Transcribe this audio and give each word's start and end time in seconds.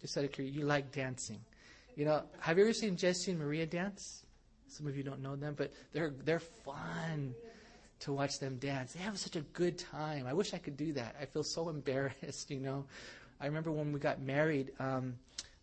Just 0.00 0.16
out 0.16 0.24
of 0.24 0.32
curiosity, 0.32 0.60
you 0.60 0.66
like 0.66 0.92
dancing. 0.92 1.40
You 1.96 2.04
know, 2.04 2.22
have 2.40 2.58
you 2.58 2.64
ever 2.64 2.72
seen 2.72 2.96
Jesse 2.96 3.32
and 3.32 3.40
Maria 3.40 3.66
dance? 3.66 4.24
Some 4.68 4.86
of 4.86 4.96
you 4.96 5.02
don't 5.02 5.20
know 5.22 5.34
them, 5.34 5.54
but 5.56 5.72
they're 5.92 6.10
they're 6.24 6.40
fun 6.40 7.34
to 8.00 8.12
watch 8.12 8.38
them 8.38 8.56
dance. 8.58 8.92
They 8.92 9.00
have 9.00 9.18
such 9.18 9.36
a 9.36 9.40
good 9.40 9.78
time. 9.78 10.26
I 10.26 10.32
wish 10.32 10.54
I 10.54 10.58
could 10.58 10.76
do 10.76 10.92
that. 10.92 11.16
I 11.20 11.24
feel 11.24 11.42
so 11.42 11.68
embarrassed, 11.68 12.50
you 12.50 12.60
know. 12.60 12.84
I 13.40 13.46
remember 13.46 13.70
when 13.70 13.92
we 13.92 14.00
got 14.00 14.20
married, 14.20 14.72
um, 14.80 15.14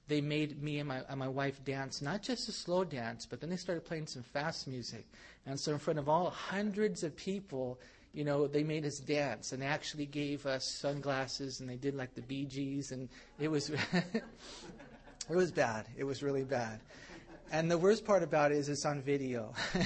they 0.07 0.21
made 0.21 0.62
me 0.62 0.79
and 0.79 0.88
my, 0.88 1.02
and 1.10 1.20
my 1.20 1.28
wife 1.28 1.63
dance, 1.65 2.02
not 2.02 2.22
just 2.22 2.47
a 2.47 2.52
slow 2.52 2.83
dance, 2.83 3.26
but 3.26 3.42
then 3.42 3.49
they 3.49 3.56
started 3.58 3.86
playing 3.86 4.08
some 4.08 4.24
fast 4.24 4.67
music. 4.67 5.06
And 5.46 5.60
so 5.60 5.74
in 5.74 5.79
front 5.79 5.99
of 5.99 6.08
all 6.08 6.29
hundreds 6.29 7.04
of 7.04 7.15
people, 7.15 7.79
you 8.15 8.23
know, 8.23 8.47
they 8.47 8.63
made 8.63 8.85
us 8.85 8.97
dance 8.99 9.51
and 9.51 9.61
they 9.61 9.65
actually 9.65 10.05
gave 10.05 10.45
us 10.45 10.63
sunglasses 10.63 11.59
and 11.59 11.69
they 11.69 11.75
did 11.75 11.95
like 11.95 12.15
the 12.15 12.21
Gees 12.21 12.93
and 12.93 13.09
it 13.39 13.49
was, 13.49 13.69
it 15.29 15.35
was 15.35 15.51
bad. 15.51 15.85
It 15.97 16.05
was 16.05 16.23
really 16.23 16.45
bad. 16.45 16.79
And 17.51 17.70
the 17.70 17.77
worst 17.77 18.05
part 18.05 18.23
about 18.23 18.53
it 18.53 18.57
is 18.57 18.70
it's 18.70 18.85
on 18.85 19.01
video. 19.01 19.53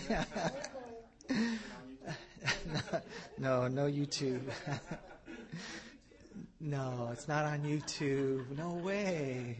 no, 3.39 3.67
no 3.67 3.85
YouTube. 3.87 4.43
no, 6.59 7.09
it's 7.11 7.27
not 7.27 7.45
on 7.45 7.63
YouTube. 7.63 8.55
No 8.55 8.73
way. 8.73 9.57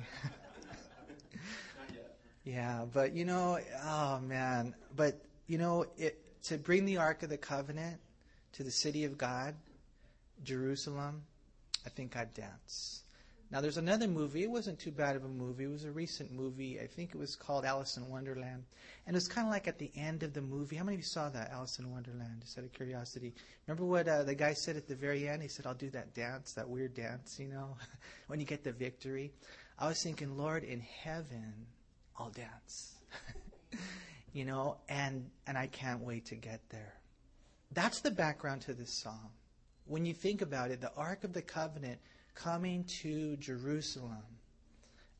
yeah, 2.43 2.85
but 2.93 3.13
you 3.13 3.25
know, 3.25 3.57
oh 3.83 4.19
man, 4.19 4.75
but 4.95 5.19
you 5.47 5.57
know, 5.57 5.87
it, 5.97 6.23
to 6.43 6.59
bring 6.59 6.85
the 6.85 6.97
Ark 6.97 7.23
of 7.23 7.29
the 7.29 7.37
Covenant 7.37 7.99
to 8.53 8.63
the 8.63 8.71
city 8.71 9.05
of 9.05 9.17
God, 9.17 9.55
Jerusalem, 10.43 11.23
I 11.85 11.89
think 11.89 12.15
I'd 12.15 12.33
dance. 12.33 13.03
Now, 13.51 13.61
there's 13.61 13.77
another 13.77 14.07
movie. 14.07 14.43
It 14.43 14.51
wasn't 14.51 14.77
too 14.77 14.91
bad 14.91 15.15
of 15.15 15.25
a 15.25 15.27
movie. 15.27 15.63
It 15.63 15.71
was 15.71 15.83
a 15.83 15.91
recent 15.91 16.31
movie. 16.31 16.79
I 16.79 16.85
think 16.85 17.15
it 17.15 17.17
was 17.17 17.35
called 17.35 17.65
Alice 17.65 17.97
in 17.97 18.07
Wonderland. 18.07 18.63
And 19.07 19.15
it 19.15 19.17
was 19.17 19.27
kind 19.27 19.47
of 19.47 19.51
like 19.51 19.67
at 19.67 19.79
the 19.79 19.91
end 19.95 20.21
of 20.21 20.33
the 20.33 20.41
movie. 20.41 20.75
How 20.75 20.83
many 20.83 20.95
of 20.95 20.99
you 20.99 21.05
saw 21.05 21.29
that, 21.29 21.49
Alice 21.51 21.79
in 21.79 21.91
Wonderland? 21.91 22.41
Just 22.41 22.59
out 22.59 22.65
of 22.65 22.73
curiosity. 22.73 23.33
Remember 23.65 23.85
what 23.85 24.07
uh, 24.07 24.21
the 24.21 24.35
guy 24.35 24.53
said 24.53 24.75
at 24.75 24.87
the 24.87 24.93
very 24.93 25.27
end? 25.27 25.41
He 25.41 25.47
said, 25.47 25.65
I'll 25.65 25.73
do 25.73 25.89
that 25.89 26.13
dance, 26.13 26.53
that 26.53 26.69
weird 26.69 26.93
dance, 26.93 27.39
you 27.39 27.47
know, 27.47 27.75
when 28.27 28.39
you 28.39 28.45
get 28.45 28.63
the 28.63 28.71
victory. 28.71 29.31
I 29.79 29.87
was 29.87 30.03
thinking, 30.03 30.37
Lord, 30.37 30.63
in 30.63 30.81
heaven, 30.81 31.53
I'll 32.19 32.29
dance. 32.29 32.97
you 34.33 34.45
know, 34.45 34.77
and, 34.89 35.27
and 35.47 35.57
I 35.57 35.65
can't 35.67 36.01
wait 36.01 36.25
to 36.27 36.35
get 36.35 36.61
there. 36.69 36.98
That's 37.71 38.01
the 38.01 38.11
background 38.11 38.61
to 38.63 38.73
this 38.73 38.91
psalm. 38.91 39.29
When 39.85 40.05
you 40.05 40.13
think 40.13 40.41
about 40.41 40.71
it, 40.71 40.81
the 40.81 40.93
Ark 40.95 41.23
of 41.23 41.33
the 41.33 41.41
Covenant 41.41 41.99
coming 42.35 42.83
to 43.01 43.37
Jerusalem, 43.37 44.23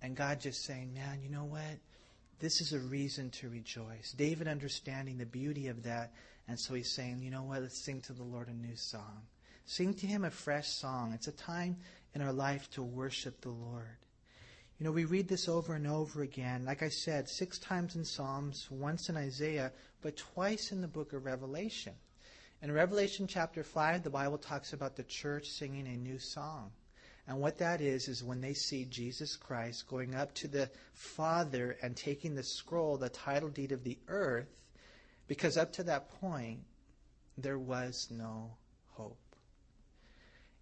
and 0.02 0.16
God 0.16 0.39
just 0.39 0.64
saying, 0.64 0.94
Man, 0.94 1.22
you 1.22 1.30
know 1.30 1.45
what? 1.45 1.80
This 2.39 2.61
is 2.61 2.73
a 2.73 2.80
reason 2.80 3.30
to 3.31 3.50
rejoice. 3.50 4.14
David 4.17 4.47
understanding 4.47 5.17
the 5.17 5.25
beauty 5.25 5.67
of 5.67 5.83
that, 5.83 6.14
and 6.47 6.59
so 6.59 6.73
he's 6.73 6.92
saying, 6.92 7.22
You 7.22 7.31
know 7.31 7.44
what? 7.44 7.61
Let's 7.61 7.77
sing 7.77 8.02
to 8.02 8.14
the 8.14 8.23
Lord 8.23 8.47
a 8.47 8.53
new 8.53 8.75
song. 8.75 9.22
Sing 9.66 9.94
to 9.95 10.08
him 10.08 10.23
a 10.23 10.31
fresh 10.31 10.67
song. 10.67 11.11
It's 11.14 11.27
a 11.27 11.31
time 11.31 11.77
in 12.16 12.22
our 12.22 12.33
life 12.33 12.70
to 12.72 12.81
worship 12.81 13.42
the 13.42 13.50
Lord. 13.50 13.97
You 14.80 14.86
know, 14.86 14.92
we 14.92 15.05
read 15.05 15.27
this 15.27 15.50
over 15.50 15.75
and 15.75 15.86
over 15.86 16.23
again. 16.23 16.64
Like 16.66 16.81
I 16.81 16.89
said, 16.89 17.27
six 17.27 17.59
times 17.59 17.95
in 17.95 18.05
Psalms, 18.05 18.67
once 18.72 19.09
in 19.09 19.17
Isaiah, 19.17 19.72
but 20.02 20.17
twice 20.17 20.72
in 20.72 20.81
the 20.81 20.88
book 20.88 21.14
of 21.14 21.25
Revelation. 21.25 21.94
In 22.61 22.73
Revelation 22.73 23.25
chapter 23.25 23.63
5, 23.63 24.03
the 24.03 24.09
Bible 24.09 24.38
talks 24.38 24.73
about 24.73 24.97
the 24.97 25.03
church 25.03 25.47
singing 25.47 25.88
a 25.88 25.95
new 25.95 26.19
song. 26.19 26.71
And 27.25 27.39
what 27.39 27.59
that 27.59 27.79
is, 27.79 28.09
is 28.09 28.21
when 28.21 28.41
they 28.41 28.53
see 28.53 28.83
Jesus 28.83 29.38
Christ 29.38 29.88
going 29.88 30.13
up 30.13 30.33
to 30.35 30.49
the 30.49 30.69
Father 30.93 31.77
and 31.81 31.95
taking 31.95 32.35
the 32.35 32.43
scroll, 32.43 32.97
the 32.97 33.07
title 33.07 33.47
deed 33.47 33.71
of 33.71 33.85
the 33.85 33.97
earth, 34.09 34.59
because 35.27 35.55
up 35.55 35.71
to 35.73 35.83
that 35.83 36.09
point, 36.19 36.59
there 37.37 37.57
was 37.57 38.09
no 38.11 38.52
hope. 38.89 39.36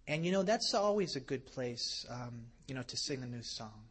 And 0.06 0.24
you 0.24 0.30
know, 0.30 0.44
that's 0.44 0.74
always 0.74 1.16
a 1.16 1.20
good 1.20 1.46
place, 1.46 2.06
um, 2.08 2.42
you 2.68 2.76
know, 2.76 2.82
to 2.82 2.96
sing 2.96 3.24
a 3.24 3.26
new 3.26 3.42
song. 3.42 3.86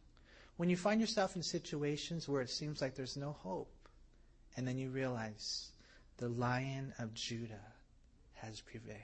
When 0.56 0.70
you 0.70 0.78
find 0.78 0.98
yourself 0.98 1.36
in 1.36 1.42
situations 1.42 2.26
where 2.26 2.40
it 2.40 2.50
seems 2.50 2.80
like 2.80 2.94
there's 2.94 3.18
no 3.18 3.32
hope, 3.32 3.70
and 4.56 4.66
then 4.66 4.78
you 4.78 4.88
realize 4.88 5.72
the 6.16 6.28
Lion 6.30 6.94
of 6.98 7.12
Judah 7.12 7.74
has 8.42 8.60
prevailed. 8.60 8.98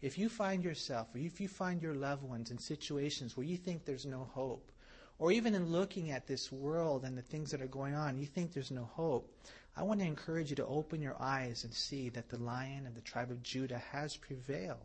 If 0.00 0.16
you 0.16 0.28
find 0.28 0.64
yourself, 0.64 1.14
or 1.14 1.18
if 1.18 1.40
you 1.40 1.48
find 1.48 1.82
your 1.82 1.94
loved 1.94 2.22
ones 2.22 2.50
in 2.50 2.58
situations 2.58 3.36
where 3.36 3.46
you 3.46 3.56
think 3.56 3.84
there's 3.84 4.06
no 4.06 4.24
hope, 4.32 4.72
or 5.18 5.30
even 5.30 5.54
in 5.54 5.70
looking 5.70 6.10
at 6.10 6.26
this 6.26 6.50
world 6.50 7.04
and 7.04 7.16
the 7.16 7.22
things 7.22 7.50
that 7.50 7.60
are 7.60 7.66
going 7.66 7.94
on, 7.94 8.18
you 8.18 8.26
think 8.26 8.52
there's 8.52 8.70
no 8.70 8.84
hope, 8.84 9.30
I 9.76 9.82
want 9.82 10.00
to 10.00 10.06
encourage 10.06 10.50
you 10.50 10.56
to 10.56 10.66
open 10.66 11.02
your 11.02 11.20
eyes 11.20 11.64
and 11.64 11.72
see 11.72 12.08
that 12.10 12.28
the 12.28 12.38
lion 12.38 12.86
of 12.86 12.94
the 12.94 13.02
tribe 13.02 13.30
of 13.30 13.42
Judah 13.42 13.78
has 13.78 14.16
prevailed. 14.16 14.78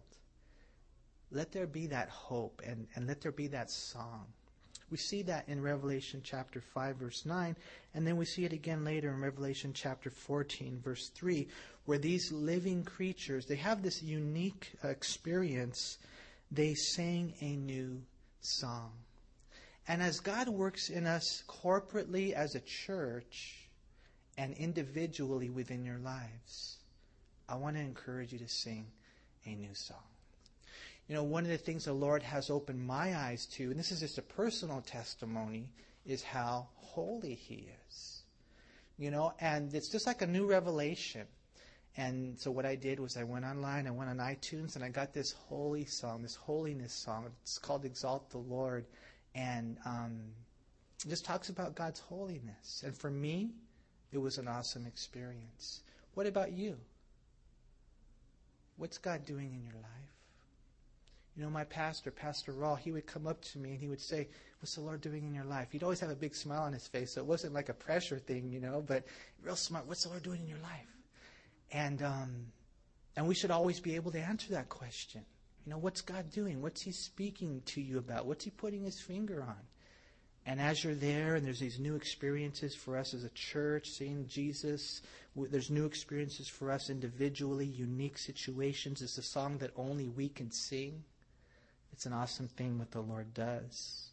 Let 1.31 1.51
there 1.51 1.67
be 1.67 1.87
that 1.87 2.09
hope 2.09 2.61
and, 2.65 2.87
and 2.95 3.07
let 3.07 3.21
there 3.21 3.31
be 3.31 3.47
that 3.47 3.71
song. 3.71 4.27
We 4.91 4.97
see 4.97 5.23
that 5.23 5.49
in 5.49 5.61
Revelation 5.61 6.21
chapter 6.23 6.61
5, 6.61 6.97
verse 6.97 7.25
9, 7.25 7.55
and 7.93 8.05
then 8.05 8.17
we 8.17 8.25
see 8.25 8.45
it 8.45 8.53
again 8.53 8.85
later 8.85 9.09
in 9.09 9.19
Revelation 9.19 9.73
chapter 9.73 10.09
14, 10.09 10.79
verse 10.83 11.09
3, 11.09 11.47
where 11.85 11.97
these 11.97 12.31
living 12.31 12.83
creatures, 12.83 13.45
they 13.45 13.55
have 13.55 13.81
this 13.81 14.03
unique 14.03 14.71
experience. 14.83 15.97
They 16.51 16.75
sang 16.75 17.33
a 17.41 17.55
new 17.55 18.01
song. 18.41 18.91
And 19.87 20.01
as 20.01 20.19
God 20.19 20.49
works 20.49 20.89
in 20.89 21.05
us 21.05 21.43
corporately 21.47 22.33
as 22.33 22.55
a 22.55 22.59
church 22.61 23.69
and 24.37 24.53
individually 24.53 25.49
within 25.49 25.83
your 25.83 25.99
lives, 25.99 26.77
I 27.47 27.55
want 27.55 27.75
to 27.75 27.81
encourage 27.81 28.33
you 28.33 28.39
to 28.39 28.47
sing 28.47 28.87
a 29.45 29.55
new 29.55 29.73
song. 29.73 30.14
You 31.07 31.15
know, 31.15 31.23
one 31.23 31.43
of 31.43 31.49
the 31.49 31.57
things 31.57 31.85
the 31.85 31.93
Lord 31.93 32.23
has 32.23 32.49
opened 32.49 32.85
my 32.85 33.15
eyes 33.15 33.45
to, 33.57 33.69
and 33.69 33.79
this 33.79 33.91
is 33.91 33.99
just 33.99 34.17
a 34.17 34.23
personal 34.23 34.81
testimony, 34.81 35.69
is 36.05 36.23
how 36.23 36.67
holy 36.75 37.35
He 37.35 37.67
is. 37.87 38.23
You 38.97 39.11
know, 39.11 39.33
and 39.39 39.73
it's 39.73 39.89
just 39.89 40.07
like 40.07 40.21
a 40.21 40.27
new 40.27 40.47
revelation. 40.47 41.27
And 41.97 42.37
so 42.39 42.51
what 42.51 42.65
I 42.65 42.75
did 42.75 42.99
was 42.99 43.17
I 43.17 43.23
went 43.23 43.45
online, 43.45 43.87
I 43.87 43.91
went 43.91 44.09
on 44.09 44.17
iTunes, 44.17 44.75
and 44.75 44.83
I 44.83 44.89
got 44.89 45.13
this 45.13 45.31
holy 45.31 45.85
song, 45.85 46.21
this 46.21 46.35
holiness 46.35 46.93
song. 46.93 47.27
It's 47.41 47.57
called 47.57 47.85
Exalt 47.85 48.29
the 48.31 48.37
Lord. 48.37 48.85
And 49.33 49.77
um, 49.85 50.21
it 51.05 51.09
just 51.09 51.23
talks 51.23 51.49
about 51.49 51.75
God's 51.75 51.99
holiness. 51.99 52.83
And 52.85 52.95
for 52.95 53.11
me, 53.11 53.51
it 54.11 54.17
was 54.17 54.37
an 54.37 54.47
awesome 54.47 54.85
experience. 54.85 55.81
What 56.15 56.25
about 56.25 56.51
you? 56.51 56.77
What's 58.77 58.97
God 58.97 59.25
doing 59.25 59.53
in 59.53 59.63
your 59.63 59.75
life? 59.75 60.14
You 61.35 61.43
know, 61.43 61.49
my 61.49 61.65
pastor, 61.65 62.11
Pastor 62.11 62.53
Raw, 62.53 62.75
he 62.75 62.91
would 62.91 63.05
come 63.05 63.27
up 63.27 63.41
to 63.45 63.59
me 63.59 63.71
and 63.71 63.79
he 63.79 63.87
would 63.87 63.99
say, 63.99 64.29
What's 64.59 64.75
the 64.75 64.81
Lord 64.81 65.01
doing 65.01 65.25
in 65.25 65.33
your 65.33 65.43
life? 65.43 65.67
He'd 65.71 65.83
always 65.83 65.99
have 65.99 66.09
a 66.09 66.15
big 66.15 66.33
smile 66.33 66.63
on 66.63 66.73
his 66.73 66.87
face, 66.87 67.13
so 67.13 67.21
it 67.21 67.27
wasn't 67.27 67.53
like 67.53 67.69
a 67.69 67.73
pressure 67.73 68.17
thing, 68.17 68.49
you 68.51 68.59
know, 68.59 68.83
but 68.85 69.03
real 69.43 69.55
smart. 69.55 69.85
What's 69.85 70.03
the 70.03 70.09
Lord 70.09 70.23
doing 70.23 70.41
in 70.41 70.47
your 70.47 70.59
life? 70.59 70.87
And 71.71 72.01
um, 72.01 72.47
and 73.15 73.27
we 73.27 73.35
should 73.35 73.51
always 73.51 73.79
be 73.79 73.95
able 73.95 74.11
to 74.11 74.19
answer 74.19 74.53
that 74.53 74.69
question. 74.69 75.21
You 75.65 75.71
know, 75.71 75.77
what's 75.77 76.01
God 76.01 76.31
doing? 76.31 76.61
What's 76.61 76.81
He 76.81 76.91
speaking 76.91 77.61
to 77.67 77.81
you 77.81 77.97
about? 77.97 78.25
What's 78.25 78.45
He 78.45 78.51
putting 78.51 78.83
His 78.83 78.99
finger 78.99 79.43
on? 79.43 79.57
And 80.45 80.61
as 80.61 80.83
you're 80.83 80.95
there, 80.95 81.35
and 81.35 81.45
there's 81.45 81.59
these 81.59 81.79
new 81.79 81.95
experiences 81.95 82.75
for 82.75 82.97
us 82.97 83.15
as 83.15 83.23
a 83.23 83.29
church, 83.29 83.89
seeing 83.89 84.27
Jesus, 84.27 85.01
there's 85.35 85.71
new 85.71 85.85
experiences 85.85 86.47
for 86.47 86.69
us 86.69 86.91
individually, 86.91 87.65
unique 87.65 88.19
situations. 88.19 89.01
It's 89.01 89.17
a 89.17 89.23
song 89.23 89.57
that 89.57 89.71
only 89.75 90.07
we 90.07 90.29
can 90.29 90.51
sing. 90.51 91.03
It's 91.95 92.05
an 92.05 92.11
awesome 92.11 92.49
thing 92.49 92.77
what 92.77 92.91
the 92.91 92.99
Lord 92.99 93.33
does. 93.33 94.09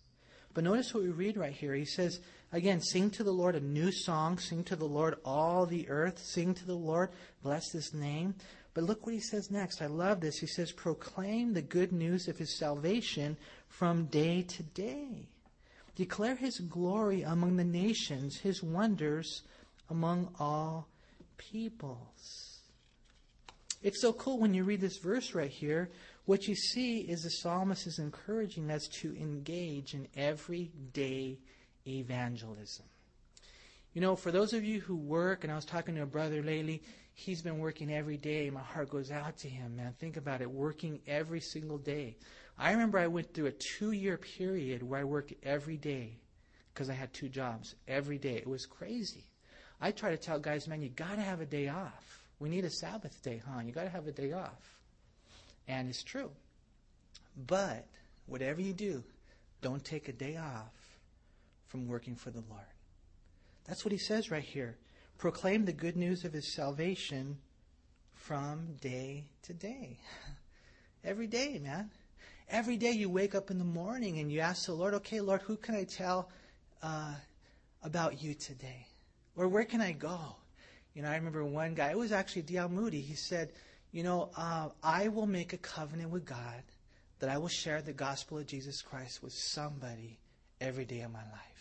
But 0.55 0.63
notice 0.63 0.95
what 0.95 1.03
we 1.03 1.09
read 1.09 1.37
right 1.37 1.53
here. 1.53 1.75
He 1.75 1.85
says, 1.85 2.21
again, 2.53 2.81
sing 2.81 3.11
to 3.11 3.25
the 3.25 3.33
Lord 3.33 3.57
a 3.57 3.61
new 3.61 3.91
song. 3.91 4.39
Sing 4.39 4.63
to 4.65 4.77
the 4.77 4.85
Lord 4.85 5.17
all 5.25 5.67
the 5.67 5.89
earth. 5.89 6.21
Sing 6.21 6.55
to 6.55 6.65
the 6.65 6.77
Lord. 6.77 7.11
Bless 7.43 7.73
his 7.73 7.93
name. 7.93 8.37
But 8.73 8.85
look 8.85 9.05
what 9.05 9.17
he 9.17 9.21
says 9.21 9.51
next. 9.51 9.83
I 9.83 9.87
love 9.87 10.21
this. 10.21 10.39
He 10.39 10.47
says, 10.47 10.71
proclaim 10.71 11.55
the 11.55 11.63
good 11.63 11.91
news 11.91 12.29
of 12.29 12.39
his 12.39 12.57
salvation 12.57 13.37
from 13.67 14.05
day 14.05 14.43
to 14.43 14.63
day. 14.63 15.27
Declare 15.97 16.37
his 16.37 16.61
glory 16.61 17.23
among 17.23 17.57
the 17.57 17.65
nations, 17.65 18.39
his 18.39 18.63
wonders 18.63 19.43
among 19.91 20.33
all 20.39 20.87
peoples. 21.37 22.61
It's 23.83 24.01
so 24.01 24.13
cool 24.13 24.39
when 24.39 24.55
you 24.55 24.63
read 24.63 24.81
this 24.81 24.99
verse 24.99 25.35
right 25.35 25.51
here 25.51 25.91
what 26.25 26.47
you 26.47 26.55
see 26.55 26.99
is 26.99 27.23
the 27.23 27.31
psalmist 27.31 27.87
is 27.87 27.99
encouraging 27.99 28.71
us 28.71 28.87
to 29.01 29.15
engage 29.17 29.95
in 29.95 30.07
everyday 30.17 31.39
evangelism. 31.87 32.87
You 33.93 34.01
know, 34.01 34.17
for 34.17 34.31
those 34.31 34.53
of 34.53 34.65
you 34.65 34.81
who 34.81 34.97
work, 34.97 35.45
and 35.45 35.53
I 35.53 35.57
was 35.57 35.65
talking 35.65 35.97
to 35.97 36.03
a 36.03 36.07
brother 36.07 36.43
lately, 36.43 36.83
he's 37.13 37.43
been 37.43 37.59
working 37.59 37.93
every 37.93 38.17
day. 38.17 38.49
My 38.51 38.63
heart 38.63 38.89
goes 38.89 39.11
out 39.11 39.37
to 39.39 39.49
him, 39.49 39.77
man. 39.77 39.95
Think 39.99 40.17
about 40.17 40.41
it, 40.41 40.51
working 40.51 41.01
every 41.07 41.41
single 41.41 41.79
day. 41.79 42.17
I 42.59 42.73
remember 42.73 42.99
I 42.99 43.09
went 43.09 43.35
through 43.35 43.47
a 43.47 43.53
two 43.53 43.93
year 43.93 44.17
period 44.17 44.83
where 44.83 45.01
I 45.01 45.05
worked 45.05 45.35
every 45.43 45.77
day 45.77 46.21
because 46.73 46.89
I 46.89 46.95
had 46.95 47.13
two 47.13 47.29
jobs 47.29 47.75
every 47.89 48.19
day. 48.19 48.37
It 48.37 48.47
was 48.47 48.65
crazy. 48.65 49.25
I 49.81 49.91
try 49.91 50.11
to 50.11 50.17
tell 50.17 50.39
guys, 50.39 50.69
man, 50.69 50.81
you 50.81 50.89
got 50.89 51.17
to 51.17 51.23
have 51.23 51.41
a 51.41 51.47
day 51.47 51.69
off. 51.69 52.23
We 52.39 52.49
need 52.49 52.65
a 52.65 52.71
Sabbath 52.71 53.21
day, 53.23 53.43
huh? 53.45 53.61
You 53.65 53.73
got 53.73 53.85
to 53.85 53.91
have 53.91 54.07
a 54.07 54.13
day 54.13 54.33
off. 54.33 54.82
And 55.69 55.89
it's 55.89 56.03
true. 56.03 56.31
But 57.37 57.87
whatever 58.27 58.61
you 58.61 58.73
do, 58.73 59.03
don't 59.61 59.85
take 59.85 60.09
a 60.09 60.13
day 60.13 60.37
off 60.37 60.73
from 61.67 61.89
working 61.89 62.17
for 62.17 62.31
the 62.31 62.43
Lord. 62.51 62.67
That's 63.65 63.85
what 63.85 63.93
he 63.93 63.99
says 63.99 64.31
right 64.31 64.43
here. 64.43 64.77
Proclaim 65.19 65.65
the 65.65 65.73
good 65.73 65.97
news 65.97 66.25
of 66.25 66.33
his 66.33 66.53
salvation 66.53 67.39
from 68.15 68.75
day 68.81 69.25
to 69.43 69.55
day. 69.55 69.99
Every 71.05 71.27
day, 71.27 71.59
man. 71.63 71.91
Every 72.49 72.77
day 72.77 72.91
you 72.93 73.09
wake 73.09 73.35
up 73.35 73.51
in 73.51 73.59
the 73.59 73.65
morning 73.65 74.19
and 74.19 74.31
you 74.31 74.41
ask 74.41 74.67
the 74.67 74.75
Lord, 74.75 74.95
okay, 74.95 75.21
Lord, 75.21 75.43
who 75.43 75.57
can 75.57 75.75
I 75.75 75.85
tell 75.85 76.29
uh, 76.83 77.15
about 77.83 78.23
you 78.23 78.35
today? 78.35 78.87
Or 79.37 79.49
where 79.49 79.65
can 79.65 79.81
I 79.81 79.93
go? 79.93 80.37
You 80.95 81.03
know, 81.03 81.09
I 81.09 81.15
remember 81.15 81.45
one 81.45 81.75
guy, 81.75 81.91
it 81.91 81.99
was 81.99 82.13
actually 82.13 82.43
D.L. 82.43 82.69
Moody. 82.69 83.01
He 83.01 83.15
said, 83.15 83.53
you 83.93 84.03
know, 84.03 84.31
uh, 84.37 84.71
I 84.83 85.09
will 85.09 85.27
make 85.27 85.53
a 85.53 85.59
covenant 85.59 86.11
with 86.11 86.25
God 86.25 86.63
that 87.21 87.31
I 87.31 87.39
will 87.39 87.49
share 87.49 87.83
the 87.83 87.93
gospel 87.93 88.39
of 88.39 88.47
Jesus 88.47 88.83
Christ 88.83 89.23
with 89.23 89.33
somebody 89.33 90.19
every 90.61 90.85
day 90.85 91.03
of 91.03 91.13
my 91.13 91.21
life. 91.21 91.53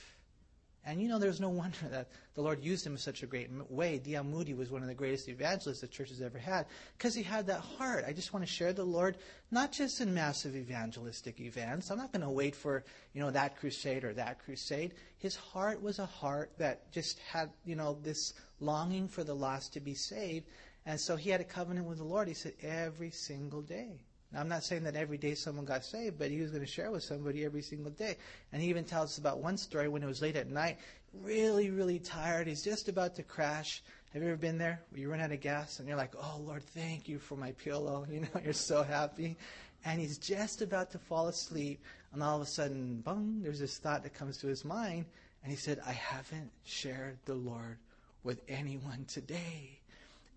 And 0.86 1.00
you 1.00 1.07
know, 1.07 1.19
there's 1.19 1.39
no 1.39 1.50
wonder 1.63 1.78
that 1.92 2.07
the 2.33 2.42
Lord 2.42 2.63
used 2.63 2.86
him 2.86 2.94
in 2.94 2.98
such 2.98 3.22
a 3.22 3.28
great 3.28 3.50
way. 3.69 4.00
D.L. 4.00 4.24
Moody 4.24 4.54
was 4.54 4.72
one 4.72 4.81
of 4.81 4.88
the 4.88 4.95
greatest 4.95 5.28
evangelists 5.28 5.81
the 5.81 5.88
church 5.88 6.10
has 6.10 6.22
ever 6.22 6.39
had 6.39 6.66
because 6.98 7.13
he 7.13 7.22
had 7.22 7.48
that 7.48 7.60
heart. 7.60 8.06
I 8.07 8.13
just 8.13 8.34
want 8.34 8.45
to 8.45 8.51
share 8.51 8.74
the 8.74 8.84
Lord, 8.84 9.18
not 9.51 9.72
just 9.72 10.01
in 10.01 10.13
massive 10.13 10.56
evangelistic 10.56 11.39
events. 11.39 11.92
I'm 11.92 11.98
not 11.98 12.12
going 12.12 12.24
to 12.24 12.30
wait 12.30 12.56
for, 12.56 12.84
you 13.13 13.22
know, 13.22 13.31
that 13.31 13.57
crusade 13.57 14.04
or 14.04 14.13
that 14.13 14.39
crusade. 14.39 14.94
His 15.18 15.36
heart 15.36 15.81
was 15.81 16.00
a 16.00 16.06
heart 16.06 16.51
that 16.57 16.92
just 16.92 17.19
had, 17.19 17.51
you 17.66 17.75
know, 17.75 17.98
this 18.01 18.34
longing 18.60 19.07
for 19.07 19.24
the 19.24 19.36
lost 19.36 19.74
to 19.74 19.80
be 19.80 19.94
saved. 19.94 20.48
And 20.86 21.00
so 21.00 21.16
he 21.16 21.30
had 21.30 21.42
a 21.42 21.45
covenant 21.45 21.88
with 21.88 22.00
the 22.00 22.04
Lord. 22.04 22.28
He 22.28 22.33
said, 22.33 22.54
every 22.62 23.12
single 23.12 23.62
day. 23.62 24.00
Now, 24.31 24.39
I'm 24.39 24.48
not 24.48 24.63
saying 24.63 24.83
that 24.83 24.95
every 24.95 25.18
day 25.18 25.36
someone 25.36 25.66
got 25.66 25.83
saved, 25.83 26.18
but 26.18 26.31
he 26.31 26.39
was 26.39 26.51
going 26.51 26.63
to 26.63 26.72
share 26.72 26.89
with 26.89 27.04
somebody 27.04 27.44
every 27.44 27.62
single 27.62 27.92
day. 27.92 28.16
And 28.51 28.62
he 28.62 28.69
even 28.69 28.86
tells 28.86 29.12
us 29.12 29.18
about 29.18 29.39
one 29.39 29.57
story 29.57 29.89
when 29.89 30.04
it 30.04 30.07
was 30.07 30.22
late 30.22 30.38
at 30.38 30.50
night, 30.50 30.78
really, 31.22 31.69
really 31.69 32.00
tired. 32.00 32.48
He's 32.48 32.63
just 32.63 32.88
about 32.88 33.16
to 33.16 33.24
crash. 33.24 33.83
Have 34.13 34.24
you 34.24 34.30
ever 34.30 34.38
been 34.38 34.57
there 34.57 34.81
where 34.89 35.01
you 35.01 35.12
run 35.12 35.19
out 35.19 35.33
of 35.33 35.42
gas 35.42 35.80
and 35.80 35.88
you're 35.88 35.98
like, 35.98 36.13
oh, 36.18 36.42
Lord, 36.45 36.63
thank 36.63 37.10
you 37.10 37.19
for 37.19 37.36
my 37.36 37.51
pillow? 37.54 38.06
You 38.12 38.22
know, 38.22 38.42
you're 38.44 38.54
so 38.54 38.84
happy. 38.84 39.38
And 39.84 40.00
he's 40.00 40.18
just 40.18 40.62
about 40.62 40.92
to 40.92 40.98
fall 40.98 41.27
asleep. 41.27 41.84
And 42.13 42.24
all 42.24 42.38
of 42.38 42.42
a 42.42 42.50
sudden, 42.50 43.01
boom, 43.01 43.42
there's 43.44 43.60
this 43.60 43.77
thought 43.77 44.04
that 44.04 44.13
comes 44.13 44.38
to 44.38 44.48
his 44.48 44.63
mind. 44.63 45.06
And 45.44 45.51
he 45.51 45.57
said, 45.57 45.81
I 45.86 45.92
haven't 45.92 46.51
shared 46.63 47.18
the 47.25 47.34
Lord 47.34 47.80
with 48.24 48.42
anyone 48.48 49.06
today. 49.06 49.81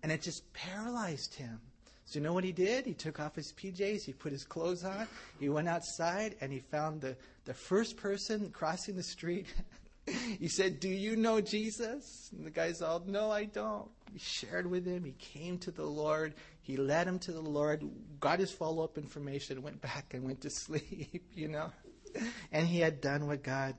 And 0.05 0.11
it 0.11 0.21
just 0.21 0.53
paralyzed 0.53 1.33
him. 1.33 1.59
So 2.05 2.19
you 2.19 2.23
know 2.23 2.31
what 2.31 2.43
he 2.43 2.51
did? 2.51 2.85
He 2.85 2.93
took 2.93 3.19
off 3.19 3.35
his 3.35 3.51
PJs, 3.53 4.05
he 4.05 4.13
put 4.13 4.31
his 4.31 4.43
clothes 4.43 4.83
on, 4.83 5.07
he 5.39 5.49
went 5.49 5.67
outside, 5.67 6.35
and 6.41 6.53
he 6.53 6.59
found 6.59 7.01
the, 7.01 7.17
the 7.45 7.55
first 7.55 7.97
person 7.97 8.51
crossing 8.51 8.95
the 8.95 9.01
street. 9.01 9.47
he 10.39 10.47
said, 10.47 10.79
Do 10.79 10.89
you 10.89 11.15
know 11.15 11.41
Jesus? 11.41 12.29
And 12.37 12.45
the 12.45 12.51
guy's 12.51 12.83
all, 12.83 13.01
No, 13.07 13.31
I 13.31 13.45
don't. 13.45 13.89
He 14.13 14.19
shared 14.19 14.69
with 14.69 14.85
him. 14.85 15.03
He 15.03 15.13
came 15.13 15.57
to 15.57 15.71
the 15.71 15.85
Lord. 15.87 16.35
He 16.61 16.77
led 16.77 17.07
him 17.07 17.17
to 17.17 17.31
the 17.31 17.41
Lord, 17.41 17.83
got 18.19 18.37
his 18.37 18.51
follow 18.51 18.83
up 18.83 18.99
information, 18.99 19.63
went 19.63 19.81
back 19.81 20.13
and 20.13 20.23
went 20.23 20.41
to 20.41 20.49
sleep, 20.51 21.31
you 21.33 21.47
know? 21.47 21.71
And 22.51 22.67
he 22.67 22.79
had 22.79 23.01
done 23.01 23.25
what 23.25 23.41
God 23.41 23.73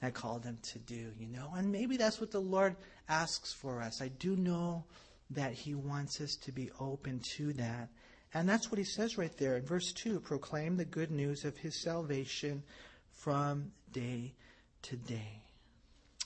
had 0.00 0.14
called 0.14 0.42
him 0.42 0.56
to 0.72 0.78
do, 0.78 1.12
you 1.20 1.26
know? 1.26 1.52
And 1.54 1.70
maybe 1.70 1.98
that's 1.98 2.18
what 2.18 2.30
the 2.30 2.40
Lord 2.40 2.76
asks 3.10 3.52
for 3.52 3.82
us. 3.82 4.00
I 4.00 4.08
do 4.08 4.36
know 4.36 4.82
that 5.30 5.52
he 5.52 5.74
wants 5.74 6.20
us 6.20 6.36
to 6.36 6.52
be 6.52 6.70
open 6.80 7.20
to 7.36 7.52
that. 7.54 7.88
And 8.34 8.48
that's 8.48 8.70
what 8.70 8.78
he 8.78 8.84
says 8.84 9.18
right 9.18 9.36
there 9.38 9.56
in 9.56 9.64
verse 9.64 9.92
2 9.92 10.20
proclaim 10.20 10.76
the 10.76 10.84
good 10.84 11.10
news 11.10 11.44
of 11.44 11.56
his 11.56 11.74
salvation 11.74 12.62
from 13.12 13.72
day 13.92 14.34
to 14.82 14.96
day. 14.96 15.42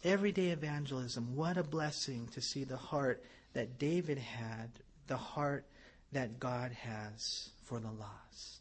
Everyday 0.02 0.48
evangelism, 0.48 1.36
what 1.36 1.56
a 1.56 1.62
blessing 1.62 2.28
to 2.32 2.40
see 2.40 2.64
the 2.64 2.76
heart 2.76 3.22
that 3.52 3.78
David 3.78 4.18
had, 4.18 4.70
the 5.06 5.16
heart 5.16 5.64
that 6.12 6.40
God 6.40 6.72
has 6.72 7.50
for 7.64 7.78
the 7.78 7.90
lost. 7.90 8.60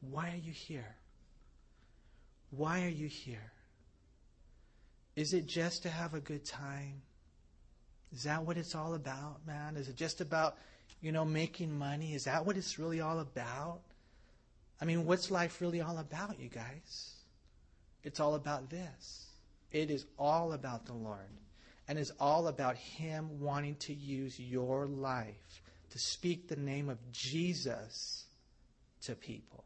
Why 0.00 0.30
are 0.30 0.40
you 0.42 0.52
here? 0.52 0.96
Why 2.50 2.84
are 2.84 2.88
you 2.88 3.06
here? 3.06 3.52
Is 5.16 5.34
it 5.34 5.46
just 5.46 5.82
to 5.82 5.88
have 5.88 6.14
a 6.14 6.20
good 6.20 6.44
time? 6.44 7.02
Is 8.12 8.24
that 8.24 8.44
what 8.44 8.56
it's 8.56 8.74
all 8.74 8.94
about, 8.94 9.46
man? 9.46 9.76
Is 9.76 9.88
it 9.88 9.96
just 9.96 10.20
about, 10.20 10.56
you 11.00 11.12
know, 11.12 11.24
making 11.24 11.76
money? 11.76 12.14
Is 12.14 12.24
that 12.24 12.44
what 12.44 12.56
it's 12.56 12.78
really 12.78 13.00
all 13.00 13.20
about? 13.20 13.80
I 14.80 14.84
mean, 14.84 15.04
what's 15.04 15.30
life 15.30 15.60
really 15.60 15.80
all 15.80 15.98
about, 15.98 16.40
you 16.40 16.48
guys? 16.48 17.14
It's 18.02 18.18
all 18.18 18.34
about 18.34 18.70
this. 18.70 19.26
It 19.70 19.90
is 19.90 20.06
all 20.18 20.52
about 20.52 20.86
the 20.86 20.94
Lord. 20.94 21.18
And 21.86 21.98
it's 21.98 22.12
all 22.18 22.48
about 22.48 22.76
Him 22.76 23.40
wanting 23.40 23.76
to 23.80 23.92
use 23.94 24.38
your 24.38 24.86
life 24.86 25.62
to 25.90 25.98
speak 25.98 26.48
the 26.48 26.56
name 26.56 26.88
of 26.88 26.98
Jesus 27.12 28.26
to 29.02 29.14
people. 29.14 29.64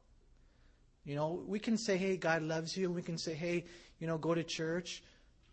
You 1.04 1.14
know, 1.14 1.42
we 1.46 1.58
can 1.58 1.76
say, 1.76 1.96
hey, 1.96 2.16
God 2.16 2.42
loves 2.42 2.76
you. 2.76 2.90
We 2.90 3.02
can 3.02 3.18
say, 3.18 3.34
hey, 3.34 3.66
you 3.98 4.06
know, 4.06 4.16
go 4.16 4.34
to 4.34 4.42
church. 4.42 5.02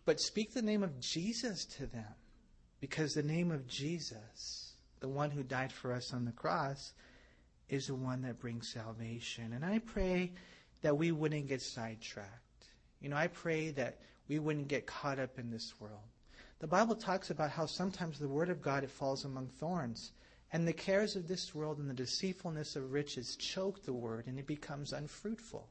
But 0.04 0.18
speak 0.18 0.54
the 0.54 0.62
name 0.62 0.82
of 0.82 0.98
Jesus 0.98 1.66
to 1.76 1.86
them. 1.86 2.14
Because 2.82 3.14
the 3.14 3.22
name 3.22 3.52
of 3.52 3.68
Jesus, 3.68 4.72
the 4.98 5.08
one 5.08 5.30
who 5.30 5.44
died 5.44 5.70
for 5.70 5.92
us 5.92 6.12
on 6.12 6.24
the 6.24 6.32
cross, 6.32 6.94
is 7.68 7.86
the 7.86 7.94
one 7.94 8.22
that 8.22 8.40
brings 8.40 8.72
salvation. 8.72 9.52
And 9.52 9.64
I 9.64 9.78
pray 9.78 10.32
that 10.80 10.98
we 10.98 11.12
wouldn't 11.12 11.46
get 11.46 11.62
sidetracked. 11.62 12.66
You 13.00 13.08
know, 13.08 13.16
I 13.16 13.28
pray 13.28 13.70
that 13.70 14.00
we 14.26 14.40
wouldn't 14.40 14.66
get 14.66 14.88
caught 14.88 15.20
up 15.20 15.38
in 15.38 15.48
this 15.48 15.74
world. 15.78 16.02
The 16.58 16.66
Bible 16.66 16.96
talks 16.96 17.30
about 17.30 17.50
how 17.50 17.66
sometimes 17.66 18.18
the 18.18 18.26
word 18.26 18.48
of 18.48 18.60
God 18.60 18.82
it 18.82 18.90
falls 18.90 19.24
among 19.24 19.46
thorns, 19.46 20.10
and 20.52 20.66
the 20.66 20.72
cares 20.72 21.14
of 21.14 21.28
this 21.28 21.54
world 21.54 21.78
and 21.78 21.88
the 21.88 21.94
deceitfulness 21.94 22.74
of 22.74 22.90
riches 22.90 23.36
choke 23.36 23.84
the 23.84 23.92
word 23.92 24.26
and 24.26 24.40
it 24.40 24.46
becomes 24.48 24.92
unfruitful. 24.92 25.68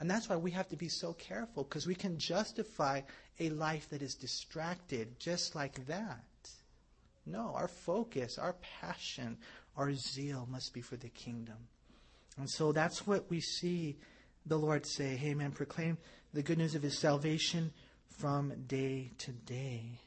And 0.00 0.10
that's 0.10 0.28
why 0.28 0.36
we 0.36 0.52
have 0.52 0.68
to 0.68 0.76
be 0.76 0.88
so 0.88 1.12
careful 1.14 1.64
because 1.64 1.86
we 1.86 1.94
can 1.94 2.18
justify 2.18 3.00
a 3.40 3.50
life 3.50 3.88
that 3.90 4.02
is 4.02 4.14
distracted 4.14 5.18
just 5.18 5.54
like 5.54 5.86
that. 5.86 6.24
No, 7.26 7.52
our 7.54 7.68
focus, 7.68 8.38
our 8.38 8.54
passion, 8.80 9.36
our 9.76 9.92
zeal 9.94 10.46
must 10.50 10.72
be 10.72 10.80
for 10.80 10.96
the 10.96 11.08
kingdom. 11.08 11.56
And 12.38 12.48
so 12.48 12.72
that's 12.72 13.06
what 13.06 13.28
we 13.28 13.40
see 13.40 13.98
the 14.46 14.58
Lord 14.58 14.86
say, 14.86 15.16
Hey 15.16 15.34
man, 15.34 15.50
proclaim 15.50 15.98
the 16.32 16.42
good 16.42 16.58
news 16.58 16.74
of 16.74 16.82
his 16.82 16.98
salvation 16.98 17.72
from 18.08 18.52
day 18.66 19.10
to 19.18 19.32
day. 19.32 20.00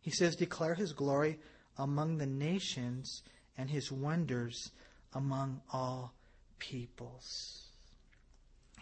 He 0.00 0.10
says, 0.10 0.36
Declare 0.36 0.74
his 0.74 0.92
glory 0.92 1.38
among 1.76 2.18
the 2.18 2.26
nations 2.26 3.22
and 3.58 3.68
his 3.68 3.90
wonders 3.90 4.70
among 5.14 5.60
all 5.72 6.14
peoples. 6.58 7.71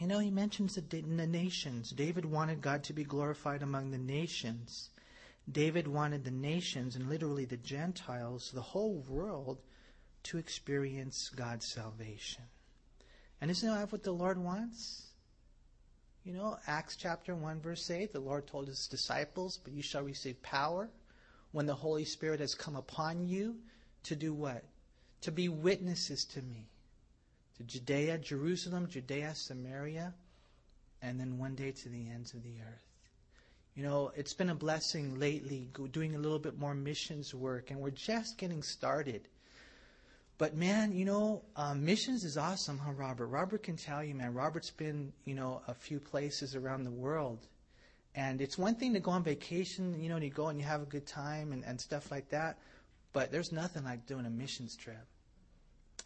You 0.01 0.07
know, 0.07 0.19
he 0.19 0.31
mentions 0.31 0.77
the, 0.77 0.81
the 0.81 1.27
nations. 1.27 1.91
David 1.91 2.25
wanted 2.25 2.63
God 2.63 2.85
to 2.85 2.95
be 2.95 3.05
glorified 3.05 3.63
among 3.63 3.91
the 3.91 3.99
nations. 3.99 4.89
David 5.53 5.87
wanted 5.87 6.25
the 6.25 6.31
nations, 6.31 6.97
and 6.97 7.07
literally 7.07 7.45
the 7.45 7.59
Gentiles, 7.59 8.51
the 8.51 8.63
whole 8.63 9.05
world, 9.07 9.59
to 10.23 10.39
experience 10.39 11.29
God's 11.29 11.71
salvation. 11.71 12.45
And 13.43 13.51
isn't 13.51 13.69
that 13.69 13.93
what 13.93 14.03
the 14.03 14.13
Lord 14.13 14.39
wants? 14.39 15.03
You 16.25 16.33
know, 16.33 16.57
Acts 16.67 16.97
chapter 16.97 17.35
1, 17.35 17.61
verse 17.61 17.91
8, 17.91 18.15
the 18.15 18.21
Lord 18.21 18.47
told 18.47 18.69
his 18.69 18.87
disciples, 18.87 19.59
But 19.63 19.75
you 19.75 19.83
shall 19.83 20.03
receive 20.03 20.41
power 20.41 20.89
when 21.53 21.67
the 21.67 21.75
Holy 21.75 22.07
Spirit 22.07 22.41
has 22.41 22.55
come 22.55 22.77
upon 22.77 23.29
you 23.29 23.57
to 24.05 24.17
do 24.17 24.33
what? 24.33 24.65
To 25.23 25.31
be 25.31 25.51
witnesses 25.51 26.25
to 26.25 26.41
me 26.41 26.70
to 27.61 27.67
Judea, 27.67 28.17
Jerusalem, 28.17 28.89
Judea, 28.89 29.35
Samaria, 29.35 30.15
and 31.03 31.21
then 31.21 31.39
one 31.39 31.55
day 31.55 31.73
to 31.73 31.89
the 31.91 32.09
ends 32.09 32.33
of 32.33 32.43
the 32.43 32.55
earth. 32.63 32.87
You 33.75 33.83
know, 33.83 34.13
it's 34.17 34.33
been 34.33 34.49
a 34.49 34.55
blessing 34.55 35.19
lately 35.19 35.69
doing 35.93 36.15
a 36.15 36.19
little 36.19 36.39
bit 36.39 36.59
more 36.59 36.75
missions 36.75 37.35
work, 37.35 37.71
and 37.71 37.79
we're 37.79 37.91
just 37.91 38.39
getting 38.39 38.63
started. 38.63 39.29
But 40.39 40.57
man, 40.57 40.93
you 40.93 41.05
know, 41.05 41.43
um, 41.55 41.85
missions 41.85 42.25
is 42.25 42.39
awesome, 42.39 42.79
huh, 42.79 42.93
Robert? 42.93 43.27
Robert 43.27 43.63
can 43.63 43.77
tell 43.77 44.03
you, 44.03 44.15
man. 44.15 44.33
Robert's 44.33 44.71
been, 44.71 45.13
you 45.27 45.35
know, 45.35 45.61
a 45.69 45.75
few 45.75 46.01
places 46.01 46.57
around 46.57 46.85
the 46.85 46.91
world. 46.91 47.47
And 48.15 48.41
it's 48.41 48.57
one 48.57 48.75
thing 48.75 48.95
to 48.95 49.01
go 49.01 49.11
on 49.11 49.23
vacation, 49.23 50.03
you 50.03 50.09
know, 50.09 50.17
and 50.17 50.25
you 50.25 50.31
go 50.31 50.49
and 50.49 50.59
you 50.59 50.65
have 50.65 50.81
a 50.81 50.87
good 50.87 51.07
time 51.07 51.53
and, 51.53 51.63
and 51.65 51.79
stuff 51.79 52.11
like 52.11 52.31
that. 52.31 52.59
But 53.13 53.31
there's 53.31 53.53
nothing 53.53 53.85
like 53.85 54.07
doing 54.07 54.25
a 54.25 54.31
missions 54.31 54.77
trip. 54.77 55.07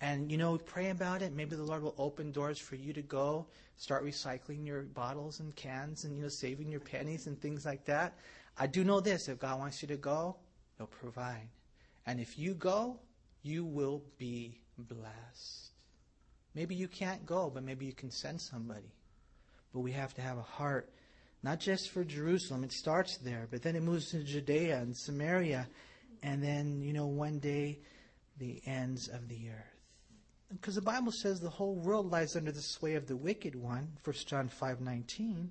And, 0.05 0.31
you 0.31 0.37
know, 0.37 0.59
pray 0.59 0.91
about 0.91 1.23
it. 1.23 1.33
Maybe 1.35 1.57
the 1.57 1.63
Lord 1.63 1.83
will 1.83 1.95
open 1.97 2.31
doors 2.31 2.59
for 2.59 2.77
you 2.77 2.93
to 2.93 3.01
go, 3.01 3.47
start 3.79 4.05
recycling 4.05 4.67
your 4.67 4.83
bottles 4.83 5.41
and 5.41 5.57
cans 5.57 6.05
and, 6.05 6.15
you 6.15 6.23
know, 6.23 6.29
saving 6.29 6.71
your 6.71 6.81
pennies 6.81 7.27
and 7.27 7.41
things 7.41 7.65
like 7.65 7.87
that. 7.87 8.13
I 8.59 8.67
do 8.67 8.85
know 8.85 9.01
this 9.01 9.31
if 9.31 9.39
God 9.39 9.59
wants 9.59 9.81
you 9.81 9.89
to 9.89 9.97
go, 9.97 10.37
He'll 10.77 10.89
provide. 10.89 11.49
And 12.05 12.21
if 12.21 12.39
you 12.39 12.53
go, 12.53 12.99
you 13.43 13.65
will 13.65 14.03
be 14.19 14.61
blessed. 14.77 15.71
Maybe 16.55 16.75
you 16.75 16.87
can't 16.87 17.25
go, 17.25 17.49
but 17.49 17.63
maybe 17.63 17.87
you 17.87 17.95
can 17.95 18.11
send 18.11 18.43
somebody. 18.43 18.93
But 19.73 19.81
we 19.81 19.93
have 19.93 20.13
to 20.17 20.21
have 20.21 20.37
a 20.37 20.43
heart, 20.43 20.91
not 21.43 21.61
just 21.61 21.89
for 21.89 22.05
Jerusalem. 22.05 22.63
It 22.63 22.73
starts 22.73 23.17
there, 23.17 23.49
but 23.51 23.63
then 23.63 23.75
it 23.75 23.83
moves 23.83 24.11
to 24.11 24.23
Judea 24.23 24.77
and 24.77 24.95
Samaria, 24.95 25.67
and 26.23 26.43
then, 26.43 26.83
you 26.83 26.93
know, 26.93 27.07
one 27.07 27.39
day, 27.39 27.79
the 28.37 28.61
ends 28.67 29.09
of 29.09 29.29
the 29.29 29.49
earth. 29.49 29.74
Because 30.55 30.77
the 30.77 30.83
Bible 30.83 31.13
says 31.13 31.41
the 31.41 31.51
whole 31.51 31.75
world 31.75 32.11
lies 32.11 32.37
under 32.37 32.53
the 32.53 32.63
sway 32.63 32.95
of 32.95 33.07
the 33.07 33.17
wicked 33.17 33.57
one, 33.57 33.97
1 34.05 34.15
John 34.27 34.49
5:19. 34.49 35.51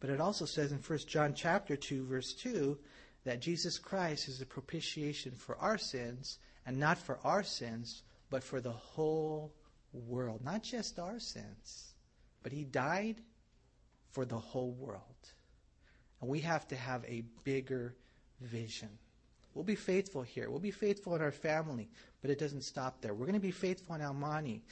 But 0.00 0.10
it 0.10 0.20
also 0.20 0.44
says 0.44 0.72
in 0.72 0.78
1 0.78 0.98
John 1.06 1.34
chapter 1.34 1.76
2 1.76 2.04
verse 2.04 2.34
2 2.34 2.78
that 3.24 3.40
Jesus 3.40 3.78
Christ 3.78 4.28
is 4.28 4.38
the 4.38 4.46
propitiation 4.46 5.32
for 5.32 5.56
our 5.58 5.78
sins, 5.78 6.38
and 6.66 6.78
not 6.78 6.98
for 6.98 7.18
our 7.24 7.42
sins, 7.42 8.02
but 8.30 8.42
for 8.42 8.60
the 8.60 8.72
whole 8.72 9.54
world, 9.92 10.44
not 10.44 10.62
just 10.62 10.98
our 10.98 11.18
sins. 11.18 11.94
But 12.42 12.52
he 12.52 12.64
died 12.64 13.22
for 14.10 14.24
the 14.24 14.38
whole 14.38 14.72
world. 14.72 15.32
And 16.20 16.28
we 16.28 16.40
have 16.40 16.66
to 16.68 16.76
have 16.76 17.04
a 17.04 17.24
bigger 17.44 17.96
vision. 18.40 18.98
We'll 19.58 19.64
be 19.64 19.74
faithful 19.74 20.22
here. 20.22 20.50
We'll 20.50 20.60
be 20.60 20.70
faithful 20.70 21.16
in 21.16 21.20
our 21.20 21.32
family, 21.32 21.88
but 22.22 22.30
it 22.30 22.38
doesn't 22.38 22.62
stop 22.62 23.00
there. 23.00 23.12
We're 23.12 23.26
going 23.26 23.34
to 23.34 23.40
be 23.40 23.50
faithful 23.50 23.96
in 23.96 24.00
El 24.00 24.14
Monte. 24.14 24.62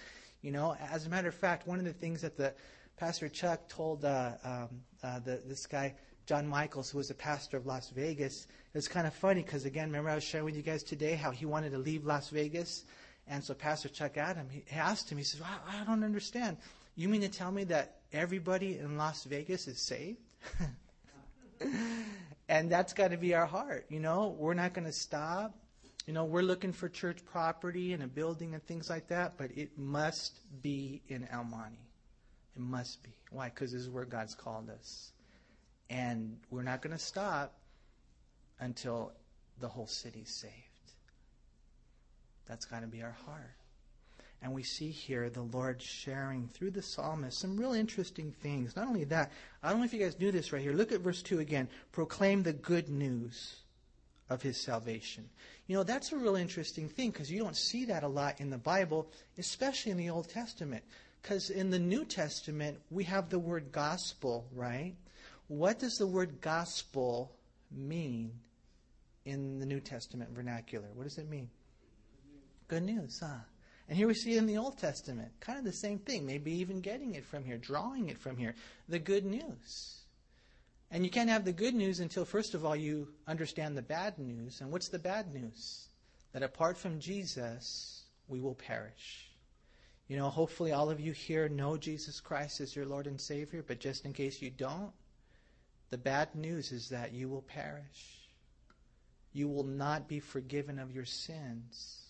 You 0.42 0.52
know, 0.52 0.76
as 0.92 1.06
a 1.06 1.10
matter 1.10 1.26
of 1.26 1.34
fact, 1.34 1.66
one 1.66 1.80
of 1.80 1.84
the 1.84 1.92
things 1.92 2.20
that 2.22 2.36
the 2.36 2.54
Pastor 2.96 3.28
Chuck 3.28 3.68
told 3.68 4.04
uh, 4.04 4.34
um, 4.44 4.68
uh, 5.02 5.18
the, 5.18 5.42
this 5.44 5.66
guy, 5.66 5.96
John 6.24 6.46
Michaels, 6.46 6.88
who 6.88 6.98
was 6.98 7.08
the 7.08 7.14
pastor 7.14 7.56
of 7.56 7.66
Las 7.66 7.90
Vegas, 7.90 8.46
it 8.72 8.78
was 8.78 8.86
kind 8.86 9.08
of 9.08 9.14
funny 9.14 9.42
because, 9.42 9.64
again, 9.64 9.88
remember 9.88 10.08
I 10.08 10.14
was 10.14 10.22
sharing 10.22 10.44
with 10.44 10.54
you 10.54 10.62
guys 10.62 10.84
today 10.84 11.16
how 11.16 11.32
he 11.32 11.46
wanted 11.46 11.72
to 11.72 11.78
leave 11.78 12.04
Las 12.04 12.28
Vegas? 12.28 12.84
And 13.26 13.42
so 13.42 13.54
Pastor 13.54 13.88
Chuck 13.88 14.16
Adam, 14.16 14.48
he 14.48 14.62
asked 14.70 15.10
him, 15.10 15.18
he 15.18 15.24
says, 15.24 15.40
well, 15.40 15.50
I 15.68 15.82
don't 15.82 16.04
understand. 16.04 16.58
You 16.94 17.08
mean 17.08 17.22
to 17.22 17.28
tell 17.28 17.50
me 17.50 17.64
that 17.64 17.96
everybody 18.12 18.78
in 18.78 18.96
Las 18.96 19.24
Vegas 19.24 19.66
is 19.66 19.84
saved? 19.84 20.20
and 22.48 22.70
that's 22.70 22.92
got 22.92 23.10
to 23.10 23.16
be 23.16 23.34
our 23.34 23.46
heart. 23.46 23.86
You 23.88 24.00
know, 24.00 24.34
we're 24.38 24.54
not 24.54 24.72
going 24.72 24.86
to 24.86 24.92
stop. 24.92 25.54
You 26.06 26.12
know, 26.12 26.24
we're 26.24 26.42
looking 26.42 26.72
for 26.72 26.88
church 26.88 27.24
property 27.24 27.92
and 27.92 28.02
a 28.02 28.06
building 28.06 28.54
and 28.54 28.64
things 28.64 28.88
like 28.88 29.08
that, 29.08 29.36
but 29.36 29.50
it 29.56 29.76
must 29.76 30.38
be 30.62 31.02
in 31.08 31.26
El 31.32 31.44
Monte. 31.44 31.76
It 32.54 32.62
must 32.62 33.02
be. 33.02 33.10
Why? 33.30 33.48
Because 33.48 33.72
this 33.72 33.82
is 33.82 33.90
where 33.90 34.04
God's 34.04 34.34
called 34.34 34.70
us. 34.70 35.10
And 35.90 36.38
we're 36.50 36.62
not 36.62 36.80
going 36.80 36.96
to 36.96 37.02
stop 37.02 37.58
until 38.60 39.12
the 39.60 39.68
whole 39.68 39.86
city's 39.86 40.30
saved. 40.30 40.52
That's 42.46 42.64
got 42.64 42.80
to 42.80 42.86
be 42.86 43.02
our 43.02 43.16
heart. 43.26 43.56
And 44.42 44.52
we 44.52 44.62
see 44.62 44.90
here 44.90 45.30
the 45.30 45.42
Lord 45.42 45.82
sharing 45.82 46.48
through 46.48 46.72
the 46.72 46.82
psalmist 46.82 47.38
some 47.38 47.56
real 47.56 47.72
interesting 47.72 48.32
things. 48.42 48.76
Not 48.76 48.86
only 48.86 49.04
that, 49.04 49.32
I 49.62 49.70
don't 49.70 49.78
know 49.78 49.84
if 49.84 49.92
you 49.92 50.00
guys 50.00 50.18
knew 50.20 50.30
this 50.30 50.52
right 50.52 50.62
here. 50.62 50.72
Look 50.72 50.92
at 50.92 51.00
verse 51.00 51.22
2 51.22 51.40
again. 51.40 51.68
Proclaim 51.92 52.42
the 52.42 52.52
good 52.52 52.88
news 52.88 53.56
of 54.28 54.42
his 54.42 54.62
salvation. 54.62 55.28
You 55.66 55.76
know, 55.76 55.82
that's 55.82 56.12
a 56.12 56.16
real 56.16 56.36
interesting 56.36 56.88
thing 56.88 57.10
because 57.10 57.30
you 57.30 57.42
don't 57.42 57.56
see 57.56 57.86
that 57.86 58.02
a 58.02 58.08
lot 58.08 58.40
in 58.40 58.50
the 58.50 58.58
Bible, 58.58 59.10
especially 59.38 59.92
in 59.92 59.98
the 59.98 60.10
Old 60.10 60.28
Testament. 60.28 60.84
Because 61.22 61.50
in 61.50 61.70
the 61.70 61.78
New 61.78 62.04
Testament, 62.04 62.78
we 62.90 63.04
have 63.04 63.30
the 63.30 63.38
word 63.38 63.72
gospel, 63.72 64.46
right? 64.54 64.94
What 65.48 65.78
does 65.78 65.98
the 65.98 66.06
word 66.06 66.40
gospel 66.40 67.32
mean 67.70 68.32
in 69.24 69.58
the 69.58 69.66
New 69.66 69.80
Testament 69.80 70.30
vernacular? 70.30 70.86
What 70.94 71.04
does 71.04 71.18
it 71.18 71.28
mean? 71.28 71.48
Good 72.68 72.84
news, 72.84 73.20
huh? 73.20 73.38
And 73.88 73.96
here 73.96 74.08
we 74.08 74.14
see 74.14 74.34
it 74.34 74.38
in 74.38 74.46
the 74.46 74.58
Old 74.58 74.78
Testament, 74.78 75.30
kind 75.40 75.58
of 75.58 75.64
the 75.64 75.72
same 75.72 75.98
thing, 75.98 76.26
maybe 76.26 76.52
even 76.52 76.80
getting 76.80 77.14
it 77.14 77.24
from 77.24 77.44
here, 77.44 77.56
drawing 77.56 78.08
it 78.08 78.18
from 78.18 78.36
here. 78.36 78.54
The 78.88 78.98
good 78.98 79.24
news. 79.24 80.00
And 80.90 81.04
you 81.04 81.10
can't 81.10 81.30
have 81.30 81.44
the 81.44 81.52
good 81.52 81.74
news 81.74 82.00
until, 82.00 82.24
first 82.24 82.54
of 82.54 82.64
all, 82.64 82.74
you 82.74 83.08
understand 83.28 83.76
the 83.76 83.82
bad 83.82 84.18
news. 84.18 84.60
And 84.60 84.72
what's 84.72 84.88
the 84.88 84.98
bad 84.98 85.32
news? 85.32 85.88
That 86.32 86.42
apart 86.42 86.76
from 86.76 86.98
Jesus, 86.98 88.04
we 88.28 88.40
will 88.40 88.54
perish. 88.54 89.30
You 90.08 90.16
know, 90.16 90.30
hopefully 90.30 90.72
all 90.72 90.90
of 90.90 91.00
you 91.00 91.12
here 91.12 91.48
know 91.48 91.76
Jesus 91.76 92.20
Christ 92.20 92.60
as 92.60 92.74
your 92.74 92.86
Lord 92.86 93.06
and 93.06 93.20
Savior, 93.20 93.64
but 93.66 93.80
just 93.80 94.04
in 94.04 94.12
case 94.12 94.42
you 94.42 94.50
don't, 94.50 94.92
the 95.90 95.98
bad 95.98 96.34
news 96.34 96.72
is 96.72 96.88
that 96.88 97.12
you 97.12 97.28
will 97.28 97.42
perish. 97.42 98.28
You 99.32 99.48
will 99.48 99.64
not 99.64 100.08
be 100.08 100.18
forgiven 100.18 100.78
of 100.78 100.92
your 100.92 101.04
sins 101.04 102.05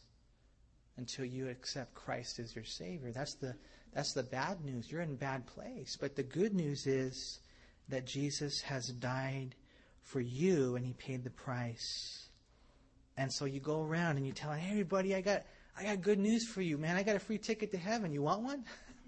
until 0.97 1.25
you 1.25 1.49
accept 1.49 1.95
Christ 1.95 2.39
as 2.39 2.55
your 2.55 2.65
Savior. 2.65 3.13
That's 3.13 3.35
the, 3.35 3.55
that's 3.93 4.13
the 4.13 4.23
bad 4.23 4.65
news. 4.65 4.91
You're 4.91 5.03
in 5.03 5.11
a 5.11 5.15
bad 5.15 5.47
place. 5.47 5.97
But 6.01 6.17
the 6.17 6.23
good 6.23 6.55
news 6.55 6.87
is 6.87 7.41
that 7.89 8.07
Jesus 8.07 8.61
has 8.63 8.89
died 8.89 9.55
for 10.03 10.21
you 10.21 10.77
and 10.77 10.87
he 10.87 10.95
paid 10.95 11.25
the 11.25 11.31
price. 11.31 12.29
And 13.17 13.33
so 13.33 13.45
you 13.45 13.61
go 13.61 13.83
around 13.83 14.17
and 14.17 14.27
you 14.27 14.33
tell 14.33 14.53
everybody, 14.53 15.15
I 15.15 15.21
got, 15.21 15.43
I 15.79 15.85
got 15.85 16.03
good 16.03 16.19
news 16.19 16.47
for 16.47 16.63
you, 16.63 16.79
man. 16.79 16.97
I 16.97 17.03
got 17.03 17.17
a 17.17 17.21
free 17.21 17.39
ticket 17.39 17.71
to 17.73 17.79
heaven. 17.79 18.13
You 18.13 18.23
want 18.23 18.43
one? 18.43 18.65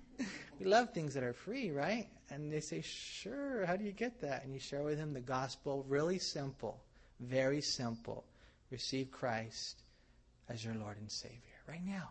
we 0.58 0.66
love 0.66 0.92
things 0.92 1.14
that 1.14 1.22
are 1.22 1.32
free, 1.32 1.70
right? 1.70 2.06
And 2.30 2.52
they 2.52 2.60
say, 2.60 2.82
sure. 2.82 3.64
How 3.64 3.76
do 3.76 3.84
you 3.84 3.92
get 3.92 4.20
that? 4.20 4.44
And 4.44 4.52
you 4.52 4.60
share 4.60 4.82
with 4.82 4.98
them 4.98 5.14
the 5.14 5.20
gospel. 5.20 5.84
Really 5.88 6.18
simple. 6.18 6.82
Very 7.20 7.62
simple. 7.62 8.24
Receive 8.70 9.10
Christ 9.10 9.82
as 10.48 10.64
your 10.64 10.74
Lord 10.74 10.98
and 10.98 11.10
Savior 11.10 11.47
right 11.68 11.84
now. 11.84 12.10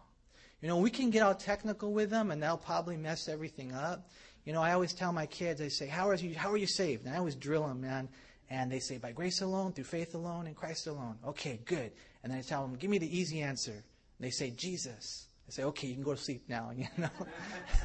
You 0.61 0.67
know, 0.67 0.77
we 0.77 0.89
can 0.89 1.09
get 1.09 1.21
all 1.21 1.35
technical 1.35 1.91
with 1.93 2.09
them 2.09 2.31
and 2.31 2.41
they'll 2.41 2.57
probably 2.57 2.97
mess 2.97 3.27
everything 3.27 3.73
up. 3.73 4.09
You 4.45 4.53
know, 4.53 4.61
I 4.61 4.73
always 4.73 4.93
tell 4.93 5.11
my 5.11 5.25
kids, 5.25 5.61
I 5.61 5.67
say, 5.67 5.87
how 5.87 6.09
are 6.09 6.15
you, 6.15 6.35
how 6.35 6.51
are 6.51 6.57
you 6.57 6.67
saved? 6.67 7.05
And 7.05 7.13
I 7.13 7.17
always 7.17 7.35
drill 7.35 7.67
them, 7.67 7.81
man. 7.81 8.09
And 8.49 8.71
they 8.71 8.79
say, 8.79 8.97
by 8.97 9.11
grace 9.11 9.41
alone, 9.41 9.73
through 9.73 9.83
faith 9.83 10.15
alone, 10.15 10.47
in 10.47 10.55
Christ 10.55 10.87
alone. 10.87 11.17
Okay, 11.27 11.59
good. 11.65 11.91
And 12.23 12.31
then 12.31 12.39
I 12.39 12.41
tell 12.41 12.61
them, 12.61 12.75
give 12.75 12.89
me 12.89 12.97
the 12.97 13.17
easy 13.17 13.41
answer. 13.41 13.73
And 13.73 13.81
they 14.19 14.29
say, 14.29 14.51
Jesus. 14.51 15.27
I 15.47 15.51
say, 15.51 15.63
okay, 15.63 15.87
you 15.87 15.93
can 15.93 16.03
go 16.03 16.13
to 16.13 16.21
sleep 16.21 16.43
now, 16.47 16.71
you 16.75 16.87
know, 16.97 17.09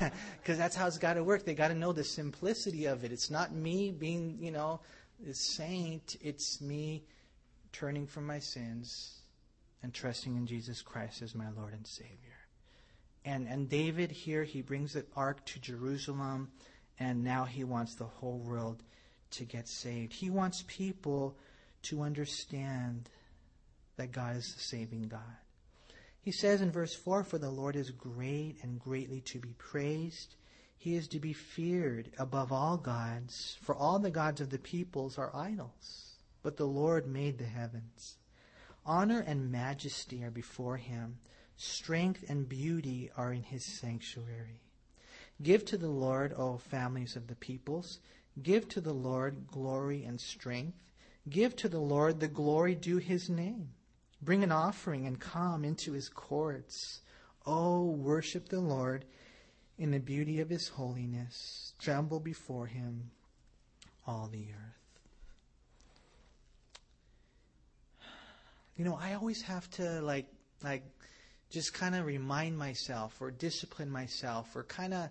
because 0.40 0.58
that's 0.58 0.76
how 0.76 0.86
it's 0.86 0.98
got 0.98 1.14
to 1.14 1.24
work. 1.24 1.44
They 1.44 1.54
got 1.54 1.68
to 1.68 1.74
know 1.74 1.92
the 1.92 2.04
simplicity 2.04 2.86
of 2.86 3.04
it. 3.04 3.12
It's 3.12 3.30
not 3.30 3.52
me 3.52 3.90
being, 3.90 4.38
you 4.40 4.52
know, 4.52 4.80
a 5.28 5.34
saint. 5.34 6.16
It's 6.20 6.60
me 6.60 7.04
turning 7.72 8.06
from 8.06 8.26
my 8.26 8.38
sins 8.38 9.21
and 9.82 9.92
trusting 9.92 10.36
in 10.36 10.46
Jesus 10.46 10.82
Christ 10.82 11.22
as 11.22 11.34
my 11.34 11.50
Lord 11.56 11.72
and 11.72 11.86
Savior. 11.86 12.16
And, 13.24 13.46
and 13.46 13.68
David 13.68 14.10
here, 14.10 14.44
he 14.44 14.62
brings 14.62 14.94
the 14.94 15.04
ark 15.16 15.44
to 15.46 15.60
Jerusalem, 15.60 16.50
and 16.98 17.22
now 17.22 17.44
he 17.44 17.64
wants 17.64 17.94
the 17.94 18.04
whole 18.04 18.38
world 18.38 18.82
to 19.32 19.44
get 19.44 19.68
saved. 19.68 20.12
He 20.12 20.30
wants 20.30 20.64
people 20.66 21.36
to 21.82 22.02
understand 22.02 23.08
that 23.96 24.12
God 24.12 24.36
is 24.36 24.54
the 24.54 24.60
saving 24.60 25.08
God. 25.08 25.20
He 26.20 26.32
says 26.32 26.60
in 26.60 26.70
verse 26.70 26.94
4 26.94 27.24
For 27.24 27.38
the 27.38 27.50
Lord 27.50 27.76
is 27.76 27.90
great 27.90 28.56
and 28.62 28.78
greatly 28.78 29.20
to 29.22 29.38
be 29.38 29.54
praised. 29.58 30.36
He 30.78 30.96
is 30.96 31.08
to 31.08 31.20
be 31.20 31.32
feared 31.32 32.10
above 32.18 32.52
all 32.52 32.76
gods, 32.76 33.56
for 33.62 33.74
all 33.74 33.98
the 33.98 34.10
gods 34.10 34.40
of 34.40 34.50
the 34.50 34.58
peoples 34.58 35.18
are 35.18 35.34
idols. 35.34 36.16
But 36.42 36.56
the 36.56 36.66
Lord 36.66 37.06
made 37.06 37.38
the 37.38 37.44
heavens. 37.44 38.16
Honor 38.84 39.20
and 39.20 39.52
majesty 39.52 40.24
are 40.24 40.30
before 40.30 40.76
him. 40.76 41.18
Strength 41.56 42.24
and 42.28 42.48
beauty 42.48 43.10
are 43.16 43.32
in 43.32 43.42
his 43.42 43.64
sanctuary. 43.64 44.60
Give 45.42 45.64
to 45.66 45.76
the 45.76 45.88
Lord, 45.88 46.32
O 46.36 46.58
families 46.58 47.16
of 47.16 47.26
the 47.28 47.36
peoples. 47.36 48.00
Give 48.42 48.68
to 48.68 48.80
the 48.80 48.94
Lord 48.94 49.46
glory 49.46 50.04
and 50.04 50.20
strength. 50.20 50.92
Give 51.28 51.54
to 51.56 51.68
the 51.68 51.80
Lord 51.80 52.20
the 52.20 52.28
glory 52.28 52.74
due 52.74 52.98
his 52.98 53.28
name. 53.28 53.70
Bring 54.20 54.42
an 54.42 54.52
offering 54.52 55.06
and 55.06 55.20
come 55.20 55.64
into 55.64 55.92
his 55.92 56.08
courts. 56.08 57.00
O 57.46 57.84
worship 57.84 58.48
the 58.48 58.60
Lord 58.60 59.04
in 59.78 59.90
the 59.90 59.98
beauty 59.98 60.40
of 60.40 60.50
his 60.50 60.68
holiness. 60.68 61.74
Tremble 61.78 62.20
before 62.20 62.66
him, 62.66 63.10
all 64.06 64.28
the 64.28 64.46
earth. 64.52 64.81
You 68.76 68.84
know, 68.84 68.98
I 69.00 69.14
always 69.14 69.42
have 69.42 69.68
to 69.72 70.00
like 70.00 70.26
like 70.62 70.84
just 71.50 71.74
kind 71.74 71.94
of 71.94 72.06
remind 72.06 72.56
myself 72.56 73.20
or 73.20 73.30
discipline 73.30 73.90
myself 73.90 74.54
or 74.56 74.64
kind 74.64 74.94
of 74.94 75.10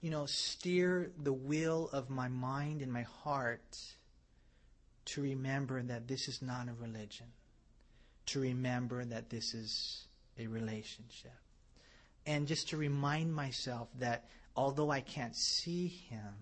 you 0.00 0.10
know 0.10 0.26
steer 0.26 1.10
the 1.22 1.32
wheel 1.32 1.88
of 1.92 2.10
my 2.10 2.28
mind 2.28 2.82
and 2.82 2.92
my 2.92 3.06
heart 3.22 3.78
to 5.06 5.22
remember 5.22 5.82
that 5.82 6.06
this 6.06 6.28
is 6.28 6.42
not 6.42 6.68
a 6.68 6.74
religion 6.74 7.26
to 8.26 8.40
remember 8.40 9.04
that 9.04 9.30
this 9.30 9.54
is 9.54 10.06
a 10.38 10.46
relationship 10.46 11.32
and 12.28 12.46
just 12.46 12.68
to 12.68 12.76
remind 12.76 13.34
myself 13.34 13.88
that 13.98 14.28
although 14.54 14.90
I 14.90 15.00
can't 15.00 15.34
see 15.34 15.86
him, 15.86 16.34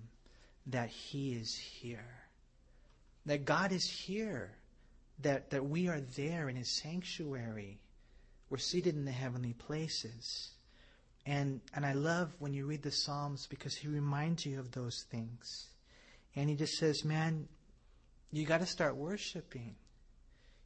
that 0.67 0.89
he 0.89 1.35
is 1.35 1.55
here. 1.55 2.25
That 3.27 3.45
God 3.45 3.71
is 3.71 3.89
here. 3.89 4.51
That, 5.21 5.51
that 5.51 5.67
we 5.67 5.89
are 5.89 6.01
there 6.01 6.49
in 6.49 6.57
his 6.57 6.81
sanctuary. 6.83 7.81
We're 8.51 8.59
seated 8.59 8.95
in 8.95 9.05
the 9.05 9.13
heavenly 9.13 9.55
places. 9.55 10.51
And, 11.25 11.61
and 11.75 11.85
I 11.85 11.95
love 11.95 12.35
when 12.39 12.53
you 12.53 12.67
read 12.67 12.83
the 12.83 12.93
Psalms 12.93 13.47
because 13.49 13.75
he 13.75 13.89
reminds 13.89 14.47
you 14.47 14.61
of 14.61 14.71
those 14.73 15.05
things. 15.11 15.71
And 16.37 16.49
he 16.49 16.55
just 16.55 16.75
says, 16.75 17.05
man, 17.05 17.49
you 18.31 18.45
got 18.45 18.61
to 18.61 18.67
start 18.67 18.97
worshiping. 18.97 19.75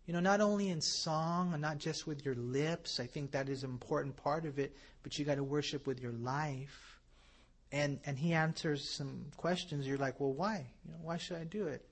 You 0.07 0.14
know, 0.14 0.21
not 0.21 0.40
only 0.40 0.69
in 0.69 0.80
song 0.80 1.52
and 1.52 1.62
not 1.62 1.78
just 1.78 2.07
with 2.07 2.25
your 2.25 2.35
lips, 2.35 2.99
I 2.99 3.07
think 3.07 3.30
that 3.30 3.49
is 3.49 3.62
an 3.62 3.71
important 3.71 4.16
part 4.16 4.45
of 4.45 4.59
it, 4.59 4.76
but 5.02 5.16
you 5.16 5.25
got 5.25 5.37
to 5.37 5.45
worship 5.45 5.87
with 5.87 6.00
your 6.00 6.12
life. 6.12 6.99
And 7.71 8.00
and 8.04 8.19
he 8.19 8.33
answers 8.33 8.90
some 8.90 9.26
questions. 9.37 9.87
You're 9.87 9.99
like, 9.99 10.19
well, 10.19 10.33
why? 10.33 10.66
You 10.85 10.92
know, 10.92 10.99
why 11.02 11.16
should 11.16 11.37
I 11.37 11.45
do 11.45 11.69
it? 11.69 11.87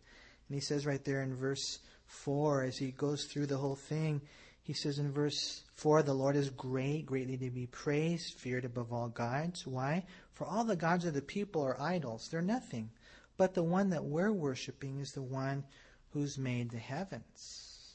And 0.49 0.55
he 0.57 0.61
says 0.61 0.85
right 0.85 1.05
there 1.05 1.23
in 1.23 1.37
verse 1.37 1.79
four, 2.09 2.65
as 2.65 2.79
he 2.79 2.91
goes 2.91 3.25
through 3.25 3.47
the 3.47 3.59
whole 3.59 3.77
thing, 3.77 4.21
he 4.63 4.73
says 4.73 4.99
in 4.99 5.13
verse 5.13 5.63
four, 5.77 6.03
the 6.03 6.13
Lord 6.13 6.37
is 6.37 6.51
great, 6.51 7.07
greatly 7.07 7.37
to 7.37 7.51
be 7.51 7.67
praised, 7.67 8.39
feared 8.39 8.65
above 8.65 8.93
all 8.93 9.09
gods. 9.09 9.67
Why? 9.67 10.05
For 10.33 10.45
all 10.45 10.65
the 10.65 10.77
gods 10.77 11.05
of 11.05 11.15
the 11.15 11.23
people 11.23 11.63
are 11.63 11.81
idols; 11.81 12.29
they're 12.31 12.43
nothing. 12.43 12.91
But 13.37 13.55
the 13.55 13.63
one 13.63 13.91
that 13.91 14.05
we're 14.05 14.33
worshiping 14.33 14.99
is 14.99 15.13
the 15.13 15.23
one 15.23 15.65
who's 16.11 16.37
made 16.37 16.71
the 16.71 16.79
heavens. 16.79 17.95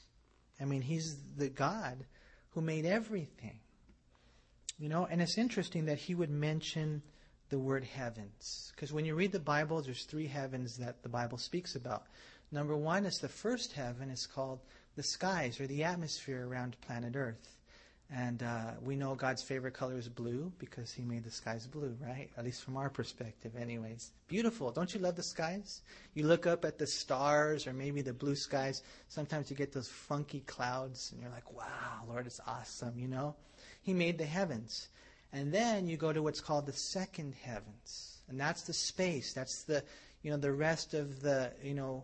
I 0.60 0.66
mean, 0.66 0.82
he's 0.82 1.18
the 1.36 1.50
God 1.50 2.06
who 2.52 2.62
made 2.62 2.86
everything. 2.86 3.60
You 4.80 4.90
know, 4.90 5.06
and 5.06 5.22
it's 5.22 5.38
interesting 5.38 5.86
that 5.86 5.98
he 5.98 6.16
would 6.16 6.30
mention 6.30 7.02
the 7.50 7.60
word 7.60 7.84
heavens. 7.84 8.72
Because 8.76 8.92
when 8.92 9.06
you 9.06 9.16
read 9.16 9.32
the 9.32 9.40
Bible, 9.40 9.82
there's 9.82 10.06
three 10.06 10.28
heavens 10.28 10.78
that 10.78 11.04
the 11.04 11.10
Bible 11.10 11.38
speaks 11.38 11.76
about. 11.76 12.06
Number 12.54 12.78
one 12.78 13.08
is 13.08 13.18
the 13.18 13.28
first 13.28 13.74
heaven, 13.74 14.12
is 14.12 14.28
called 14.28 14.60
the 14.96 15.02
skies 15.02 15.60
or 15.60 15.66
the 15.66 15.84
atmosphere 15.84 16.48
around 16.48 16.80
planet 16.82 17.16
Earth. 17.16 17.58
And 18.12 18.44
uh, 18.44 18.74
we 18.80 18.96
know 18.96 19.16
God's 19.16 19.42
favorite 19.42 19.74
color 19.74 19.98
is 19.98 20.08
blue 20.08 20.52
because 20.60 20.92
He 20.92 21.02
made 21.02 21.24
the 21.24 21.32
skies 21.32 21.66
blue, 21.66 21.98
right? 22.00 22.30
At 22.38 22.46
least 22.46 22.64
from 22.64 22.78
our 22.78 22.92
perspective, 22.92 23.54
anyways. 23.60 24.12
Beautiful. 24.28 24.70
Don't 24.72 24.94
you 24.94 25.00
love 25.00 25.16
the 25.16 25.24
skies? 25.24 25.82
You 26.14 26.28
look 26.28 26.46
up 26.46 26.64
at 26.64 26.78
the 26.78 26.86
stars 26.86 27.66
or 27.66 27.74
maybe 27.74 28.04
the 28.04 28.14
blue 28.14 28.36
skies. 28.36 28.84
Sometimes 29.08 29.50
you 29.50 29.58
get 29.58 29.74
those 29.74 29.90
funky 29.90 30.42
clouds 30.42 31.12
and 31.12 31.20
you're 31.20 31.32
like, 31.32 31.52
wow, 31.52 32.04
Lord, 32.08 32.28
it's 32.28 32.42
awesome, 32.46 33.00
you 33.00 33.08
know? 33.08 33.34
He 33.82 33.96
made 33.96 34.20
the 34.20 34.26
heavens. 34.26 34.90
And 35.32 35.52
then 35.52 35.88
you 35.88 35.98
go 35.98 36.14
to 36.14 36.22
what's 36.22 36.42
called 36.42 36.68
the 36.68 36.74
second 36.74 37.34
heavens. 37.42 38.20
And 38.30 38.40
that's 38.40 38.62
the 38.62 38.74
space. 38.74 39.34
That's 39.34 39.64
the, 39.64 39.84
you 40.22 40.30
know, 40.30 40.38
the 40.38 40.54
rest 40.54 40.94
of 40.94 41.22
the, 41.22 41.52
you 41.64 41.74
know, 41.74 42.04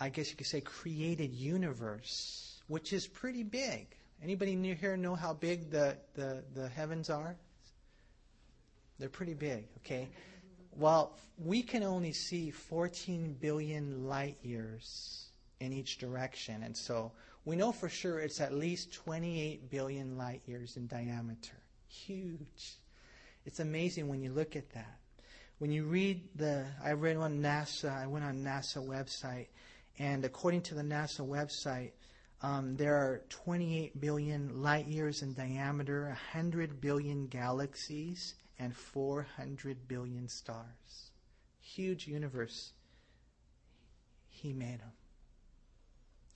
I 0.00 0.08
guess 0.08 0.30
you 0.30 0.36
could 0.36 0.46
say 0.46 0.60
created 0.60 1.32
universe, 1.32 2.60
which 2.66 2.92
is 2.92 3.06
pretty 3.06 3.42
big 3.42 3.94
Anybody 4.22 4.54
near 4.54 4.74
here 4.74 4.96
know 4.96 5.14
how 5.14 5.32
big 5.32 5.70
the, 5.70 5.96
the, 6.14 6.44
the 6.54 6.68
heavens 6.68 7.08
are? 7.08 7.36
They're 8.98 9.08
pretty 9.08 9.32
big, 9.32 9.64
okay? 9.78 10.08
Well, 10.76 11.16
we 11.42 11.62
can 11.62 11.82
only 11.82 12.12
see 12.12 12.50
14 12.50 13.36
billion 13.40 14.06
light 14.06 14.36
years 14.42 15.30
in 15.58 15.72
each 15.72 15.96
direction. 15.96 16.62
And 16.62 16.76
so 16.76 17.12
we 17.46 17.56
know 17.56 17.72
for 17.72 17.88
sure 17.88 18.20
it's 18.20 18.42
at 18.42 18.52
least 18.52 18.92
28 18.92 19.70
billion 19.70 20.18
light 20.18 20.42
years 20.46 20.76
in 20.76 20.86
diameter. 20.86 21.56
Huge. 21.88 22.76
It's 23.46 23.60
amazing 23.60 24.06
when 24.08 24.20
you 24.20 24.32
look 24.32 24.54
at 24.54 24.70
that. 24.74 24.98
When 25.58 25.72
you 25.72 25.84
read 25.84 26.28
the, 26.36 26.66
I 26.84 26.92
read 26.92 27.16
on 27.16 27.40
NASA, 27.40 27.90
I 27.90 28.06
went 28.06 28.24
on 28.24 28.44
NASA 28.44 28.86
website, 28.86 29.46
and 29.98 30.24
according 30.24 30.62
to 30.62 30.74
the 30.74 30.82
NASA 30.82 31.26
website, 31.26 31.92
um, 32.42 32.76
there 32.76 32.94
are 32.94 33.22
28 33.28 34.00
billion 34.00 34.62
light 34.62 34.86
years 34.86 35.22
in 35.22 35.34
diameter, 35.34 36.06
100 36.06 36.80
billion 36.80 37.26
galaxies, 37.26 38.34
and 38.58 38.74
400 38.74 39.88
billion 39.88 40.28
stars. 40.28 41.10
Huge 41.60 42.06
universe. 42.06 42.72
He 44.28 44.52
made 44.52 44.80
them. 44.80 44.92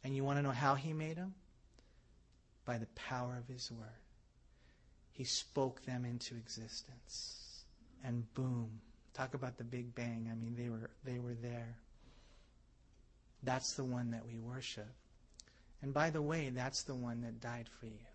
And 0.03 0.15
you 0.15 0.25
want 0.25 0.39
to 0.39 0.43
know 0.43 0.51
how 0.51 0.75
he 0.75 0.93
made 0.93 1.17
them? 1.17 1.35
By 2.67 2.77
the 2.77 2.87
power 2.95 3.39
of 3.39 3.49
his 3.49 3.71
word. 3.71 3.89
He 5.13 5.25
spoke 5.25 5.85
them 5.85 6.05
into 6.05 6.35
existence. 6.35 7.65
And 8.05 8.33
boom. 8.35 8.81
Talk 9.15 9.33
about 9.33 9.57
the 9.57 9.65
Big 9.65 9.95
Bang. 9.95 10.29
I 10.31 10.35
mean, 10.35 10.55
they 10.57 10.69
were, 10.69 10.91
they 11.05 11.19
were 11.19 11.35
there. 11.35 11.79
That's 13.45 13.75
the 13.75 13.85
one 13.85 14.11
that 14.11 14.27
we 14.27 14.39
worship. 14.39 14.89
And 15.83 15.93
by 15.93 16.11
the 16.11 16.23
way, 16.23 16.51
that's 16.51 16.83
the 16.83 16.95
one 16.95 17.21
that 17.23 17.41
died 17.41 17.69
for 17.79 17.87
you. 17.87 18.07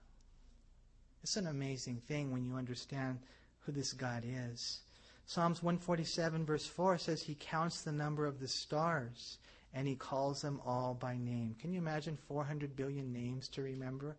It's 1.21 1.37
an 1.37 1.47
amazing 1.47 2.01
thing 2.07 2.31
when 2.31 2.43
you 2.43 2.55
understand 2.55 3.19
who 3.59 3.71
this 3.71 3.93
God 3.93 4.23
is. 4.25 4.79
Psalms 5.25 5.61
147, 5.61 6.45
verse 6.45 6.65
4 6.65 6.97
says, 6.97 7.21
He 7.21 7.35
counts 7.35 7.83
the 7.83 7.91
number 7.91 8.25
of 8.25 8.39
the 8.39 8.47
stars 8.47 9.37
and 9.73 9.87
He 9.87 9.95
calls 9.95 10.41
them 10.41 10.59
all 10.65 10.95
by 10.95 11.17
name. 11.17 11.55
Can 11.59 11.71
you 11.71 11.79
imagine 11.79 12.17
400 12.27 12.75
billion 12.75 13.13
names 13.13 13.47
to 13.49 13.61
remember? 13.61 14.15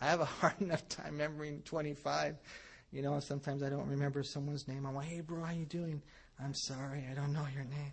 I 0.00 0.06
have 0.06 0.20
a 0.20 0.24
hard 0.40 0.60
enough 0.60 0.88
time 0.88 1.12
remembering 1.12 1.62
25. 1.64 2.36
You 2.92 3.02
know, 3.02 3.18
sometimes 3.20 3.62
I 3.62 3.70
don't 3.70 3.88
remember 3.88 4.22
someone's 4.22 4.68
name. 4.68 4.86
I'm 4.86 4.94
like, 4.94 5.08
hey, 5.08 5.22
bro, 5.22 5.42
how 5.42 5.52
you 5.52 5.64
doing? 5.64 6.02
I'm 6.42 6.54
sorry, 6.54 7.06
I 7.10 7.14
don't 7.14 7.32
know 7.32 7.46
your 7.52 7.64
name. 7.64 7.92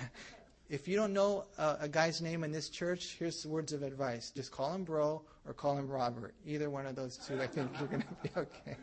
if 0.68 0.86
you 0.86 0.96
don't 0.96 1.12
know 1.12 1.44
a, 1.56 1.76
a, 1.80 1.88
guy's 1.88 2.20
name 2.20 2.44
in 2.44 2.52
this 2.52 2.68
church, 2.68 3.16
here's 3.18 3.42
the 3.42 3.48
words 3.48 3.72
of 3.72 3.82
advice. 3.82 4.30
Just 4.30 4.52
call 4.52 4.74
him 4.74 4.84
bro 4.84 5.22
or 5.46 5.54
call 5.54 5.78
him 5.78 5.88
Robert. 5.88 6.34
Either 6.46 6.68
one 6.68 6.86
of 6.86 6.94
those 6.94 7.16
two, 7.16 7.40
I 7.40 7.46
think 7.46 7.70
you're 7.78 7.88
going 7.88 8.02
to 8.02 8.08
be 8.22 8.30
okay. 8.36 8.76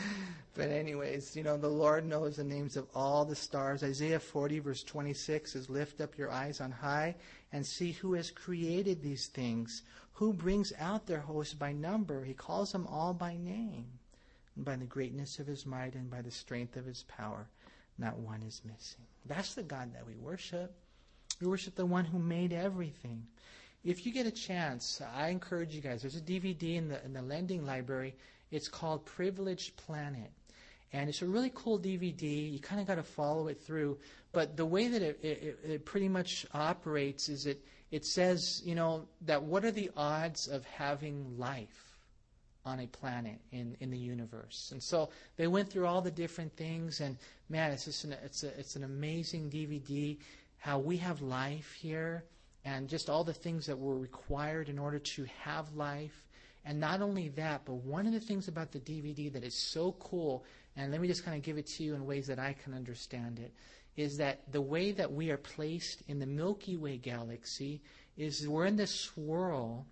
but 0.56 0.70
anyways, 0.70 1.36
you 1.36 1.44
know, 1.44 1.56
the 1.56 1.70
Lord 1.70 2.06
knows 2.06 2.36
the 2.36 2.44
names 2.44 2.76
of 2.76 2.88
all 2.94 3.24
the 3.24 3.36
stars. 3.36 3.84
Isaiah 3.84 4.20
40 4.20 4.60
verse 4.60 4.84
26 4.84 5.56
is 5.56 5.70
lift 5.70 6.02
up 6.02 6.18
your 6.18 6.30
eyes 6.30 6.60
on 6.60 6.72
high 6.72 7.16
and 7.54 7.66
see 7.66 7.94
who 7.94 8.14
has 8.14 8.30
created 8.30 9.02
these 9.02 9.28
things, 9.28 9.84
who 10.14 10.34
brings 10.34 10.74
out 10.78 11.08
their 11.08 11.22
hosts 11.22 11.54
by 11.54 11.72
number. 11.72 12.24
He 12.26 12.34
calls 12.34 12.74
them 12.74 12.86
all 12.88 13.14
by 13.14 13.38
name. 13.38 13.86
And 14.58 14.66
by 14.66 14.76
the 14.76 14.86
greatness 14.86 15.40
of 15.40 15.48
his 15.48 15.66
might 15.66 15.94
and 15.94 16.12
by 16.12 16.22
the 16.22 16.32
strength 16.32 16.76
of 16.76 16.86
his 16.86 17.04
power, 17.04 17.48
not 18.00 18.18
one 18.18 18.42
is 18.44 18.62
missing. 18.66 19.06
That's 19.26 19.54
the 19.54 19.64
God 19.64 19.94
that 19.94 20.08
we 20.08 20.16
worship. 20.16 20.74
We 21.42 21.48
worship 21.48 21.76
the 21.76 21.86
one 21.86 22.06
who 22.06 22.20
made 22.20 22.54
everything. 22.54 23.28
If 23.84 24.06
you 24.06 24.12
get 24.12 24.26
a 24.26 24.32
chance, 24.32 25.02
I 25.16 25.30
encourage 25.30 25.74
you 25.74 25.82
guys. 25.82 26.02
There's 26.02 26.16
a 26.16 26.22
DVD 26.22 26.76
in 26.76 26.90
the 26.90 27.04
in 27.06 27.14
the 27.14 27.22
lending 27.22 27.66
library. 27.66 28.16
It's 28.52 28.68
called 28.68 29.06
Privileged 29.06 29.78
Planet. 29.78 30.32
And 30.92 31.08
it's 31.08 31.22
a 31.22 31.28
really 31.28 31.52
cool 31.54 31.78
DVD. 31.78 32.52
You 32.52 32.60
kind 32.60 32.82
of 32.82 32.88
got 32.88 32.96
to 32.96 33.04
follow 33.04 33.48
it 33.48 33.62
through. 33.62 34.00
But 34.32 34.58
the 34.58 34.66
way 34.66 34.88
that 34.88 35.02
it, 35.02 35.20
it, 35.22 35.60
it 35.64 35.86
pretty 35.86 36.10
much 36.10 36.48
operates 36.54 37.30
is 37.30 37.46
it, 37.46 37.64
it 37.92 38.06
says, 38.06 38.62
you 38.66 38.76
know, 38.76 39.08
that 39.22 39.44
what 39.44 39.66
are 39.66 39.72
the 39.72 39.92
odds 39.96 40.48
of 40.48 40.66
having 40.66 41.38
life? 41.38 41.89
On 42.70 42.80
a 42.80 42.88
planet 42.88 43.40
in, 43.52 43.76
in 43.80 43.90
the 43.90 43.98
universe. 43.98 44.70
And 44.72 44.82
so 44.82 45.10
they 45.38 45.48
went 45.48 45.70
through 45.70 45.88
all 45.88 46.02
the 46.02 46.12
different 46.12 46.56
things, 46.56 47.02
and 47.02 47.18
man, 47.50 47.72
it's 47.72 47.86
just 47.86 48.04
an, 48.04 48.16
it's, 48.24 48.44
a, 48.44 48.60
it's 48.60 48.76
an 48.76 48.84
amazing 48.84 49.50
DVD 49.50 50.18
how 50.60 50.78
we 50.78 50.98
have 50.98 51.22
life 51.22 51.74
here 51.80 52.24
and 52.66 52.88
just 52.88 53.10
all 53.10 53.24
the 53.24 53.34
things 53.34 53.66
that 53.66 53.80
were 53.80 53.98
required 53.98 54.70
in 54.70 54.78
order 54.78 55.00
to 55.00 55.26
have 55.42 55.74
life. 55.74 56.26
And 56.66 56.80
not 56.80 57.02
only 57.02 57.30
that, 57.30 57.62
but 57.66 57.76
one 57.76 58.06
of 58.06 58.14
the 58.14 58.20
things 58.20 58.48
about 58.48 58.72
the 58.72 58.80
DVD 58.80 59.32
that 59.34 59.44
is 59.44 59.56
so 59.56 59.94
cool, 59.94 60.44
and 60.76 60.92
let 60.92 61.02
me 61.02 61.08
just 61.08 61.24
kind 61.24 61.38
of 61.38 61.42
give 61.42 61.58
it 61.58 61.66
to 61.68 61.84
you 61.84 61.96
in 61.96 62.06
ways 62.06 62.28
that 62.28 62.38
I 62.38 62.54
can 62.54 62.74
understand 62.74 63.40
it, 63.40 63.54
is 63.96 64.18
that 64.18 64.52
the 64.52 64.62
way 64.62 64.92
that 64.92 65.12
we 65.12 65.32
are 65.32 65.38
placed 65.38 66.04
in 66.08 66.20
the 66.20 66.26
Milky 66.26 66.78
Way 66.78 66.98
galaxy 66.98 67.82
is 68.18 68.48
we're 68.48 68.66
in 68.66 68.76
this 68.76 68.94
swirl 68.94 69.88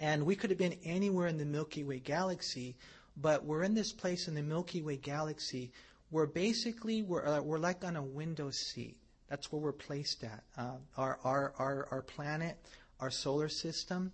and 0.00 0.26
we 0.26 0.36
could 0.36 0.50
have 0.50 0.58
been 0.58 0.78
anywhere 0.84 1.26
in 1.26 1.38
the 1.38 1.44
Milky 1.44 1.84
Way 1.84 1.98
galaxy, 1.98 2.76
but 3.16 3.44
we're 3.44 3.62
in 3.62 3.74
this 3.74 3.92
place 3.92 4.28
in 4.28 4.34
the 4.34 4.42
Milky 4.42 4.82
Way 4.82 4.96
galaxy 4.96 5.72
where 6.10 6.26
basically 6.26 7.02
we're, 7.02 7.26
uh, 7.26 7.40
we're 7.40 7.58
like 7.58 7.84
on 7.84 7.96
a 7.96 8.02
window 8.02 8.50
seat. 8.50 8.96
That's 9.28 9.50
where 9.50 9.60
we're 9.60 9.72
placed 9.72 10.22
at. 10.22 10.44
Uh, 10.56 10.76
our, 10.96 11.18
our, 11.24 11.52
our, 11.58 11.88
our 11.90 12.02
planet, 12.02 12.56
our 13.00 13.10
solar 13.10 13.48
system. 13.48 14.12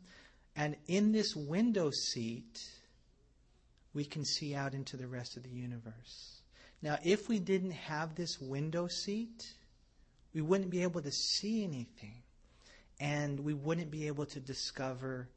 And 0.56 0.76
in 0.86 1.12
this 1.12 1.34
window 1.36 1.90
seat, 1.90 2.58
we 3.92 4.04
can 4.04 4.24
see 4.24 4.54
out 4.54 4.72
into 4.74 4.96
the 4.96 5.06
rest 5.06 5.36
of 5.36 5.42
the 5.42 5.50
universe. 5.50 6.40
Now, 6.80 6.98
if 7.04 7.28
we 7.28 7.38
didn't 7.38 7.72
have 7.72 8.14
this 8.14 8.38
window 8.40 8.88
seat, 8.88 9.44
we 10.34 10.40
wouldn't 10.40 10.70
be 10.70 10.82
able 10.82 11.02
to 11.02 11.12
see 11.12 11.62
anything. 11.62 12.22
And 13.00 13.40
we 13.40 13.52
wouldn't 13.52 13.90
be 13.90 14.06
able 14.06 14.26
to 14.26 14.40
discover 14.40 15.28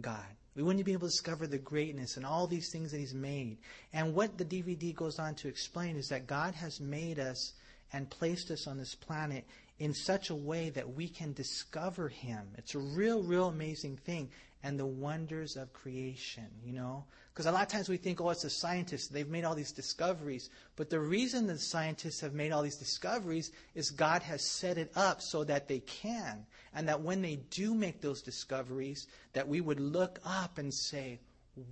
God. 0.00 0.26
We 0.54 0.62
wouldn't 0.62 0.84
be 0.84 0.92
able 0.92 1.06
to 1.06 1.12
discover 1.12 1.46
the 1.46 1.58
greatness 1.58 2.16
and 2.16 2.26
all 2.26 2.46
these 2.46 2.72
things 2.72 2.90
that 2.90 2.98
He's 2.98 3.14
made. 3.14 3.58
And 3.92 4.14
what 4.14 4.38
the 4.38 4.44
DVD 4.44 4.94
goes 4.94 5.18
on 5.18 5.34
to 5.36 5.48
explain 5.48 5.96
is 5.96 6.08
that 6.08 6.26
God 6.26 6.54
has 6.54 6.80
made 6.80 7.18
us 7.18 7.52
and 7.92 8.10
placed 8.10 8.50
us 8.50 8.66
on 8.66 8.76
this 8.76 8.94
planet 8.94 9.44
in 9.78 9.94
such 9.94 10.30
a 10.30 10.34
way 10.34 10.70
that 10.70 10.94
we 10.94 11.08
can 11.08 11.32
discover 11.32 12.08
Him. 12.08 12.48
It's 12.56 12.74
a 12.74 12.80
real, 12.80 13.22
real 13.22 13.46
amazing 13.46 13.98
thing. 13.98 14.30
And 14.62 14.78
the 14.78 14.86
wonders 14.86 15.56
of 15.56 15.72
creation, 15.72 16.46
you 16.64 16.72
know? 16.72 17.04
Because 17.32 17.46
a 17.46 17.52
lot 17.52 17.62
of 17.62 17.68
times 17.68 17.88
we 17.88 17.96
think, 17.96 18.20
oh, 18.20 18.30
it's 18.30 18.42
the 18.42 18.50
scientists. 18.50 19.06
They've 19.06 19.28
made 19.28 19.44
all 19.44 19.54
these 19.54 19.70
discoveries. 19.70 20.50
But 20.74 20.90
the 20.90 20.98
reason 20.98 21.46
the 21.46 21.56
scientists 21.56 22.20
have 22.22 22.34
made 22.34 22.50
all 22.50 22.62
these 22.62 22.76
discoveries 22.76 23.52
is 23.76 23.90
God 23.90 24.22
has 24.22 24.42
set 24.42 24.76
it 24.76 24.90
up 24.96 25.22
so 25.22 25.44
that 25.44 25.68
they 25.68 25.78
can. 25.78 26.44
And 26.74 26.88
that 26.88 27.00
when 27.00 27.22
they 27.22 27.36
do 27.50 27.74
make 27.74 28.00
those 28.00 28.22
discoveries, 28.22 29.06
that 29.34 29.46
we 29.46 29.60
would 29.60 29.78
look 29.78 30.18
up 30.24 30.58
and 30.58 30.74
say, 30.74 31.20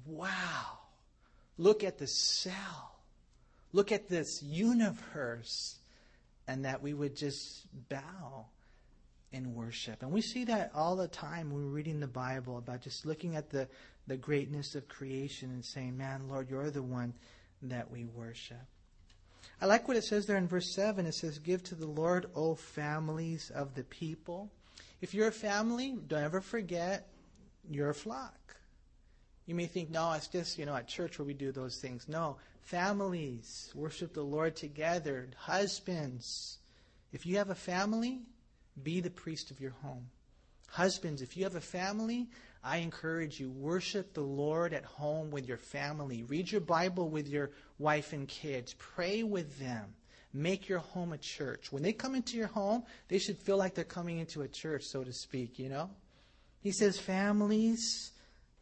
wow, 0.07 0.79
look 1.59 1.83
at 1.83 1.99
the 1.99 2.07
cell. 2.07 2.93
Look 3.73 3.91
at 3.91 4.09
this 4.09 4.43
universe 4.43 5.77
and 6.47 6.65
that 6.65 6.83
we 6.83 6.95
would 6.95 7.17
just 7.17 7.67
bow 7.89 8.47
in 9.37 9.55
worship. 9.55 10.03
And 10.03 10.11
we 10.11 10.23
see 10.23 10.45
that 10.45 10.73
all 10.75 10.97
the 10.97 11.09
time 11.09 11.53
when 11.53 11.63
we're 11.65 11.71
reading 11.71 12.01
the 12.01 12.07
Bible 12.07 12.59
about 12.59 12.81
just 12.81 13.05
looking 13.05 13.37
at 13.37 13.51
the, 13.51 13.69
the 14.07 14.17
greatness 14.17 14.75
of 14.75 14.89
creation 14.89 15.51
and 15.51 15.65
saying, 15.65 15.97
Man, 15.97 16.29
Lord, 16.29 16.51
you're 16.51 16.71
the 16.71 16.83
one 16.83 17.15
that 17.63 17.91
we 17.91 18.07
worship. 18.07 18.65
I 19.61 19.67
like 19.67 19.87
what 19.87 19.97
it 19.97 20.05
says 20.05 20.27
there 20.27 20.37
in 20.37 20.49
verse 20.49 20.75
7. 20.75 21.07
It 21.07 21.15
says, 21.15 21.39
Give 21.39 21.63
to 21.65 21.75
the 21.75 21.87
Lord, 21.87 22.27
O 22.35 22.55
families 22.55 23.51
of 23.55 23.75
the 23.75 23.85
people. 23.85 24.51
If 25.01 25.15
you're 25.15 25.29
a 25.29 25.33
family, 25.33 25.97
don't 26.07 26.25
ever 26.25 26.41
forget 26.41 27.09
you're 27.71 27.91
a 27.91 27.95
flock. 27.95 28.57
You 29.45 29.55
may 29.55 29.67
think, 29.67 29.91
no, 29.91 30.13
it's 30.13 30.29
just, 30.29 30.59
you 30.59 30.67
know, 30.67 30.75
at 30.75 30.89
church 30.89 31.19
where 31.19 31.27
we 31.27 31.35
do 31.35 31.53
those 31.53 31.79
things. 31.79 32.09
No, 32.09 32.37
families 32.63 33.71
worship 33.75 34.13
the 34.15 34.23
Lord 34.23 34.57
together. 34.57 35.29
Husbands, 35.37 36.59
if 37.13 37.25
you 37.25 37.37
have 37.37 37.51
a 37.51 37.55
family, 37.55 38.23
be 38.83 39.01
the 39.01 39.11
priest 39.11 39.51
of 39.51 39.61
your 39.61 39.75
home. 39.83 40.07
Husbands, 40.69 41.23
if 41.23 41.37
you 41.37 41.45
have 41.45 41.55
a 41.55 41.61
family, 41.61 42.29
I 42.63 42.79
encourage 42.79 43.39
you, 43.39 43.51
worship 43.51 44.13
the 44.13 44.23
Lord 44.23 44.75
at 44.75 44.85
home 44.85 45.31
with 45.31 45.47
your 45.47 45.57
family. 45.57 46.25
Read 46.25 46.51
your 46.51 46.61
Bible 46.61 47.09
with 47.09 47.29
your 47.29 47.53
wife 47.79 48.13
and 48.13 48.27
kids. 48.27 48.75
Pray 48.79 49.23
with 49.23 49.59
them. 49.59 49.95
Make 50.33 50.69
your 50.69 50.81
home 50.81 51.13
a 51.13 51.19
church. 51.19 51.73
When 51.73 51.83
they 51.83 51.93
come 51.93 52.15
into 52.15 52.37
your 52.37 52.49
home, 52.49 52.83
they 53.09 53.19
should 53.19 53.39
feel 53.39 53.57
like 53.57 53.75
they're 53.75 53.85
coming 53.85 54.19
into 54.19 54.43
a 54.43 54.49
church, 54.49 54.85
so 54.85 55.05
to 55.05 55.13
speak, 55.13 55.59
you 55.59 55.69
know? 55.69 55.91
He 56.61 56.73
says, 56.73 56.99
families, 56.99 58.11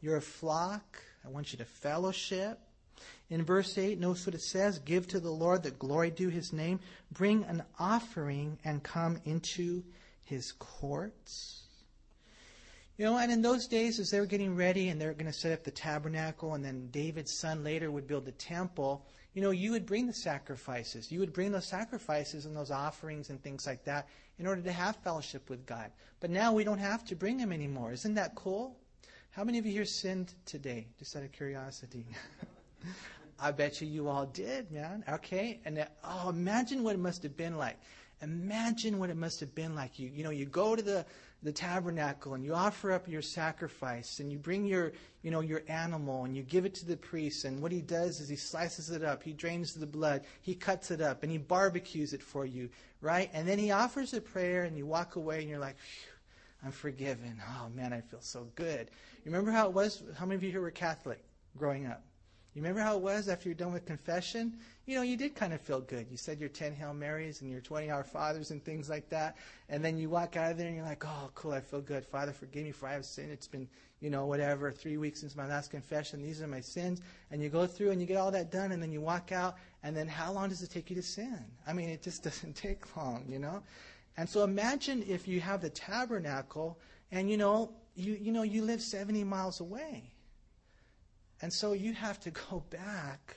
you're 0.00 0.16
a 0.16 0.22
flock. 0.22 1.03
I 1.24 1.31
want 1.31 1.53
you 1.53 1.59
to 1.59 1.64
fellowship. 1.64 2.61
In 3.31 3.44
verse 3.44 3.77
8, 3.77 3.98
notice 3.98 4.27
what 4.27 4.35
it 4.35 4.42
says 4.42 4.79
Give 4.79 5.09
to 5.09 5.18
the 5.18 5.31
Lord 5.31 5.62
the 5.62 5.70
glory 5.70 6.11
due 6.11 6.29
his 6.29 6.53
name. 6.53 6.79
Bring 7.11 7.44
an 7.44 7.62
offering 7.79 8.59
and 8.64 8.83
come 8.83 9.18
into 9.24 9.83
his 10.25 10.53
courts. 10.53 11.65
You 12.97 13.07
know, 13.07 13.19
and 13.19 13.33
in 13.33 13.43
those 13.43 13.67
days, 13.67 13.99
as 13.99 14.11
they 14.11 14.21
were 14.21 14.27
getting 14.27 14.55
ready 14.55 14.89
and 14.89 15.01
they're 15.01 15.15
going 15.15 15.27
to 15.27 15.33
set 15.33 15.53
up 15.53 15.65
the 15.65 15.73
tabernacle, 15.73 16.55
and 16.55 16.65
then 16.65 16.89
David's 16.93 17.39
son 17.41 17.65
later 17.65 17.91
would 17.91 18.07
build 18.07 18.25
the 18.25 18.33
temple, 18.33 19.05
you 19.35 19.43
know, 19.43 19.51
you 19.51 19.73
would 19.73 19.85
bring 19.85 20.07
the 20.07 20.13
sacrifices. 20.13 21.11
You 21.11 21.19
would 21.19 21.33
bring 21.33 21.51
those 21.51 21.67
sacrifices 21.67 22.47
and 22.47 22.57
those 22.57 22.71
offerings 22.71 23.31
and 23.31 23.43
things 23.43 23.67
like 23.67 23.85
that 23.85 24.09
in 24.39 24.47
order 24.47 24.63
to 24.63 24.73
have 24.73 24.97
fellowship 24.97 25.51
with 25.51 25.67
God. 25.67 25.91
But 26.21 26.31
now 26.31 26.53
we 26.53 26.63
don't 26.63 26.79
have 26.79 27.05
to 27.07 27.17
bring 27.17 27.37
them 27.37 27.53
anymore. 27.53 27.93
Isn't 27.93 28.15
that 28.15 28.37
cool? 28.37 28.77
How 29.31 29.43
many 29.43 29.59
of 29.59 29.67
you 29.67 29.73
here 29.73 29.85
sinned 29.85 30.33
today? 30.47 30.87
Just 30.97 31.17
out 31.17 31.25
of 31.25 31.33
curiosity. 31.33 32.07
I 33.41 33.51
bet 33.51 33.81
you 33.81 33.89
you 33.89 34.09
all 34.09 34.27
did, 34.27 34.71
man. 34.71 35.03
Okay? 35.09 35.61
And 35.65 35.77
that, 35.77 35.97
oh, 36.05 36.29
imagine 36.29 36.85
what 36.85 36.95
it 36.95 37.01
must 37.01 37.25
have 37.25 37.37
been 37.37 37.59
like. 37.59 37.77
Imagine 38.22 38.98
what 38.98 39.11
it 39.11 39.16
must 39.16 39.40
have 39.40 39.55
been 39.55 39.74
like. 39.74 39.98
You, 39.98 40.11
you 40.12 40.24
know, 40.24 40.31
you 40.31 40.46
go 40.46 40.74
to 40.74 40.83
the, 40.83 41.05
the 41.42 41.53
tabernacle 41.53 42.35
and 42.35 42.44
you 42.44 42.55
offer 42.55 42.92
up 42.92 43.09
your 43.09 43.22
sacrifice 43.22 44.20
and 44.20 44.33
you 44.33 44.38
bring 44.38 44.64
your, 44.64 44.92
you 45.22 45.31
know, 45.31 45.40
your 45.40 45.62
animal 45.68 46.24
and 46.24 46.37
you 46.37 46.42
give 46.42 46.64
it 46.64 46.74
to 46.77 46.87
the 46.87 46.96
priest. 46.96 47.44
And 47.44 47.61
what 47.61 47.72
he 47.72 47.81
does 47.81 48.20
is 48.20 48.29
he 48.29 48.37
slices 48.37 48.90
it 48.90 49.03
up. 49.03 49.22
He 49.22 49.33
drains 49.33 49.74
the 49.74 49.87
blood. 49.87 50.22
He 50.40 50.55
cuts 50.55 50.90
it 50.90 51.00
up 51.00 51.22
and 51.22 51.31
he 51.31 51.38
barbecues 51.38 52.12
it 52.12 52.22
for 52.22 52.46
you, 52.46 52.70
right? 53.00 53.31
And 53.33 53.46
then 53.46 53.59
he 53.59 53.70
offers 53.70 54.14
a 54.14 54.20
prayer 54.20 54.64
and 54.64 54.77
you 54.77 54.87
walk 54.87 55.16
away 55.16 55.40
and 55.40 55.50
you're 55.50 55.59
like, 55.59 55.77
I'm 56.64 56.72
forgiven. 56.72 57.42
Oh 57.46 57.68
man, 57.74 57.92
I 57.92 58.00
feel 58.00 58.22
so 58.22 58.48
good. 58.55 58.88
You 59.24 59.31
remember 59.31 59.50
how 59.50 59.66
it 59.66 59.74
was? 59.74 60.03
How 60.16 60.24
many 60.24 60.37
of 60.37 60.42
you 60.42 60.50
here 60.50 60.62
were 60.62 60.70
Catholic 60.70 61.22
growing 61.57 61.87
up? 61.87 62.03
You 62.55 62.62
remember 62.62 62.83
how 62.83 62.95
it 62.95 63.03
was 63.03 63.29
after 63.29 63.49
you're 63.49 63.57
done 63.57 63.73
with 63.73 63.85
confession? 63.85 64.57
You 64.87 64.95
know, 64.95 65.03
you 65.03 65.17
did 65.17 65.35
kind 65.35 65.53
of 65.53 65.61
feel 65.61 65.81
good. 65.81 66.07
You 66.09 66.17
said 66.17 66.38
your 66.38 66.49
10 66.49 66.73
Hail 66.73 66.95
Marys 66.95 67.40
and 67.40 67.51
your 67.51 67.61
20 67.61 67.90
Our 67.90 68.05
Fathers 68.05 68.53
and 68.53 68.64
things 68.64 68.88
like 68.88 69.09
that. 69.09 69.37
And 69.69 69.85
then 69.85 69.99
you 69.99 70.09
walk 70.09 70.37
out 70.37 70.53
of 70.53 70.59
there 70.59 70.69
and 70.69 70.77
you're 70.77 70.85
like, 70.85 71.05
oh, 71.05 71.31
cool, 71.35 71.51
I 71.51 71.61
feel 71.61 71.81
good. 71.81 72.07
Father, 72.07 72.33
forgive 72.33 72.62
me 72.62 72.71
for 72.71 72.87
I 72.87 72.93
have 72.93 73.05
sinned. 73.05 73.33
It's 73.33 73.49
been, 73.49 73.67
you 73.99 74.09
know, 74.09 74.27
whatever, 74.27 74.71
three 74.71 74.99
weeks 74.99 75.21
since 75.21 75.35
my 75.35 75.49
last 75.49 75.73
confession. 75.73 76.23
These 76.23 76.43
are 76.43 76.47
my 76.47 76.61
sins. 76.61 77.01
And 77.33 77.43
you 77.43 77.49
go 77.49 77.67
through 77.67 77.90
and 77.90 78.01
you 78.01 78.07
get 78.07 78.19
all 78.19 78.31
that 78.31 78.53
done 78.53 78.71
and 78.71 78.81
then 78.81 78.93
you 78.93 79.01
walk 79.01 79.33
out. 79.33 79.57
And 79.83 79.97
then 79.97 80.07
how 80.07 80.31
long 80.31 80.49
does 80.49 80.62
it 80.62 80.71
take 80.71 80.90
you 80.90 80.97
to 80.97 81.03
sin? 81.03 81.45
I 81.67 81.73
mean, 81.73 81.88
it 81.88 82.03
just 82.03 82.23
doesn't 82.23 82.55
take 82.55 82.97
long, 82.97 83.25
you 83.29 83.40
know? 83.40 83.64
And 84.17 84.29
so 84.29 84.45
imagine 84.45 85.05
if 85.09 85.27
you 85.27 85.40
have 85.40 85.61
the 85.61 85.71
tabernacle 85.71 86.79
and, 87.11 87.29
you 87.29 87.37
know, 87.37 87.73
you, 87.97 88.14
you 88.14 88.31
know, 88.31 88.43
you 88.43 88.62
live 88.62 88.81
70 88.81 89.25
miles 89.25 89.59
away. 89.59 90.13
And 91.45 91.53
so 91.53 91.75
you 91.75 91.93
have 91.93 92.19
to 92.21 92.31
go 92.51 92.65
back, 92.71 93.37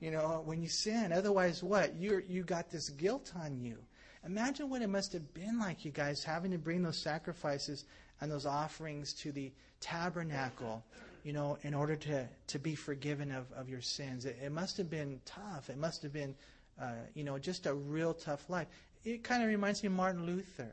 you 0.00 0.10
know, 0.10 0.42
when 0.44 0.60
you 0.60 0.68
sin. 0.68 1.14
Otherwise, 1.14 1.62
what? 1.62 1.96
you 1.96 2.22
you 2.28 2.42
got 2.42 2.70
this 2.70 2.90
guilt 2.90 3.32
on 3.34 3.58
you. 3.58 3.78
Imagine 4.26 4.68
what 4.68 4.82
it 4.82 4.88
must 4.88 5.14
have 5.14 5.32
been 5.32 5.58
like, 5.58 5.82
you 5.82 5.92
guys, 5.92 6.22
having 6.22 6.50
to 6.50 6.58
bring 6.58 6.82
those 6.82 6.98
sacrifices 6.98 7.86
and 8.20 8.30
those 8.30 8.44
offerings 8.44 9.14
to 9.14 9.32
the 9.32 9.50
tabernacle, 9.80 10.84
you 11.24 11.32
know, 11.32 11.56
in 11.62 11.72
order 11.72 11.96
to, 11.96 12.28
to 12.48 12.58
be 12.58 12.74
forgiven 12.74 13.32
of, 13.32 13.50
of 13.52 13.66
your 13.66 13.80
sins. 13.80 14.26
It, 14.26 14.38
it 14.44 14.52
must 14.52 14.76
have 14.76 14.90
been 14.90 15.18
tough. 15.24 15.70
It 15.70 15.78
must 15.78 16.02
have 16.02 16.12
been, 16.12 16.34
uh, 16.78 16.92
you 17.14 17.24
know, 17.24 17.38
just 17.38 17.64
a 17.64 17.72
real 17.72 18.12
tough 18.12 18.50
life. 18.50 18.68
It 19.04 19.24
kind 19.24 19.42
of 19.42 19.48
reminds 19.48 19.82
me 19.82 19.86
of 19.86 19.94
Martin 19.94 20.26
Luther. 20.26 20.70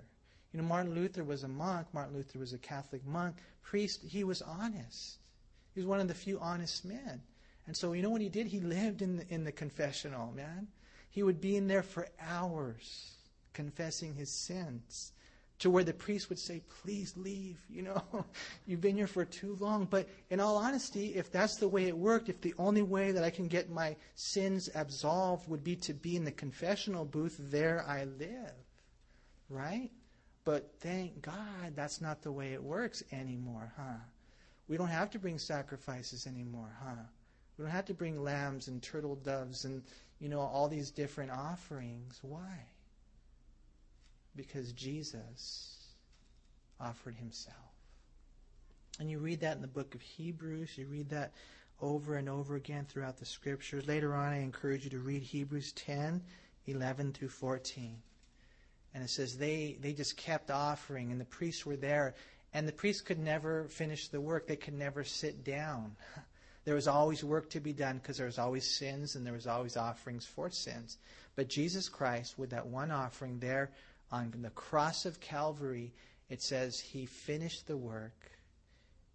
You 0.51 0.61
know, 0.61 0.67
Martin 0.67 0.93
Luther 0.93 1.23
was 1.23 1.45
a 1.45 1.47
monk. 1.47 1.87
Martin 1.93 2.17
Luther 2.17 2.37
was 2.37 2.51
a 2.51 2.57
Catholic 2.57 3.05
monk, 3.07 3.37
priest. 3.63 4.03
He 4.03 4.25
was 4.25 4.41
honest. 4.41 5.19
He 5.73 5.79
was 5.79 5.87
one 5.87 5.99
of 5.99 6.07
the 6.07 6.13
few 6.13 6.39
honest 6.39 6.85
men. 6.85 7.21
And 7.67 7.77
so, 7.77 7.93
you 7.93 8.01
know 8.01 8.09
what 8.09 8.21
he 8.21 8.29
did? 8.29 8.47
He 8.47 8.59
lived 8.59 9.01
in 9.01 9.17
the, 9.17 9.33
in 9.33 9.43
the 9.43 9.51
confessional, 9.51 10.31
man. 10.31 10.67
He 11.11 11.23
would 11.23 11.39
be 11.39 11.55
in 11.55 11.67
there 11.67 11.83
for 11.83 12.07
hours 12.19 13.11
confessing 13.53 14.15
his 14.15 14.31
sins 14.31 15.11
to 15.59 15.69
where 15.69 15.83
the 15.83 15.93
priest 15.93 16.29
would 16.29 16.39
say, 16.39 16.61
Please 16.81 17.15
leave. 17.15 17.59
You 17.69 17.83
know, 17.83 18.03
you've 18.65 18.81
been 18.81 18.95
here 18.95 19.07
for 19.07 19.25
too 19.25 19.57
long. 19.59 19.85
But 19.85 20.07
in 20.29 20.39
all 20.39 20.57
honesty, 20.57 21.15
if 21.15 21.31
that's 21.31 21.57
the 21.57 21.67
way 21.67 21.85
it 21.85 21.97
worked, 21.97 22.29
if 22.29 22.41
the 22.41 22.55
only 22.57 22.81
way 22.81 23.11
that 23.11 23.23
I 23.23 23.29
can 23.29 23.47
get 23.47 23.69
my 23.69 23.95
sins 24.15 24.69
absolved 24.73 25.47
would 25.49 25.63
be 25.63 25.75
to 25.77 25.93
be 25.93 26.15
in 26.15 26.23
the 26.23 26.31
confessional 26.31 27.05
booth, 27.05 27.35
there 27.39 27.85
I 27.87 28.05
live. 28.05 28.53
Right? 29.49 29.91
But 30.45 30.71
thank 30.79 31.21
God 31.21 31.75
that's 31.75 32.01
not 32.01 32.21
the 32.21 32.31
way 32.31 32.53
it 32.53 32.63
works 32.63 33.03
anymore, 33.11 33.73
huh? 33.77 33.99
We 34.69 34.77
don't 34.77 34.87
have 34.87 35.09
to 35.11 35.19
bring 35.19 35.39
sacrifices 35.39 36.27
anymore, 36.27 36.71
huh? 36.81 37.03
We 37.57 37.65
don't 37.65 37.71
have 37.71 37.85
to 37.85 37.93
bring 37.93 38.23
lambs 38.23 38.67
and 38.67 38.81
turtle 38.81 39.15
doves 39.15 39.65
and, 39.65 39.81
you 40.19 40.29
know, 40.29 40.39
all 40.39 40.69
these 40.69 40.91
different 40.91 41.31
offerings. 41.31 42.19
Why? 42.21 42.65
Because 44.35 44.71
Jesus 44.71 45.75
offered 46.79 47.15
himself. 47.15 47.57
And 48.99 49.09
you 49.09 49.17
read 49.17 49.41
that 49.41 49.55
in 49.55 49.61
the 49.61 49.67
book 49.67 49.95
of 49.95 50.01
Hebrews. 50.01 50.77
You 50.77 50.85
read 50.85 51.09
that 51.09 51.33
over 51.81 52.15
and 52.15 52.29
over 52.29 52.55
again 52.55 52.85
throughout 52.87 53.17
the 53.17 53.25
scriptures. 53.25 53.87
Later 53.87 54.13
on, 54.13 54.33
I 54.33 54.41
encourage 54.41 54.83
you 54.83 54.91
to 54.91 54.99
read 54.99 55.23
Hebrews 55.23 55.71
10, 55.73 56.21
11 56.67 57.13
through 57.13 57.29
14. 57.29 57.97
And 58.93 59.03
it 59.03 59.09
says 59.09 59.37
they, 59.37 59.77
they 59.81 59.93
just 59.93 60.15
kept 60.17 60.51
offering, 60.51 61.11
and 61.11 61.19
the 61.19 61.25
priests 61.25 61.65
were 61.65 61.77
there, 61.77 62.15
and 62.53 62.67
the 62.67 62.73
priests 62.73 63.01
could 63.01 63.19
never 63.19 63.67
finish 63.67 64.07
the 64.07 64.21
work. 64.21 64.47
They 64.47 64.55
could 64.55 64.73
never 64.73 65.03
sit 65.03 65.43
down. 65.43 65.95
There 66.65 66.75
was 66.75 66.87
always 66.87 67.23
work 67.23 67.49
to 67.51 67.59
be 67.59 67.73
done 67.73 67.97
because 67.97 68.17
there 68.17 68.27
was 68.27 68.37
always 68.37 68.77
sins 68.77 69.15
and 69.15 69.25
there 69.25 69.33
was 69.33 69.47
always 69.47 69.75
offerings 69.75 70.25
for 70.25 70.51
sins. 70.51 70.97
But 71.35 71.47
Jesus 71.47 71.89
Christ, 71.89 72.37
with 72.37 72.51
that 72.51 72.67
one 72.67 72.91
offering 72.91 73.39
there 73.39 73.71
on 74.11 74.31
the 74.41 74.51
cross 74.51 75.05
of 75.05 75.19
Calvary, 75.19 75.93
it 76.29 76.43
says 76.43 76.79
he 76.79 77.05
finished 77.05 77.65
the 77.65 77.77
work 77.77 78.29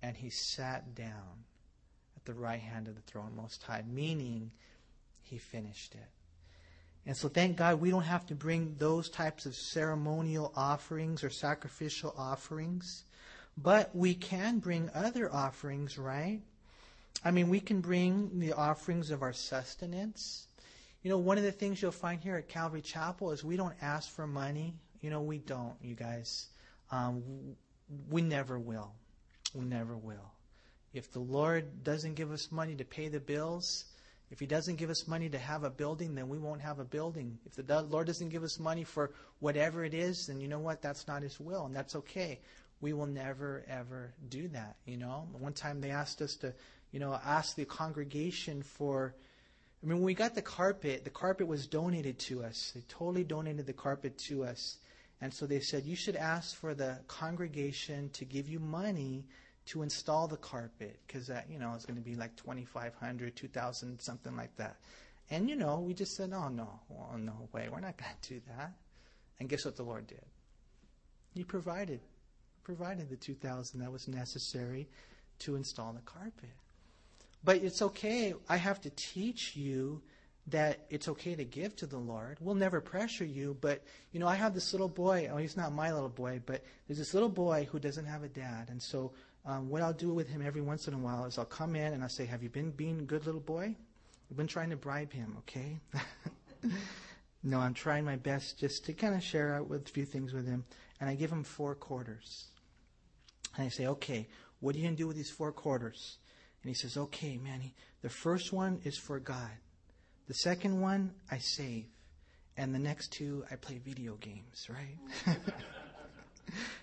and 0.03 0.17
he 0.17 0.31
sat 0.31 0.95
down 0.95 1.45
at 2.17 2.25
the 2.25 2.35
right 2.35 2.59
hand 2.59 2.89
of 2.89 2.97
the 2.97 3.03
throne 3.03 3.37
most 3.37 3.63
high, 3.63 3.85
meaning 3.87 4.51
he 5.23 5.39
finished 5.39 5.95
it. 5.95 6.09
And 7.07 7.17
so 7.17 7.29
thank 7.29 7.57
God 7.57 7.81
we 7.81 7.91
don't 7.91 8.03
have 8.03 8.27
to 8.27 8.35
bring 8.35 8.75
those 8.79 9.11
types 9.11 9.47
of 9.47 9.55
ceremonial 9.55 10.53
offerings 10.57 11.23
or 11.23 11.31
sacrificial 11.31 12.15
offerings. 12.17 13.05
But 13.57 13.95
we 13.95 14.15
can 14.15 14.59
bring 14.59 14.91
other 14.95 15.33
offerings, 15.33 15.97
right? 15.97 16.41
I 17.25 17.31
mean, 17.31 17.49
we 17.49 17.61
can 17.61 17.81
bring 17.81 18.41
the 18.41 18.53
offerings 18.53 19.11
of 19.11 19.23
our 19.23 19.33
sustenance. 19.33 20.49
You 21.03 21.11
know, 21.11 21.19
one 21.19 21.39
of 21.39 21.45
the 21.45 21.53
things 21.53 21.81
you'll 21.81 21.93
find 21.93 22.21
here 22.21 22.37
at 22.37 22.49
Calvary 22.49 22.83
Chapel 22.83 23.31
is 23.31 23.45
we 23.45 23.57
don't 23.57 23.75
ask 23.81 24.11
for 24.11 24.27
money. 24.27 24.75
You 25.01 25.11
know, 25.11 25.21
we 25.21 25.39
don't, 25.39 25.75
you 25.83 25.95
guys. 25.95 26.49
Um, 26.91 27.23
we 28.11 28.23
never 28.23 28.59
will. 28.59 28.93
We 29.55 29.65
never 29.65 29.97
will. 29.97 30.33
If 30.93 31.13
the 31.13 31.21
Lord 31.21 31.85
doesn't 31.85 32.15
give 32.15 32.33
us 32.33 32.51
money 32.51 32.75
to 32.77 32.85
pay 32.85 33.09
the 33.09 33.21
bills, 33.21 33.85
if 34.31 34.41
He 34.41 34.47
doesn't 34.47 34.77
give 34.77 34.91
us 34.91 35.07
money 35.07 35.29
to 35.29 35.39
have 35.39 35.65
a 35.65 35.71
building, 35.71 36.15
then 36.15 36.29
we 36.29 36.39
won't 36.39 36.61
have 36.61 36.79
a 36.79 36.85
building. 36.85 37.39
If 37.47 37.67
the 37.67 37.83
Lord 37.83 38.07
doesn't 38.07 38.31
give 38.31 38.43
us 38.43 38.59
money 38.59 38.85
for 38.85 39.13
whatever 39.41 39.85
it 39.85 39.95
is, 39.95 40.27
then 40.27 40.41
you 40.41 40.49
know 40.49 40.59
what? 40.59 40.83
That's 40.83 41.07
not 41.07 41.23
His 41.23 41.39
will, 41.39 41.67
and 41.67 41.77
that's 41.77 41.95
okay. 41.97 42.41
We 42.81 42.93
will 42.93 43.07
never, 43.07 43.65
ever 43.69 44.13
do 44.29 44.49
that, 44.49 44.77
you 44.85 44.97
know? 44.97 45.29
One 45.33 45.53
time 45.53 45.81
they 45.81 45.91
asked 45.91 46.21
us 46.21 46.37
to, 46.37 46.55
you 46.93 47.01
know, 47.01 47.19
ask 47.25 47.57
the 47.57 47.65
congregation 47.65 48.63
for. 48.63 49.15
I 49.83 49.87
mean, 49.87 49.97
when 49.99 50.07
we 50.07 50.15
got 50.15 50.35
the 50.35 50.43
carpet, 50.43 51.05
the 51.05 51.11
carpet 51.11 51.47
was 51.47 51.67
donated 51.67 52.19
to 52.21 52.43
us. 52.43 52.73
They 52.75 52.83
totally 52.89 53.23
donated 53.23 53.67
the 53.67 53.75
carpet 53.75 54.17
to 54.29 54.45
us. 54.45 54.79
And 55.21 55.33
so 55.33 55.47
they 55.47 55.61
said, 55.61 55.85
you 55.85 55.95
should 55.95 56.17
ask 56.17 56.57
for 56.57 56.75
the 56.75 56.99
congregation 57.07 58.09
to 58.15 58.25
give 58.25 58.49
you 58.49 58.61
money 58.61 59.27
to 59.67 59.83
install 59.83 60.29
the 60.29 60.37
carpet 60.37 60.99
because 61.07 61.27
that 61.27 61.47
you 61.51 61.59
know 61.59 61.73
it's 61.75 61.87
going 61.87 61.97
to 61.97 62.03
be 62.03 62.15
like 62.15 62.37
2500 62.37 63.35
2000 63.35 64.01
something 64.01 64.37
like 64.37 64.55
that 64.57 64.77
and 65.31 65.49
you 65.49 65.57
know 65.57 65.81
we 65.81 65.95
just 65.95 66.17
said 66.17 66.33
oh 66.35 66.49
no 66.49 66.81
well, 66.89 67.17
no 67.19 67.49
way 67.53 67.69
we're 67.71 67.81
not 67.81 67.97
going 67.97 68.11
to 68.21 68.35
do 68.35 68.41
that 68.57 68.73
and 69.41 69.49
guess 69.49 69.65
what 69.65 69.77
the 69.77 69.83
lord 69.83 70.07
did 70.07 70.25
he 71.35 71.45
provided 71.45 72.01
provided 72.65 73.09
the 73.09 73.17
2000 73.17 73.81
that 73.81 73.93
was 73.93 74.09
necessary 74.09 74.89
to 75.39 75.55
install 75.57 75.93
the 75.93 76.01
carpet 76.01 76.51
but 77.45 77.57
it's 77.57 77.83
okay 77.83 78.35
i 78.49 78.57
have 78.57 78.81
to 78.81 78.91
teach 78.91 79.55
you 79.55 80.03
that 80.49 80.87
it's 80.91 81.09
okay 81.09 81.35
to 81.35 81.45
give 81.45 81.75
to 81.77 81.87
the 81.87 81.97
Lord. 81.97 82.37
We'll 82.41 82.55
never 82.55 82.81
pressure 82.81 83.25
you, 83.25 83.57
but 83.61 83.83
you 84.13 84.21
know, 84.21 84.29
I 84.29 84.35
have 84.35 84.53
this 84.53 84.75
little 84.75 84.89
boy. 84.89 85.31
Oh, 85.33 85.39
he's 85.39 85.57
not 85.57 85.73
my 85.73 85.91
little 85.93 86.11
boy, 86.11 86.43
but 86.45 86.63
there's 86.87 86.99
this 86.99 87.15
little 87.15 87.31
boy 87.31 87.67
who 87.73 87.79
doesn't 87.79 88.05
have 88.05 88.23
a 88.25 88.29
dad, 88.29 88.69
and 88.69 88.83
so 88.83 89.13
um, 89.47 89.69
what 89.69 89.83
I'll 89.83 89.93
do 89.93 90.13
with 90.13 90.29
him 90.29 90.43
every 90.45 90.61
once 90.61 90.89
in 90.89 90.95
a 90.95 90.99
while 90.99 91.25
is 91.27 91.39
I'll 91.39 91.45
come 91.45 91.77
in 91.77 91.93
and 91.93 92.03
I'll 92.03 92.09
say, 92.09 92.25
Have 92.25 92.43
you 92.43 92.49
been 92.49 92.71
being 92.71 93.01
a 93.01 93.03
good 93.03 93.27
little 93.27 93.41
boy? 93.41 93.75
I've 94.31 94.37
been 94.37 94.47
trying 94.47 94.71
to 94.71 94.77
bribe 94.77 95.13
him, 95.13 95.37
okay? 95.41 95.79
no, 97.43 97.59
I'm 97.59 97.75
trying 97.75 98.05
my 98.05 98.17
best 98.17 98.59
just 98.59 98.87
to 98.87 98.95
kind 98.95 99.15
of 99.15 99.23
share 99.23 99.55
out 99.55 99.69
with 99.69 99.87
a 99.87 99.91
few 99.91 100.07
things 100.07 100.33
with 100.33 100.47
him. 100.47 100.65
And 101.01 101.11
I 101.11 101.15
give 101.15 101.31
him 101.31 101.45
four 101.45 101.75
quarters. 101.75 102.47
And 103.57 103.67
I 103.67 103.69
say, 103.69 103.87
Okay, 103.87 104.29
what 104.61 104.75
are 104.75 104.79
you 104.79 104.85
going 104.85 104.97
to 104.97 105.03
do 105.03 105.07
with 105.07 105.17
these 105.17 105.31
four 105.31 105.53
quarters? 105.53 106.19
And 106.63 106.69
he 106.69 106.75
says, 106.75 106.97
Okay, 106.97 107.39
Manny, 107.43 107.75
the 108.03 108.09
first 108.09 108.53
one 108.53 108.81
is 108.85 108.97
for 108.97 109.19
God. 109.19 109.51
The 110.27 110.35
second 110.35 110.81
one, 110.81 111.13
I 111.31 111.39
save. 111.39 111.87
And 112.57 112.75
the 112.75 112.79
next 112.79 113.13
two, 113.13 113.45
I 113.51 113.57
play 113.57 113.79
video 113.79 114.15
games, 114.15 114.69
right? 114.71 115.37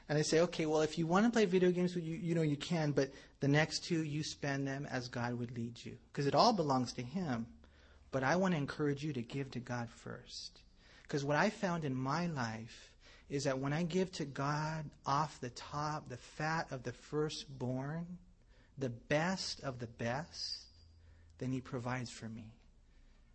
and 0.09 0.17
I 0.17 0.21
say, 0.21 0.41
okay, 0.41 0.65
well, 0.65 0.81
if 0.81 0.97
you 0.97 1.07
want 1.07 1.25
to 1.25 1.31
play 1.31 1.45
video 1.45 1.71
games, 1.71 1.95
you, 1.95 2.01
you 2.01 2.35
know, 2.35 2.41
you 2.41 2.57
can, 2.57 2.91
but 2.91 3.09
the 3.39 3.47
next 3.47 3.85
two, 3.85 4.03
you 4.03 4.23
spend 4.23 4.67
them 4.67 4.85
as 4.91 5.07
God 5.07 5.39
would 5.39 5.55
lead 5.57 5.73
you. 5.83 5.97
Because 6.11 6.27
it 6.27 6.35
all 6.35 6.53
belongs 6.53 6.93
to 6.93 7.01
Him. 7.01 7.45
But 8.11 8.23
I 8.23 8.35
want 8.35 8.53
to 8.53 8.57
encourage 8.57 9.03
you 9.03 9.13
to 9.13 9.21
give 9.21 9.49
to 9.51 9.59
God 9.59 9.89
first. 9.89 10.59
Because 11.03 11.23
what 11.23 11.37
I 11.37 11.49
found 11.49 11.85
in 11.85 11.95
my 11.95 12.27
life 12.27 12.90
is 13.31 13.45
that 13.45 13.59
when 13.59 13.71
I 13.71 13.83
give 13.83 14.11
to 14.13 14.25
God 14.25 14.83
off 15.05 15.39
the 15.39 15.49
top, 15.51 16.09
the 16.09 16.17
fat 16.17 16.67
of 16.69 16.83
the 16.83 16.91
firstborn, 16.91 18.05
the 18.77 18.89
best 18.89 19.63
of 19.63 19.79
the 19.79 19.87
best, 19.87 20.65
then 21.37 21.49
He 21.53 21.61
provides 21.61 22.11
for 22.11 22.27
me. 22.27 22.43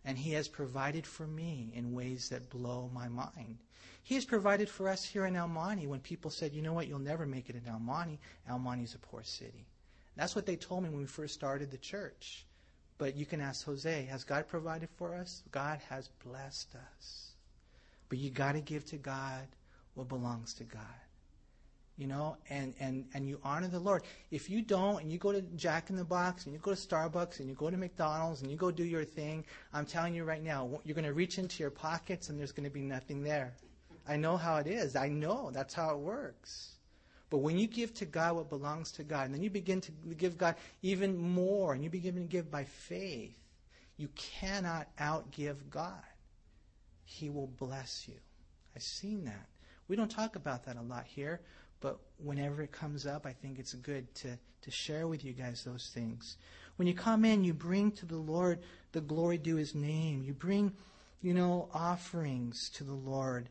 And 0.05 0.15
He 0.15 0.33
has 0.33 0.47
provided 0.47 1.07
for 1.07 1.25
me 1.25 1.71
in 1.73 1.93
ways 1.93 2.29
that 2.29 2.51
blow 2.51 2.91
my 2.93 3.07
mind. 3.07 3.57
He 4.03 4.13
has 4.13 4.23
provided 4.23 4.69
for 4.69 4.87
us 4.87 5.03
here 5.03 5.25
in 5.25 5.35
El 5.35 5.47
Monte 5.47 5.87
when 5.87 5.99
people 5.99 6.29
said, 6.29 6.53
you 6.53 6.61
know 6.61 6.73
what, 6.73 6.87
you'll 6.87 6.99
never 6.99 7.25
make 7.25 7.49
it 7.49 7.55
in. 7.55 7.67
El 7.67 8.59
Monte's 8.59 8.93
a 8.93 8.99
poor 8.99 9.23
city. 9.23 9.65
That's 10.15 10.35
what 10.35 10.45
they 10.45 10.55
told 10.55 10.83
me 10.83 10.89
when 10.89 10.99
we 10.99 11.05
first 11.05 11.33
started 11.33 11.71
the 11.71 11.77
church. 11.77 12.45
But 12.99 13.17
you 13.17 13.25
can 13.25 13.41
ask 13.41 13.65
Jose, 13.65 14.05
has 14.05 14.23
God 14.23 14.47
provided 14.47 14.89
for 14.95 15.15
us? 15.15 15.41
God 15.51 15.79
has 15.89 16.07
blessed 16.23 16.75
us. 16.75 17.31
But 18.09 18.19
you 18.19 18.29
got 18.29 18.53
to 18.53 18.61
give 18.61 18.85
to 18.85 18.97
God 18.97 19.47
what 19.97 20.07
belongs 20.07 20.53
to 20.55 20.63
God. 20.63 20.81
You 21.97 22.05
know, 22.05 22.37
and, 22.51 22.75
and, 22.79 23.05
and 23.15 23.27
you 23.27 23.39
honor 23.43 23.67
the 23.67 23.79
Lord. 23.79 24.03
If 24.29 24.51
you 24.51 24.61
don't, 24.61 25.01
and 25.01 25.11
you 25.11 25.17
go 25.17 25.31
to 25.31 25.41
Jack 25.41 25.89
in 25.89 25.95
the 25.95 26.05
Box, 26.05 26.45
and 26.45 26.53
you 26.53 26.59
go 26.59 26.75
to 26.75 26.77
Starbucks, 26.79 27.39
and 27.39 27.49
you 27.49 27.55
go 27.55 27.71
to 27.71 27.77
McDonald's, 27.77 28.43
and 28.43 28.51
you 28.51 28.57
go 28.57 28.69
do 28.69 28.83
your 28.83 29.03
thing, 29.03 29.43
I'm 29.73 29.85
telling 29.85 30.13
you 30.13 30.23
right 30.23 30.43
now, 30.43 30.79
you're 30.85 30.93
going 30.93 31.05
to 31.05 31.13
reach 31.13 31.39
into 31.39 31.63
your 31.63 31.71
pockets, 31.71 32.29
and 32.29 32.39
there's 32.39 32.51
going 32.51 32.65
to 32.65 32.73
be 32.73 32.83
nothing 32.83 33.23
there. 33.23 33.55
I 34.07 34.15
know 34.15 34.37
how 34.37 34.57
it 34.57 34.67
is. 34.67 34.95
I 34.95 35.09
know 35.09 35.49
that's 35.51 35.73
how 35.73 35.89
it 35.95 35.97
works. 35.97 36.75
But 37.31 37.39
when 37.39 37.57
you 37.57 37.67
give 37.67 37.93
to 37.95 38.05
God 38.05 38.35
what 38.35 38.49
belongs 38.49 38.91
to 38.93 39.03
God, 39.03 39.25
and 39.25 39.33
then 39.33 39.41
you 39.41 39.49
begin 39.49 39.81
to 39.81 39.91
give 40.15 40.37
God 40.37 40.55
even 40.83 41.17
more, 41.17 41.73
and 41.73 41.83
you 41.83 41.89
begin 41.89 42.13
to 42.15 42.21
give 42.21 42.51
by 42.51 42.63
faith, 42.63 43.35
you 43.97 44.07
cannot 44.15 44.87
outgive 44.97 45.57
God. 45.71 46.03
He 47.03 47.31
will 47.31 47.47
bless 47.47 48.07
you. 48.07 48.13
I've 48.75 48.83
seen 48.83 49.25
that. 49.25 49.47
We 49.87 49.95
don't 49.95 50.11
talk 50.11 50.35
about 50.35 50.65
that 50.65 50.77
a 50.77 50.81
lot 50.81 51.05
here, 51.05 51.41
but 51.79 51.99
whenever 52.17 52.61
it 52.61 52.71
comes 52.71 53.05
up, 53.05 53.25
I 53.25 53.33
think 53.33 53.59
it's 53.59 53.73
good 53.73 54.13
to, 54.15 54.37
to 54.61 54.71
share 54.71 55.07
with 55.07 55.23
you 55.23 55.33
guys 55.33 55.63
those 55.63 55.91
things. 55.93 56.37
When 56.75 56.87
you 56.87 56.93
come 56.93 57.25
in, 57.25 57.43
you 57.43 57.53
bring 57.53 57.91
to 57.93 58.05
the 58.05 58.17
Lord 58.17 58.59
the 58.91 59.01
glory 59.01 59.37
due 59.37 59.55
his 59.55 59.73
name. 59.75 60.23
You 60.23 60.33
bring, 60.33 60.73
you 61.21 61.33
know, 61.33 61.69
offerings 61.73 62.69
to 62.75 62.83
the 62.83 62.93
Lord. 62.93 63.49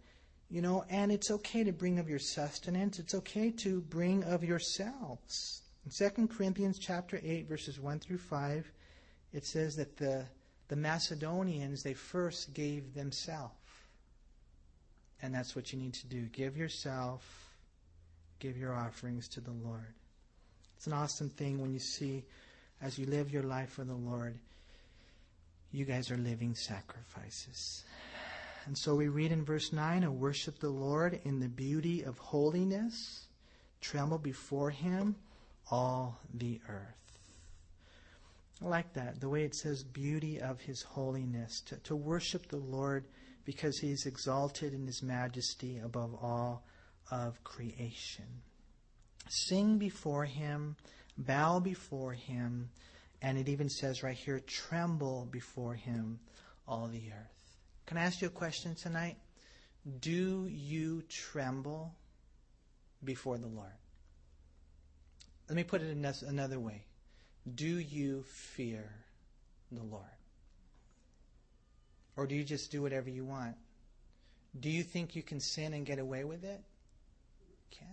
You 0.48 0.62
know, 0.62 0.84
and 0.88 1.10
it's 1.10 1.30
okay 1.30 1.64
to 1.64 1.72
bring 1.72 1.98
of 1.98 2.08
your 2.08 2.20
sustenance. 2.20 2.98
It's 2.98 3.14
okay 3.14 3.50
to 3.62 3.80
bring 3.80 4.22
of 4.24 4.44
yourselves. 4.44 5.62
In 5.84 5.90
2 5.90 6.28
Corinthians 6.28 6.78
chapter 6.78 7.20
8, 7.22 7.48
verses 7.48 7.80
1 7.80 7.98
through 7.98 8.18
5, 8.18 8.70
it 9.32 9.44
says 9.44 9.74
that 9.76 9.96
the, 9.96 10.26
the 10.68 10.76
Macedonians, 10.76 11.82
they 11.82 11.94
first 11.94 12.54
gave 12.54 12.94
themselves. 12.94 13.54
And 15.22 15.34
that's 15.34 15.56
what 15.56 15.72
you 15.72 15.78
need 15.78 15.94
to 15.94 16.06
do. 16.06 16.22
Give 16.26 16.56
yourself, 16.56 17.50
give 18.38 18.56
your 18.56 18.74
offerings 18.74 19.28
to 19.28 19.40
the 19.40 19.52
Lord. 19.52 19.94
It's 20.76 20.86
an 20.86 20.92
awesome 20.92 21.30
thing 21.30 21.60
when 21.60 21.72
you 21.72 21.78
see, 21.78 22.24
as 22.82 22.98
you 22.98 23.06
live 23.06 23.32
your 23.32 23.42
life 23.42 23.70
for 23.70 23.84
the 23.84 23.94
Lord, 23.94 24.38
you 25.72 25.84
guys 25.84 26.10
are 26.10 26.16
living 26.16 26.54
sacrifices. 26.54 27.84
And 28.66 28.76
so 28.76 28.94
we 28.94 29.08
read 29.08 29.32
in 29.32 29.44
verse 29.44 29.72
9, 29.72 30.04
"I 30.04 30.08
worship 30.08 30.58
the 30.58 30.70
Lord 30.70 31.20
in 31.24 31.40
the 31.40 31.48
beauty 31.48 32.02
of 32.02 32.18
holiness, 32.18 33.26
tremble 33.80 34.18
before 34.18 34.70
him 34.70 35.16
all 35.70 36.18
the 36.34 36.60
earth. 36.68 37.18
I 38.62 38.66
like 38.66 38.92
that, 38.94 39.20
the 39.20 39.28
way 39.28 39.44
it 39.44 39.54
says 39.54 39.84
beauty 39.84 40.40
of 40.40 40.60
his 40.60 40.82
holiness, 40.82 41.60
to, 41.62 41.76
to 41.76 41.96
worship 41.96 42.48
the 42.48 42.56
Lord 42.56 43.04
because 43.46 43.78
he 43.78 43.90
is 43.90 44.04
exalted 44.04 44.74
in 44.74 44.86
his 44.86 45.02
majesty 45.02 45.78
above 45.82 46.12
all 46.20 46.66
of 47.10 47.42
creation. 47.44 48.26
Sing 49.28 49.78
before 49.78 50.24
him, 50.24 50.76
bow 51.16 51.60
before 51.60 52.12
him, 52.12 52.68
and 53.22 53.38
it 53.38 53.48
even 53.48 53.70
says 53.70 54.02
right 54.02 54.16
here, 54.16 54.40
tremble 54.40 55.26
before 55.30 55.74
him 55.74 56.18
all 56.68 56.88
the 56.88 57.12
earth. 57.12 57.56
Can 57.86 57.96
I 57.96 58.02
ask 58.02 58.20
you 58.20 58.26
a 58.26 58.30
question 58.30 58.74
tonight? 58.74 59.16
Do 60.00 60.46
you 60.50 61.02
tremble 61.08 61.94
before 63.04 63.38
the 63.38 63.46
Lord? 63.46 63.70
Let 65.48 65.54
me 65.54 65.62
put 65.62 65.80
it 65.80 65.96
another 66.26 66.58
way. 66.58 66.84
Do 67.54 67.78
you 67.78 68.24
fear 68.24 68.90
the 69.70 69.84
Lord? 69.84 70.02
Or 72.16 72.26
do 72.26 72.34
you 72.34 72.44
just 72.44 72.70
do 72.70 72.82
whatever 72.82 73.10
you 73.10 73.24
want? 73.24 73.54
Do 74.58 74.70
you 74.70 74.82
think 74.82 75.14
you 75.14 75.22
can 75.22 75.40
sin 75.40 75.74
and 75.74 75.84
get 75.84 75.98
away 75.98 76.24
with 76.24 76.44
it? 76.44 76.62
You 77.46 77.54
can't. 77.70 77.90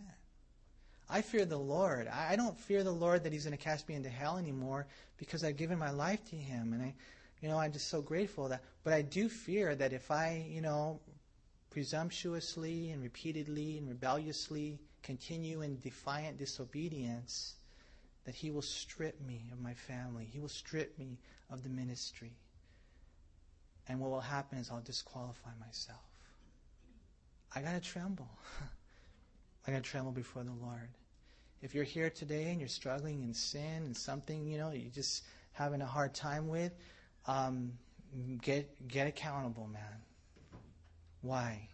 I 1.10 1.22
fear 1.22 1.46
the 1.46 1.58
Lord. 1.58 2.08
I 2.08 2.36
don't 2.36 2.58
fear 2.58 2.84
the 2.84 2.92
Lord 2.92 3.24
that 3.24 3.34
He's 3.34 3.44
going 3.44 3.58
to 3.58 3.64
cast 3.64 3.88
me 3.90 3.96
into 3.96 4.10
hell 4.10 4.38
anymore 4.38 4.88
because 5.18 5.44
I've 5.44 5.58
given 5.58 5.78
my 5.78 5.92
life 5.92 6.24
to 6.30 6.36
Him. 6.36 6.74
And 6.74 6.82
I, 6.82 6.94
you 7.42 7.50
know, 7.50 7.60
I'm 7.60 7.74
just 7.74 7.90
so 7.90 8.02
grateful 8.02 8.48
that. 8.50 8.64
But 8.84 8.94
I 8.94 9.02
do 9.02 9.28
fear 9.28 9.76
that 9.76 9.92
if 9.92 10.10
I, 10.10 10.46
you 10.50 10.62
know, 10.62 11.02
presumptuously 11.70 12.92
and 12.92 13.04
repeatedly 13.04 13.78
and 13.78 13.90
rebelliously 13.90 14.80
continue 15.02 15.62
in 15.62 15.80
defiant 15.80 16.38
disobedience, 16.38 17.56
that 18.26 18.36
He 18.36 18.52
will 18.52 18.62
strip 18.62 19.20
me 19.22 19.50
of 19.52 19.60
my 19.60 19.74
family. 19.74 20.26
He 20.32 20.40
will 20.40 20.48
strip 20.48 20.98
me 20.98 21.20
of 21.52 21.64
the 21.64 21.70
ministry. 21.70 22.32
And 23.88 24.00
what 24.00 24.12
will 24.12 24.22
happen 24.22 24.58
is 24.58 24.70
I'll 24.72 24.82
disqualify 24.82 25.50
myself. 25.60 26.00
I 27.56 27.62
got 27.62 27.74
to 27.74 27.80
tremble. 27.80 28.30
I 29.68 29.72
got 29.72 29.84
to 29.84 29.90
tremble 29.90 30.12
before 30.12 30.44
the 30.44 30.52
Lord. 30.52 30.90
If 31.62 31.74
you're 31.74 31.84
here 31.84 32.10
today 32.10 32.50
and 32.50 32.60
you're 32.60 32.68
struggling 32.68 33.24
in 33.24 33.34
sin 33.34 33.84
and 33.86 33.96
something, 33.96 34.48
you 34.48 34.58
know, 34.58 34.72
you're 34.72 34.92
just 34.92 35.24
having 35.54 35.82
a 35.82 35.86
hard 35.86 36.14
time 36.14 36.48
with, 36.48 36.74
um, 37.26 37.74
get 38.42 38.88
get 38.88 39.08
accountable, 39.08 39.68
man. 39.72 40.02
Why? 41.22 41.70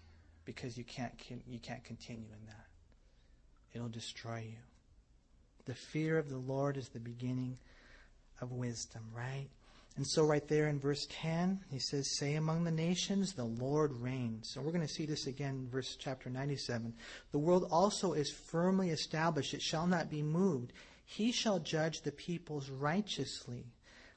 Because 0.46 0.78
you 0.78 0.84
can't 0.84 1.14
you 1.48 1.60
can't 1.60 1.84
continue 1.84 2.28
in 2.28 2.46
that. 2.48 2.68
It'll 3.74 3.90
destroy 3.90 4.44
you. 4.50 4.58
The 5.66 5.74
fear 5.74 6.18
of 6.18 6.30
the 6.30 6.38
Lord 6.38 6.78
is 6.78 6.90
the 6.90 7.00
beginning 7.00 7.58
of 8.42 8.52
wisdom, 8.52 9.04
right? 9.16 9.48
And 10.00 10.08
so, 10.08 10.24
right 10.24 10.48
there 10.48 10.70
in 10.70 10.80
verse 10.80 11.06
10, 11.10 11.60
he 11.70 11.80
says, 11.80 12.18
Say 12.18 12.36
among 12.36 12.64
the 12.64 12.72
nations, 12.72 13.34
the 13.34 13.44
Lord 13.44 13.92
reigns. 13.92 14.50
So, 14.50 14.62
we're 14.62 14.72
going 14.72 14.88
to 14.88 14.94
see 14.94 15.06
this 15.06 15.28
again 15.28 15.56
in 15.56 15.70
verse 15.70 15.98
chapter 16.00 16.30
97. 16.30 16.94
The 17.34 17.38
world 17.38 17.68
also 17.70 18.14
is 18.14 18.32
firmly 18.32 18.92
established, 18.92 19.54
it 19.54 19.62
shall 19.62 19.88
not 19.88 20.10
be 20.10 20.22
moved. 20.22 20.72
He 21.04 21.34
shall 21.34 21.60
judge 21.60 22.00
the 22.00 22.14
peoples 22.14 22.70
righteously. 22.70 23.66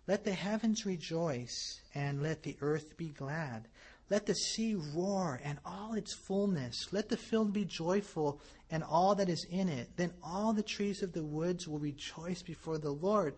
Let 0.07 0.23
the 0.23 0.35
heavens 0.35 0.87
rejoice, 0.87 1.81
and 1.97 2.23
let 2.23 2.45
the 2.45 2.57
earth 2.61 2.97
be 2.97 3.09
glad. 3.09 3.67
Let 4.09 4.27
the 4.27 4.37
sea 4.37 4.77
roar 4.95 5.41
and 5.43 5.59
all 5.67 5.95
its 5.95 6.15
fullness. 6.15 6.93
Let 6.93 7.09
the 7.09 7.17
field 7.17 7.53
be 7.53 7.65
joyful 7.65 8.41
and 8.71 8.85
all 8.85 9.17
that 9.17 9.29
is 9.29 9.45
in 9.51 9.69
it. 9.69 9.97
Then 9.97 10.13
all 10.23 10.53
the 10.53 10.63
trees 10.63 11.03
of 11.03 11.13
the 11.13 11.25
woods 11.25 11.67
will 11.67 11.81
rejoice 11.81 12.41
before 12.41 12.79
the 12.79 12.93
Lord, 12.93 13.35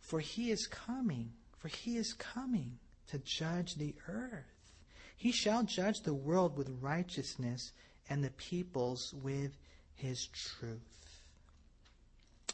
for 0.00 0.20
he 0.20 0.50
is 0.50 0.66
coming 0.66 1.30
for 1.64 1.68
he 1.68 1.96
is 1.96 2.12
coming 2.12 2.78
to 3.06 3.18
judge 3.20 3.76
the 3.76 3.94
earth. 4.06 4.44
He 5.16 5.32
shall 5.32 5.62
judge 5.62 6.02
the 6.02 6.12
world 6.12 6.58
with 6.58 6.68
righteousness 6.82 7.72
and 8.10 8.22
the 8.22 8.32
peoples 8.32 9.14
with 9.22 9.52
his 9.94 10.26
truth. 10.26 11.24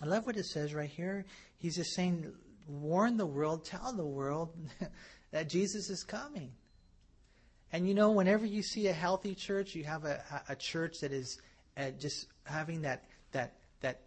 I 0.00 0.06
love 0.06 0.26
what 0.26 0.36
it 0.36 0.46
says 0.46 0.74
right 0.74 0.88
here. 0.88 1.24
He's 1.58 1.74
just 1.74 1.92
saying, 1.96 2.32
warn 2.68 3.16
the 3.16 3.26
world, 3.26 3.64
tell 3.64 3.92
the 3.92 4.06
world 4.06 4.54
that 5.32 5.48
Jesus 5.48 5.90
is 5.90 6.04
coming. 6.04 6.52
And 7.72 7.88
you 7.88 7.94
know, 7.94 8.12
whenever 8.12 8.46
you 8.46 8.62
see 8.62 8.86
a 8.86 8.92
healthy 8.92 9.34
church, 9.34 9.74
you 9.74 9.82
have 9.82 10.04
a, 10.04 10.22
a 10.48 10.54
church 10.54 11.00
that 11.00 11.10
is 11.10 11.40
uh, 11.76 11.90
just 11.98 12.28
having 12.44 12.82
that, 12.82 13.06
that, 13.32 13.54
that 13.80 14.02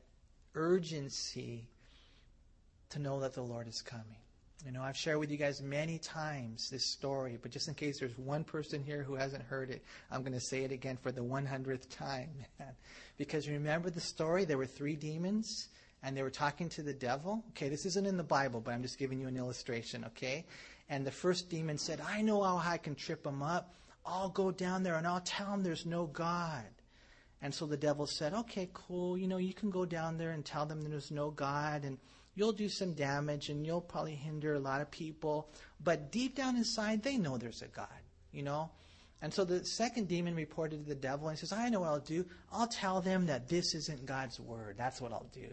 urgency 0.56 1.68
to 2.92 3.00
know 3.00 3.20
that 3.20 3.34
the 3.34 3.44
Lord 3.44 3.68
is 3.68 3.82
coming. 3.82 4.23
You 4.66 4.72
know, 4.72 4.82
I've 4.82 4.96
shared 4.96 5.20
with 5.20 5.30
you 5.30 5.36
guys 5.38 5.62
many 5.62 5.98
times 5.98 6.70
this 6.70 6.86
story, 6.86 7.38
but 7.42 7.52
just 7.52 7.68
in 7.68 7.74
case 7.74 8.00
there's 8.00 8.18
one 8.18 8.46
person 8.46 8.82
here 8.82 9.04
who 9.04 9.16
hasn't 9.16 9.44
heard 9.44 9.70
it, 9.70 9.84
I'm 10.10 10.22
going 10.22 10.34
to 10.34 10.40
say 10.40 10.64
it 10.64 10.72
again 10.72 10.98
for 11.02 11.12
the 11.12 11.22
100th 11.22 11.90
time. 11.90 12.30
Because 13.16 13.48
remember 13.48 13.92
the 13.92 14.02
story? 14.02 14.44
There 14.44 14.58
were 14.58 14.66
three 14.66 14.96
demons, 14.96 15.68
and 16.02 16.18
they 16.18 16.24
were 16.24 16.32
talking 16.32 16.68
to 16.70 16.82
the 16.82 16.96
devil. 16.96 17.44
Okay, 17.50 17.70
this 17.70 17.86
isn't 17.86 18.08
in 18.08 18.18
the 18.18 18.24
Bible, 18.24 18.60
but 18.60 18.74
I'm 18.74 18.82
just 18.82 18.98
giving 18.98 19.20
you 19.20 19.28
an 19.28 19.38
illustration, 19.38 20.04
okay? 20.06 20.46
And 20.90 21.06
the 21.06 21.12
first 21.12 21.48
demon 21.48 21.78
said, 21.78 22.02
I 22.02 22.24
know 22.24 22.42
how 22.42 22.72
I 22.72 22.78
can 22.78 22.96
trip 22.96 23.22
them 23.22 23.44
up. 23.44 23.76
I'll 24.04 24.30
go 24.30 24.50
down 24.50 24.82
there 24.82 24.96
and 24.96 25.06
I'll 25.06 25.22
tell 25.22 25.52
them 25.52 25.62
there's 25.62 25.86
no 25.86 26.08
God. 26.08 26.66
And 27.42 27.54
so 27.54 27.66
the 27.66 27.78
devil 27.78 28.08
said, 28.08 28.34
Okay, 28.34 28.70
cool. 28.74 29.18
You 29.18 29.28
know, 29.28 29.38
you 29.38 29.54
can 29.54 29.70
go 29.70 29.86
down 29.86 30.18
there 30.18 30.32
and 30.32 30.44
tell 30.44 30.66
them 30.66 30.82
there's 30.82 31.12
no 31.12 31.30
God. 31.30 31.84
And 31.84 31.98
you'll 32.36 32.54
do 32.54 32.70
some 32.70 32.94
damage 32.94 33.50
and 33.50 33.66
you'll 33.66 33.82
probably 33.82 34.16
hinder 34.16 34.54
a 34.54 34.60
lot 34.60 34.82
of 34.82 34.92
people. 34.92 35.50
But 35.84 36.12
deep 36.12 36.36
down 36.36 36.56
inside, 36.56 37.04
they 37.04 37.18
know 37.18 37.38
there's 37.38 37.62
a 37.62 37.68
God, 37.68 37.88
you 38.32 38.44
know? 38.44 38.72
And 39.22 39.34
so 39.34 39.46
the 39.46 39.64
second 39.64 40.10
demon 40.10 40.36
reported 40.36 40.84
to 40.84 40.90
the 40.90 40.96
devil 40.96 41.30
and 41.30 41.40
says, 41.40 41.54
I 41.54 41.70
know 41.70 41.80
what 41.80 41.90
I'll 41.90 42.00
do. 42.00 42.26
I'll 42.52 42.68
tell 42.68 43.00
them 43.00 43.28
that 43.28 43.48
this 43.48 43.74
isn't 43.74 44.06
God's 44.06 44.40
word. 44.40 44.76
That's 44.78 45.00
what 45.00 45.14
I'll 45.14 45.30
do. 45.32 45.48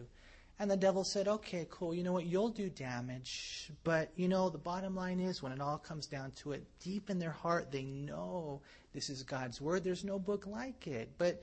And 0.59 0.69
the 0.69 0.77
devil 0.77 1.03
said, 1.03 1.27
Okay, 1.27 1.65
cool. 1.71 1.95
You 1.95 2.03
know 2.03 2.13
what? 2.13 2.25
You'll 2.25 2.49
do 2.49 2.69
damage. 2.69 3.71
But, 3.83 4.11
you 4.15 4.27
know, 4.27 4.49
the 4.49 4.57
bottom 4.59 4.93
line 4.93 5.19
is 5.19 5.41
when 5.41 5.53
it 5.53 5.61
all 5.61 5.77
comes 5.77 6.05
down 6.05 6.31
to 6.43 6.51
it, 6.51 6.67
deep 6.83 7.09
in 7.09 7.17
their 7.17 7.31
heart, 7.31 7.71
they 7.71 7.83
know 7.83 8.61
this 8.93 9.09
is 9.09 9.23
God's 9.23 9.59
word. 9.59 9.83
There's 9.83 10.03
no 10.03 10.19
book 10.19 10.45
like 10.45 10.85
it. 10.85 11.13
But 11.17 11.41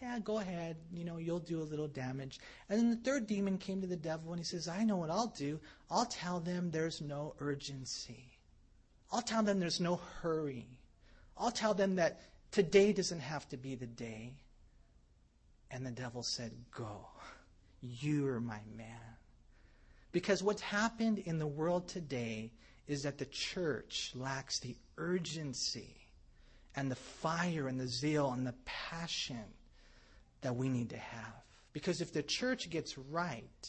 yeah, 0.00 0.18
go 0.20 0.38
ahead. 0.38 0.76
You 0.92 1.04
know, 1.04 1.16
you'll 1.18 1.40
do 1.40 1.60
a 1.60 1.64
little 1.64 1.88
damage. 1.88 2.38
And 2.68 2.78
then 2.78 2.90
the 2.90 2.96
third 2.96 3.26
demon 3.26 3.58
came 3.58 3.80
to 3.80 3.86
the 3.86 3.96
devil 3.96 4.32
and 4.32 4.40
he 4.40 4.44
says, 4.44 4.68
I 4.68 4.84
know 4.84 4.96
what 4.96 5.10
I'll 5.10 5.34
do. 5.36 5.58
I'll 5.90 6.06
tell 6.06 6.40
them 6.40 6.70
there's 6.70 7.00
no 7.00 7.34
urgency. 7.40 8.38
I'll 9.10 9.22
tell 9.22 9.42
them 9.42 9.58
there's 9.58 9.80
no 9.80 10.00
hurry. 10.20 10.68
I'll 11.36 11.50
tell 11.50 11.74
them 11.74 11.96
that 11.96 12.20
today 12.50 12.92
doesn't 12.92 13.20
have 13.20 13.48
to 13.48 13.56
be 13.56 13.74
the 13.74 13.86
day. 13.86 14.34
And 15.70 15.84
the 15.84 15.90
devil 15.90 16.22
said, 16.22 16.52
Go. 16.70 17.06
You're 17.80 18.40
my 18.40 18.60
man. 18.76 19.16
Because 20.10 20.42
what's 20.42 20.62
happened 20.62 21.18
in 21.18 21.38
the 21.38 21.46
world 21.46 21.86
today 21.88 22.52
is 22.86 23.02
that 23.02 23.18
the 23.18 23.26
church 23.26 24.12
lacks 24.14 24.58
the 24.58 24.76
urgency 24.96 25.94
and 26.74 26.90
the 26.90 26.96
fire 26.96 27.68
and 27.68 27.78
the 27.78 27.86
zeal 27.86 28.32
and 28.32 28.46
the 28.46 28.54
passion 28.64 29.44
that 30.40 30.56
we 30.56 30.68
need 30.68 30.90
to 30.90 30.96
have. 30.96 31.32
Because 31.72 32.00
if 32.00 32.12
the 32.12 32.22
church 32.22 32.70
gets 32.70 32.96
right, 32.96 33.68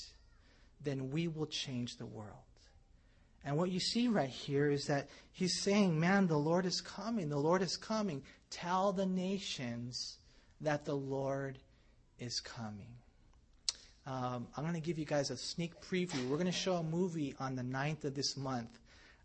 then 0.81 1.11
we 1.11 1.27
will 1.27 1.45
change 1.45 1.97
the 1.97 2.05
world. 2.05 2.35
And 3.45 3.57
what 3.57 3.71
you 3.71 3.79
see 3.79 4.07
right 4.07 4.29
here 4.29 4.69
is 4.69 4.85
that 4.87 5.09
he's 5.31 5.61
saying, 5.61 5.99
Man, 5.99 6.27
the 6.27 6.37
Lord 6.37 6.65
is 6.65 6.81
coming. 6.81 7.29
The 7.29 7.37
Lord 7.37 7.61
is 7.61 7.77
coming. 7.77 8.23
Tell 8.49 8.91
the 8.91 9.05
nations 9.05 10.17
that 10.61 10.85
the 10.85 10.95
Lord 10.95 11.57
is 12.19 12.39
coming. 12.39 12.93
Um, 14.05 14.47
I'm 14.57 14.63
going 14.63 14.73
to 14.73 14.81
give 14.81 14.97
you 14.97 15.05
guys 15.05 15.29
a 15.29 15.37
sneak 15.37 15.79
preview. 15.81 16.27
We're 16.27 16.37
going 16.37 16.47
to 16.47 16.51
show 16.51 16.75
a 16.75 16.83
movie 16.83 17.35
on 17.39 17.55
the 17.55 17.61
9th 17.61 18.05
of 18.05 18.15
this 18.15 18.35
month. 18.35 18.79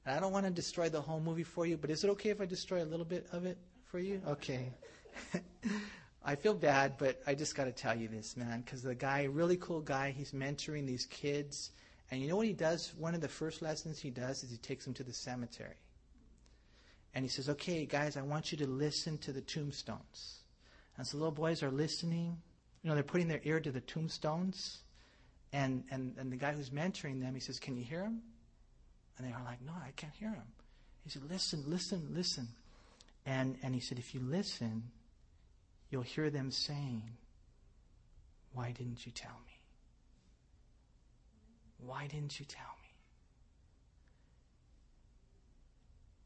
And 0.04 0.14
I 0.14 0.20
don't 0.20 0.32
want 0.32 0.44
to 0.44 0.52
destroy 0.52 0.90
the 0.90 1.00
whole 1.00 1.20
movie 1.20 1.42
for 1.42 1.64
you, 1.64 1.76
but 1.76 1.90
is 1.90 2.04
it 2.04 2.10
okay 2.10 2.28
if 2.28 2.40
I 2.40 2.44
destroy 2.44 2.82
a 2.82 2.84
little 2.84 3.06
bit 3.06 3.26
of 3.32 3.46
it 3.46 3.56
for 3.90 3.98
you? 3.98 4.20
Okay. 4.26 4.68
I 6.24 6.36
feel 6.36 6.54
bad, 6.54 6.96
but 6.98 7.20
I 7.26 7.34
just 7.34 7.54
got 7.54 7.64
to 7.64 7.72
tell 7.72 7.94
you 7.94 8.08
this, 8.08 8.34
man, 8.36 8.62
because 8.62 8.82
the 8.82 8.94
guy, 8.94 9.24
really 9.24 9.58
cool 9.58 9.82
guy, 9.82 10.10
he's 10.10 10.32
mentoring 10.32 10.86
these 10.86 11.04
kids. 11.06 11.70
And 12.10 12.22
you 12.22 12.28
know 12.28 12.36
what 12.36 12.46
he 12.46 12.54
does? 12.54 12.94
One 12.96 13.14
of 13.14 13.20
the 13.20 13.28
first 13.28 13.60
lessons 13.60 13.98
he 13.98 14.10
does 14.10 14.42
is 14.42 14.50
he 14.50 14.56
takes 14.56 14.84
them 14.84 14.94
to 14.94 15.04
the 15.04 15.12
cemetery. 15.12 15.76
And 17.14 17.24
he 17.24 17.28
says, 17.28 17.50
okay, 17.50 17.84
guys, 17.84 18.16
I 18.16 18.22
want 18.22 18.52
you 18.52 18.58
to 18.58 18.66
listen 18.66 19.18
to 19.18 19.32
the 19.32 19.42
tombstones. 19.42 20.40
And 20.96 21.06
so 21.06 21.18
the 21.18 21.24
little 21.24 21.34
boys 21.34 21.62
are 21.62 21.70
listening. 21.70 22.38
You 22.82 22.88
know, 22.88 22.94
they're 22.94 23.04
putting 23.04 23.28
their 23.28 23.40
ear 23.44 23.60
to 23.60 23.70
the 23.70 23.80
tombstones. 23.80 24.80
And, 25.52 25.84
and, 25.90 26.14
and 26.18 26.32
the 26.32 26.36
guy 26.36 26.52
who's 26.52 26.70
mentoring 26.70 27.20
them, 27.20 27.34
he 27.34 27.40
says, 27.40 27.58
can 27.58 27.76
you 27.76 27.84
hear 27.84 28.02
him? 28.02 28.22
And 29.18 29.26
they 29.26 29.32
are 29.32 29.42
like, 29.44 29.60
no, 29.62 29.72
I 29.72 29.90
can't 29.94 30.14
hear 30.14 30.30
him. 30.30 30.46
He 31.04 31.10
said, 31.10 31.22
listen, 31.30 31.64
listen, 31.66 32.08
listen. 32.12 32.48
And, 33.26 33.56
and 33.62 33.74
he 33.74 33.80
said, 33.80 33.98
if 33.98 34.14
you 34.14 34.20
listen, 34.20 34.84
you'll 35.94 36.02
hear 36.02 36.28
them 36.28 36.50
saying, 36.50 37.04
Why 38.52 38.72
didn't 38.72 39.06
you 39.06 39.12
tell 39.12 39.38
me? 39.46 39.60
Why 41.78 42.08
didn't 42.08 42.40
you 42.40 42.46
tell 42.46 42.74
me? 42.82 42.88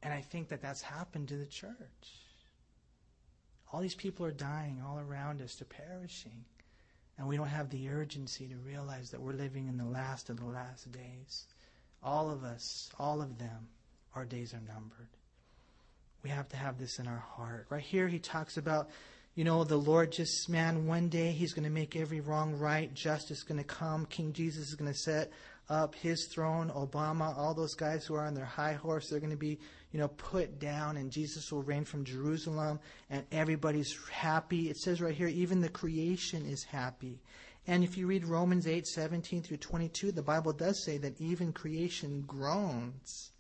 And 0.03 0.15
I 0.15 0.23
think 0.23 0.49
that 0.49 0.63
that's 0.63 0.81
happened 0.81 1.29
to 1.29 1.37
the 1.37 1.45
church. 1.45 1.75
All 3.71 3.83
these 3.83 3.95
people 3.95 4.25
are 4.25 4.31
dying 4.33 4.83
all 4.83 5.01
around 5.01 5.43
us, 5.43 5.57
they're 5.57 5.67
perishing. 5.69 6.47
And 7.19 7.29
we 7.29 7.37
don't 7.37 7.49
have 7.49 7.69
the 7.69 7.91
urgency 7.91 8.47
to 8.47 8.57
realize 8.57 9.11
that 9.11 9.21
we're 9.21 9.35
living 9.35 9.69
in 9.69 9.77
the 9.77 9.85
last 9.85 10.31
of 10.31 10.39
the 10.39 10.47
last 10.47 10.91
days. 10.93 11.45
All 12.03 12.31
of 12.31 12.43
us, 12.43 12.89
all 12.99 13.21
of 13.21 13.37
them, 13.37 13.69
our 14.15 14.25
days 14.25 14.55
are 14.55 14.73
numbered. 14.73 15.11
We 16.23 16.31
have 16.31 16.49
to 16.49 16.57
have 16.57 16.79
this 16.79 16.99
in 16.99 17.07
our 17.07 17.19
heart. 17.37 17.67
Right 17.69 17.83
here, 17.83 18.09
he 18.09 18.19
talks 18.19 18.57
about 18.57 18.89
you 19.35 19.45
know, 19.45 19.65
the 19.65 19.77
Lord 19.77 20.13
just, 20.13 20.49
man, 20.49 20.87
one 20.87 21.09
day 21.09 21.31
He's 21.31 21.53
going 21.53 21.65
to 21.65 21.71
make 21.71 21.97
every 21.97 22.21
wrong 22.21 22.55
right. 22.55 22.93
Justice 22.93 23.39
is 23.39 23.45
going 23.45 23.59
to 23.59 23.65
come. 23.65 24.07
King 24.07 24.33
Jesus 24.33 24.69
is 24.69 24.75
going 24.75 24.93
to 24.93 24.99
set 24.99 25.31
up 25.69 25.95
His 25.95 26.27
throne. 26.27 26.71
Obama, 26.75 27.37
all 27.37 27.55
those 27.55 27.75
guys 27.75 28.05
who 28.05 28.15
are 28.15 28.25
on 28.25 28.35
their 28.35 28.45
high 28.45 28.73
horse, 28.73 29.09
they're 29.09 29.21
going 29.21 29.31
to 29.31 29.37
be, 29.37 29.59
you 29.93 30.01
know, 30.01 30.09
put 30.09 30.59
down, 30.59 30.97
and 30.97 31.11
Jesus 31.11 31.53
will 31.53 31.63
reign 31.63 31.85
from 31.85 32.05
Jerusalem, 32.05 32.81
and 33.11 33.25
everybody's 33.31 33.97
happy. 34.11 34.71
It 34.71 34.77
says 34.77 35.01
right 35.01 35.15
here, 35.15 35.29
even 35.29 35.61
the 35.61 35.69
creation 35.69 36.47
is 36.47 36.65
happy. 36.65 37.21
And 37.67 37.85
if 37.85 37.99
you 37.99 38.07
read 38.07 38.25
Romans 38.25 38.67
8, 38.67 38.87
17 38.87 39.43
through 39.43 39.59
22, 39.59 40.13
the 40.13 40.23
Bible 40.23 40.55
does 40.55 40.83
say 40.83 40.97
that 40.99 41.21
even 41.21 41.53
creation 41.53 42.25
groans. 42.27 43.33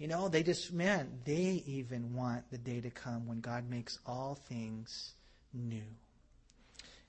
You 0.00 0.08
know, 0.08 0.28
they 0.28 0.42
just, 0.42 0.72
man, 0.72 1.20
they 1.24 1.62
even 1.66 2.14
want 2.14 2.50
the 2.50 2.58
day 2.58 2.80
to 2.80 2.90
come 2.90 3.26
when 3.26 3.40
God 3.40 3.68
makes 3.68 3.98
all 4.06 4.34
things 4.34 5.12
new. 5.52 5.84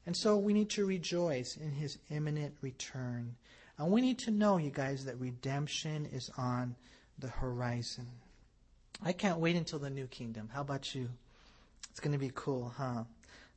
And 0.06 0.16
so 0.16 0.38
we 0.38 0.54
need 0.54 0.70
to 0.72 0.86
rejoice 0.86 1.56
in 1.56 1.72
his 1.72 1.98
imminent 2.10 2.54
return. 2.62 3.36
And 3.78 3.92
we 3.92 4.02
need 4.02 4.20
to 4.20 4.32
know, 4.32 4.58
you 4.58 4.72
guys, 4.72 5.06
that 5.06 5.20
redemption 5.20 6.08
is 6.12 6.30
on 6.38 6.76
the 7.18 7.30
horizon. 7.30 8.08
I 9.04 9.14
can't 9.14 9.40
wait 9.40 9.56
until 9.56 9.80
the 9.80 9.90
new 9.90 10.08
kingdom. 10.08 10.50
How 10.54 10.62
about 10.62 10.94
you? 10.94 11.10
It's 11.90 12.00
going 12.00 12.14
to 12.14 12.20
be 12.20 12.32
cool, 12.36 12.74
huh? 12.78 13.06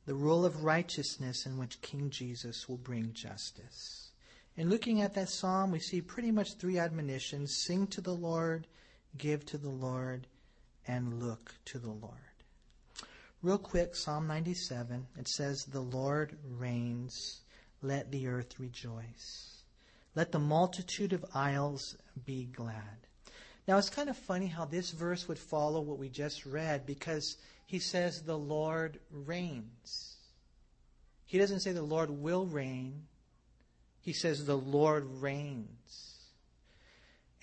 the 0.05 0.13
rule 0.13 0.45
of 0.45 0.63
righteousness 0.63 1.45
in 1.45 1.57
which 1.57 1.81
King 1.81 2.09
Jesus 2.09 2.69
will 2.69 2.77
bring 2.77 3.11
justice. 3.13 4.11
In 4.55 4.69
looking 4.69 5.01
at 5.01 5.15
that 5.15 5.29
psalm, 5.29 5.71
we 5.71 5.79
see 5.79 5.99
pretty 5.99 6.31
much 6.31 6.53
three 6.53 6.77
admonitions 6.77 7.63
sing 7.65 7.87
to 7.87 8.01
the 8.01 8.13
Lord, 8.13 8.67
give 9.17 9.45
to 9.47 9.57
the 9.57 9.69
Lord, 9.69 10.27
and 10.87 11.21
look 11.21 11.53
to 11.65 11.79
the 11.79 11.91
Lord. 11.91 12.13
Real 13.41 13.57
quick, 13.57 13.95
Psalm 13.95 14.27
97, 14.27 15.07
it 15.19 15.27
says, 15.27 15.65
The 15.65 15.81
Lord 15.81 16.37
reigns, 16.57 17.41
let 17.81 18.11
the 18.11 18.27
earth 18.27 18.59
rejoice. 18.59 19.61
Let 20.15 20.31
the 20.31 20.39
multitude 20.39 21.13
of 21.13 21.25
isles 21.33 21.95
be 22.25 22.45
glad. 22.45 23.07
Now, 23.67 23.77
it's 23.77 23.89
kind 23.89 24.09
of 24.09 24.17
funny 24.17 24.47
how 24.47 24.65
this 24.65 24.91
verse 24.91 25.27
would 25.27 25.39
follow 25.39 25.81
what 25.81 25.99
we 25.99 26.09
just 26.09 26.45
read 26.45 26.85
because 26.85 27.37
he 27.65 27.79
says, 27.79 28.21
The 28.21 28.37
Lord 28.37 28.99
reigns. 29.11 30.15
He 31.25 31.37
doesn't 31.37 31.61
say 31.61 31.71
the 31.71 31.81
Lord 31.81 32.09
will 32.09 32.45
reign. 32.45 33.07
He 34.01 34.13
says, 34.13 34.45
The 34.45 34.57
Lord 34.57 35.05
reigns. 35.21 36.14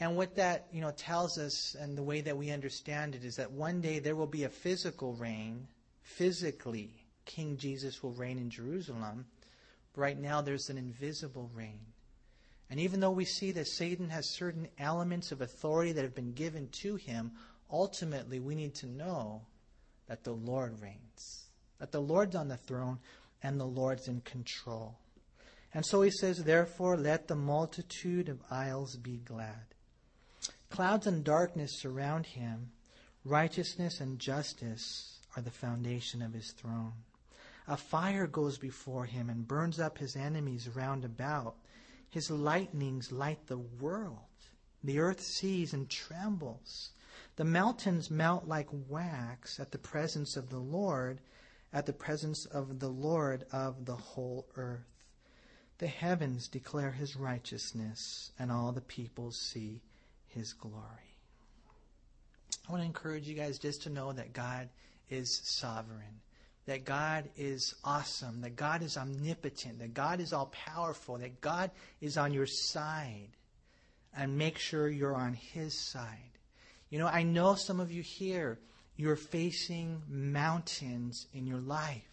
And 0.02 0.16
what 0.16 0.34
that, 0.34 0.66
you 0.72 0.80
know, 0.80 0.90
tells 0.90 1.38
us 1.38 1.76
and 1.78 1.96
the 1.96 2.02
way 2.02 2.22
that 2.22 2.36
we 2.36 2.50
understand 2.50 3.14
it 3.14 3.24
is 3.24 3.36
that 3.36 3.52
one 3.52 3.80
day 3.80 4.00
there 4.00 4.16
will 4.16 4.26
be 4.26 4.42
a 4.42 4.48
physical 4.48 5.14
reign. 5.14 5.68
Physically, 6.02 6.90
King 7.24 7.56
Jesus 7.56 8.02
will 8.02 8.10
reign 8.10 8.36
in 8.36 8.50
Jerusalem. 8.50 9.26
Right 9.94 10.18
now 10.18 10.40
there's 10.40 10.70
an 10.70 10.76
invisible 10.76 11.52
reign. 11.54 11.78
And 12.68 12.80
even 12.80 12.98
though 12.98 13.12
we 13.12 13.24
see 13.24 13.52
that 13.52 13.68
Satan 13.68 14.10
has 14.10 14.34
certain 14.34 14.66
elements 14.76 15.30
of 15.30 15.40
authority 15.40 15.92
that 15.92 16.02
have 16.02 16.16
been 16.16 16.32
given 16.32 16.68
to 16.82 16.96
him, 16.96 17.30
ultimately 17.70 18.40
we 18.40 18.56
need 18.56 18.74
to 18.76 18.88
know 18.88 19.42
that 20.08 20.24
the 20.24 20.34
Lord 20.34 20.80
reigns, 20.82 21.44
that 21.78 21.92
the 21.92 22.02
Lord's 22.02 22.34
on 22.34 22.48
the 22.48 22.56
throne 22.56 22.98
and 23.40 23.60
the 23.60 23.64
Lord's 23.64 24.08
in 24.08 24.20
control. 24.22 24.98
And 25.72 25.86
so 25.86 26.02
he 26.02 26.10
says, 26.10 26.42
Therefore, 26.42 26.96
let 26.96 27.28
the 27.28 27.36
multitude 27.36 28.28
of 28.28 28.40
isles 28.50 28.96
be 28.96 29.18
glad. 29.18 29.71
Clouds 30.72 31.06
and 31.06 31.22
darkness 31.22 31.70
surround 31.70 32.24
him. 32.24 32.72
Righteousness 33.26 34.00
and 34.00 34.18
justice 34.18 35.20
are 35.36 35.42
the 35.42 35.50
foundation 35.50 36.22
of 36.22 36.32
his 36.32 36.52
throne. 36.52 36.94
A 37.68 37.76
fire 37.76 38.26
goes 38.26 38.56
before 38.56 39.04
him 39.04 39.28
and 39.28 39.46
burns 39.46 39.78
up 39.78 39.98
his 39.98 40.16
enemies 40.16 40.70
round 40.74 41.04
about. 41.04 41.56
His 42.08 42.30
lightnings 42.30 43.12
light 43.12 43.48
the 43.48 43.58
world. 43.58 44.16
The 44.82 44.98
earth 44.98 45.20
sees 45.20 45.74
and 45.74 45.90
trembles. 45.90 46.92
The 47.36 47.44
mountains 47.44 48.10
melt 48.10 48.48
like 48.48 48.68
wax 48.88 49.60
at 49.60 49.72
the 49.72 49.78
presence 49.78 50.38
of 50.38 50.48
the 50.48 50.58
Lord, 50.58 51.20
at 51.70 51.84
the 51.84 51.92
presence 51.92 52.46
of 52.46 52.78
the 52.78 52.88
Lord 52.88 53.44
of 53.52 53.84
the 53.84 53.96
whole 53.96 54.46
earth. 54.56 55.04
The 55.76 55.88
heavens 55.88 56.48
declare 56.48 56.92
his 56.92 57.14
righteousness, 57.14 58.32
and 58.38 58.50
all 58.50 58.72
the 58.72 58.80
peoples 58.80 59.38
see 59.38 59.82
his 60.34 60.52
glory. 60.52 61.16
I 62.68 62.72
want 62.72 62.82
to 62.82 62.86
encourage 62.86 63.26
you 63.26 63.34
guys 63.34 63.58
just 63.58 63.82
to 63.82 63.90
know 63.90 64.12
that 64.12 64.32
God 64.32 64.68
is 65.10 65.40
sovereign 65.44 66.20
that 66.66 66.84
God 66.84 67.28
is 67.36 67.74
awesome, 67.84 68.40
that 68.42 68.56
God 68.56 68.82
is 68.82 68.96
omnipotent, 68.96 69.80
that 69.80 69.94
God 69.94 70.20
is 70.20 70.32
all 70.32 70.46
powerful, 70.46 71.18
that 71.18 71.40
God 71.40 71.70
is 72.00 72.16
on 72.16 72.32
your 72.32 72.46
side. 72.46 73.28
And 74.14 74.36
make 74.36 74.58
sure 74.58 74.88
you're 74.88 75.14
on 75.14 75.32
His 75.32 75.72
side. 75.72 76.18
You 76.90 76.98
know, 76.98 77.06
I 77.06 77.22
know 77.22 77.54
some 77.54 77.80
of 77.80 77.90
you 77.90 78.02
here, 78.02 78.58
you're 78.96 79.16
facing 79.16 80.02
mountains 80.06 81.26
in 81.32 81.46
your 81.46 81.60
life. 81.60 82.11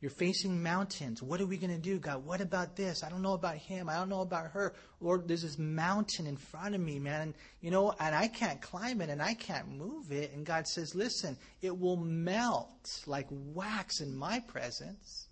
You're 0.00 0.10
facing 0.10 0.62
mountains. 0.62 1.22
What 1.22 1.40
are 1.40 1.46
we 1.46 1.56
going 1.56 1.72
to 1.72 1.78
do, 1.78 1.98
God? 1.98 2.24
What 2.24 2.42
about 2.42 2.76
this? 2.76 3.02
I 3.02 3.08
don't 3.08 3.22
know 3.22 3.32
about 3.32 3.56
him. 3.56 3.88
I 3.88 3.94
don't 3.94 4.10
know 4.10 4.20
about 4.20 4.50
her. 4.50 4.74
Lord, 5.00 5.26
there's 5.26 5.42
this 5.42 5.58
mountain 5.58 6.26
in 6.26 6.36
front 6.36 6.74
of 6.74 6.80
me, 6.82 6.98
man. 6.98 7.22
And, 7.22 7.34
you 7.62 7.70
know, 7.70 7.94
and 7.98 8.14
I 8.14 8.28
can't 8.28 8.60
climb 8.60 9.00
it 9.00 9.08
and 9.08 9.22
I 9.22 9.32
can't 9.32 9.68
move 9.70 10.12
it. 10.12 10.34
And 10.34 10.44
God 10.44 10.68
says, 10.68 10.94
listen, 10.94 11.38
it 11.62 11.78
will 11.78 11.96
melt 11.96 13.04
like 13.06 13.26
wax 13.30 14.00
in 14.00 14.14
my 14.14 14.40
presence. 14.40 15.28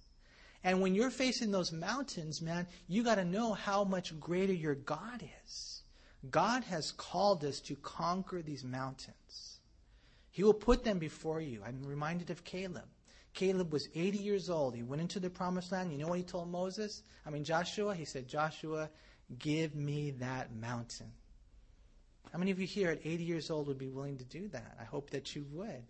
And 0.65 0.81
when 0.81 0.95
you're 0.95 1.11
facing 1.11 1.51
those 1.51 1.71
mountains, 1.71 2.41
man, 2.41 2.67
you 2.89 3.05
got 3.05 3.17
to 3.17 3.25
know 3.25 3.53
how 3.53 3.85
much 3.85 4.19
greater 4.19 4.55
your 4.55 4.75
God 4.75 5.23
is. 5.45 5.83
God 6.31 6.65
has 6.65 6.91
called 6.93 7.45
us 7.45 7.61
to 7.61 7.77
conquer 7.77 8.41
these 8.41 8.65
mountains. 8.65 9.59
He 10.31 10.43
will 10.43 10.55
put 10.55 10.85
them 10.85 10.99
before 10.99 11.43
you. 11.43 11.61
I'm 11.65 11.83
reminded 11.85 12.31
of 12.31 12.45
Caleb. 12.45 12.89
Caleb 13.35 13.73
was 13.73 13.89
80 13.95 14.19
years 14.19 14.49
old. 14.49 14.75
He 14.75 14.83
went 14.83 15.03
into 15.03 15.21
the 15.21 15.29
promised 15.29 15.73
land. 15.73 15.93
You 15.93 15.99
know 15.99 16.07
what 16.07 16.19
he 16.19 16.25
told 16.25 16.51
Moses? 16.51 17.03
I 17.27 17.31
mean, 17.31 17.45
Joshua? 17.45 17.95
He 17.95 18.05
said, 18.05 18.29
Joshua, 18.29 18.89
give 19.39 19.75
me 19.75 20.13
that 20.13 20.55
mountain. 20.55 21.11
How 22.33 22.39
many 22.39 22.51
of 22.51 22.61
you 22.61 22.67
here 22.67 22.91
at 22.91 23.01
80 23.05 23.25
years 23.25 23.51
old 23.51 23.69
would 23.69 23.79
be 23.79 23.89
willing 23.89 24.19
to 24.19 24.25
do 24.25 24.49
that? 24.49 24.77
I 24.81 24.85
hope 24.85 25.11
that 25.11 25.35
you 25.37 25.45
would. 25.53 25.85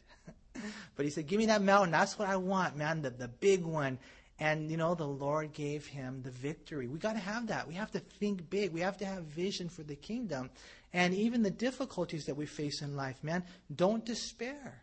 but 0.96 1.04
he 1.04 1.10
said, 1.10 1.26
Give 1.26 1.38
me 1.38 1.46
that 1.46 1.62
mountain. 1.62 1.90
That's 1.90 2.18
what 2.18 2.28
I 2.28 2.36
want, 2.36 2.76
man, 2.76 3.02
the, 3.02 3.10
the 3.10 3.28
big 3.28 3.64
one. 3.64 3.98
And, 4.40 4.70
you 4.70 4.76
know, 4.76 4.94
the 4.94 5.06
Lord 5.06 5.52
gave 5.52 5.86
him 5.86 6.22
the 6.22 6.30
victory. 6.30 6.88
We 6.88 6.98
got 6.98 7.12
to 7.12 7.20
have 7.20 7.46
that. 7.46 7.68
We 7.68 7.74
have 7.74 7.92
to 7.92 8.00
think 8.00 8.50
big. 8.50 8.72
We 8.72 8.80
have 8.80 8.98
to 8.98 9.06
have 9.06 9.24
vision 9.24 9.68
for 9.68 9.84
the 9.84 9.94
kingdom. 9.94 10.50
And 10.92 11.14
even 11.14 11.42
the 11.42 11.50
difficulties 11.50 12.26
that 12.26 12.36
we 12.36 12.46
face 12.46 12.82
in 12.82 12.96
life, 12.96 13.22
man, 13.22 13.44
don't 13.74 14.04
despair. 14.04 14.82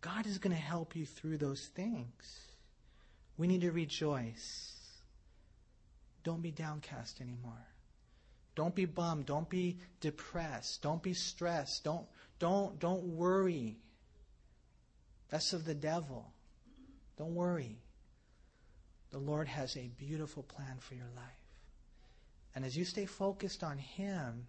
God 0.00 0.26
is 0.26 0.38
going 0.38 0.54
to 0.54 0.62
help 0.62 0.94
you 0.94 1.06
through 1.06 1.38
those 1.38 1.66
things. 1.74 2.40
We 3.36 3.46
need 3.46 3.62
to 3.62 3.72
rejoice. 3.72 4.74
Don't 6.24 6.42
be 6.42 6.50
downcast 6.50 7.20
anymore. 7.20 7.66
Don't 8.54 8.74
be 8.74 8.84
bummed. 8.84 9.26
Don't 9.26 9.48
be 9.48 9.78
depressed. 10.00 10.82
Don't 10.82 11.02
be 11.02 11.14
stressed. 11.14 11.84
Don't, 11.84 12.06
don't, 12.38 12.78
don't 12.78 13.04
worry. 13.04 13.76
That's 15.30 15.52
of 15.52 15.64
the 15.64 15.74
devil. 15.74 16.32
Don't 17.16 17.34
worry. 17.34 17.78
The 19.10 19.18
Lord 19.18 19.48
has 19.48 19.76
a 19.76 19.90
beautiful 19.98 20.42
plan 20.42 20.76
for 20.80 20.94
your 20.94 21.10
life. 21.16 21.24
And 22.54 22.64
as 22.64 22.76
you 22.76 22.84
stay 22.84 23.06
focused 23.06 23.62
on 23.62 23.78
Him, 23.78 24.46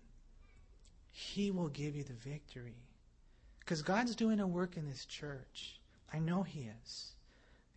He 1.11 1.51
will 1.51 1.69
give 1.69 1.95
you 1.95 2.03
the 2.03 2.13
victory. 2.13 2.88
Because 3.69 3.83
God's 3.83 4.15
doing 4.15 4.39
a 4.39 4.47
work 4.47 4.77
in 4.77 4.89
this 4.89 5.05
church. 5.05 5.79
I 6.11 6.17
know 6.17 6.41
He 6.41 6.71
is. 6.81 7.11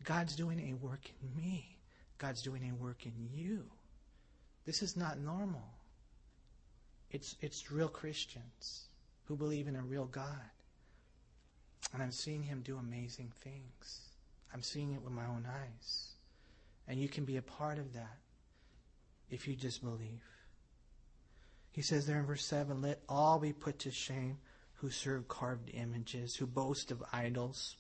God's 0.04 0.34
doing 0.34 0.58
a 0.70 0.86
work 0.86 1.10
in 1.20 1.36
me. 1.36 1.76
God's 2.16 2.40
doing 2.40 2.62
a 2.70 2.82
work 2.82 3.04
in 3.04 3.12
you. 3.30 3.64
This 4.64 4.82
is 4.82 4.96
not 4.96 5.18
normal. 5.18 5.68
It's, 7.10 7.36
it's 7.42 7.70
real 7.70 7.88
Christians 7.88 8.86
who 9.24 9.36
believe 9.36 9.68
in 9.68 9.76
a 9.76 9.82
real 9.82 10.06
God. 10.06 10.40
And 11.92 12.02
I'm 12.02 12.10
seeing 12.10 12.42
Him 12.42 12.62
do 12.62 12.78
amazing 12.78 13.30
things. 13.44 14.00
I'm 14.54 14.62
seeing 14.62 14.94
it 14.94 15.02
with 15.02 15.12
my 15.12 15.26
own 15.26 15.46
eyes. 15.46 16.12
And 16.88 16.98
you 16.98 17.10
can 17.10 17.26
be 17.26 17.36
a 17.36 17.42
part 17.42 17.78
of 17.78 17.92
that 17.92 18.16
if 19.28 19.46
you 19.46 19.54
just 19.54 19.84
believe. 19.84 20.22
He 21.70 21.82
says 21.82 22.06
there 22.06 22.18
in 22.18 22.24
verse 22.24 22.46
7 22.46 22.80
let 22.80 23.02
all 23.10 23.38
be 23.38 23.52
put 23.52 23.80
to 23.80 23.90
shame 23.90 24.38
who 24.82 24.90
serve 24.90 25.28
carved 25.28 25.70
images, 25.72 26.34
who 26.34 26.44
boast 26.44 26.90
of 26.90 27.02
idols. 27.12 27.76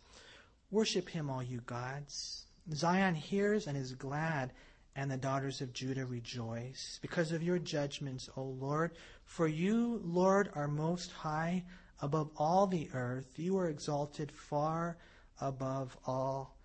Worship 0.70 1.08
him, 1.08 1.28
all 1.28 1.42
you 1.42 1.60
gods. 1.66 2.46
Zion 2.72 3.16
hears 3.16 3.66
and 3.66 3.76
is 3.76 3.92
glad, 3.92 4.52
and 4.94 5.10
the 5.10 5.16
daughters 5.16 5.60
of 5.60 5.72
Judah 5.72 6.06
rejoice 6.06 7.00
because 7.02 7.32
of 7.32 7.42
your 7.42 7.58
judgments, 7.58 8.30
O 8.36 8.44
Lord. 8.44 8.92
For 9.24 9.48
you, 9.48 10.00
Lord, 10.04 10.50
are 10.54 10.68
most 10.68 11.10
high 11.10 11.64
above 12.00 12.30
all 12.36 12.68
the 12.68 12.88
earth. 12.94 13.26
You 13.36 13.58
are 13.58 13.68
exalted 13.68 14.30
far 14.30 14.96
above 15.40 15.96
all 16.06 16.56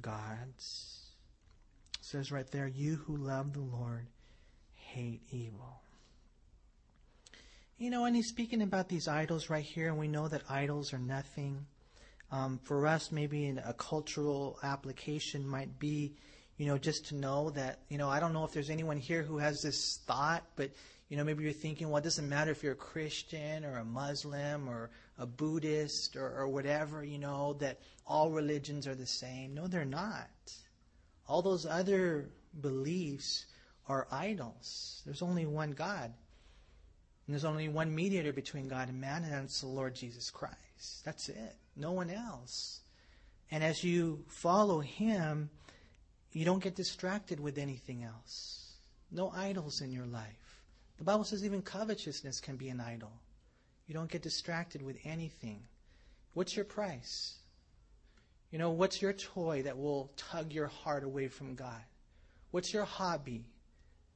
gods. 0.00 1.10
It 1.98 2.04
says 2.04 2.30
right 2.30 2.48
there, 2.52 2.68
you 2.68 2.96
who 2.96 3.16
love 3.16 3.52
the 3.52 3.60
Lord 3.60 4.06
hate 4.74 5.22
evil. 5.30 5.81
You 7.82 7.90
know, 7.90 8.04
and 8.04 8.14
he's 8.14 8.28
speaking 8.28 8.62
about 8.62 8.88
these 8.88 9.08
idols 9.08 9.50
right 9.50 9.64
here, 9.64 9.88
and 9.88 9.98
we 9.98 10.06
know 10.06 10.28
that 10.28 10.48
idols 10.48 10.92
are 10.92 11.00
nothing. 11.00 11.66
Um, 12.30 12.60
for 12.62 12.86
us, 12.86 13.10
maybe 13.10 13.48
a 13.48 13.72
cultural 13.72 14.56
application 14.62 15.44
might 15.44 15.80
be, 15.80 16.14
you 16.58 16.66
know, 16.66 16.78
just 16.78 17.06
to 17.06 17.16
know 17.16 17.50
that, 17.50 17.80
you 17.88 17.98
know, 17.98 18.08
I 18.08 18.20
don't 18.20 18.32
know 18.32 18.44
if 18.44 18.52
there's 18.52 18.70
anyone 18.70 18.98
here 18.98 19.24
who 19.24 19.38
has 19.38 19.62
this 19.62 19.98
thought, 20.06 20.44
but, 20.54 20.70
you 21.08 21.16
know, 21.16 21.24
maybe 21.24 21.42
you're 21.42 21.52
thinking, 21.52 21.88
well, 21.88 21.96
it 21.96 22.04
doesn't 22.04 22.28
matter 22.28 22.52
if 22.52 22.62
you're 22.62 22.74
a 22.74 22.76
Christian 22.76 23.64
or 23.64 23.78
a 23.78 23.84
Muslim 23.84 24.68
or 24.68 24.90
a 25.18 25.26
Buddhist 25.26 26.14
or, 26.14 26.32
or 26.38 26.46
whatever, 26.46 27.02
you 27.02 27.18
know, 27.18 27.54
that 27.54 27.80
all 28.06 28.30
religions 28.30 28.86
are 28.86 28.94
the 28.94 29.06
same. 29.06 29.54
No, 29.54 29.66
they're 29.66 29.84
not. 29.84 30.30
All 31.26 31.42
those 31.42 31.66
other 31.66 32.30
beliefs 32.60 33.46
are 33.88 34.06
idols. 34.12 35.02
There's 35.04 35.20
only 35.20 35.46
one 35.46 35.72
God. 35.72 36.12
And 37.26 37.34
there's 37.34 37.44
only 37.44 37.68
one 37.68 37.94
mediator 37.94 38.32
between 38.32 38.68
God 38.68 38.88
and 38.88 39.00
man, 39.00 39.24
and 39.24 39.32
that's 39.32 39.60
the 39.60 39.68
Lord 39.68 39.94
Jesus 39.94 40.30
Christ. 40.30 41.04
That's 41.04 41.28
it. 41.28 41.56
No 41.76 41.92
one 41.92 42.10
else. 42.10 42.80
And 43.50 43.62
as 43.62 43.84
you 43.84 44.24
follow 44.28 44.80
Him, 44.80 45.50
you 46.32 46.44
don't 46.44 46.62
get 46.62 46.74
distracted 46.74 47.38
with 47.38 47.58
anything 47.58 48.02
else. 48.02 48.72
No 49.10 49.30
idols 49.30 49.80
in 49.82 49.92
your 49.92 50.06
life. 50.06 50.62
The 50.98 51.04
Bible 51.04 51.24
says 51.24 51.44
even 51.44 51.62
covetousness 51.62 52.40
can 52.40 52.56
be 52.56 52.70
an 52.70 52.80
idol. 52.80 53.12
You 53.86 53.94
don't 53.94 54.10
get 54.10 54.22
distracted 54.22 54.82
with 54.82 54.96
anything. 55.04 55.62
What's 56.34 56.56
your 56.56 56.64
price? 56.64 57.36
You 58.50 58.58
know, 58.58 58.70
what's 58.70 59.02
your 59.02 59.12
toy 59.12 59.62
that 59.62 59.78
will 59.78 60.12
tug 60.16 60.52
your 60.52 60.68
heart 60.68 61.04
away 61.04 61.28
from 61.28 61.54
God? 61.54 61.82
What's 62.50 62.72
your 62.72 62.84
hobby 62.84 63.46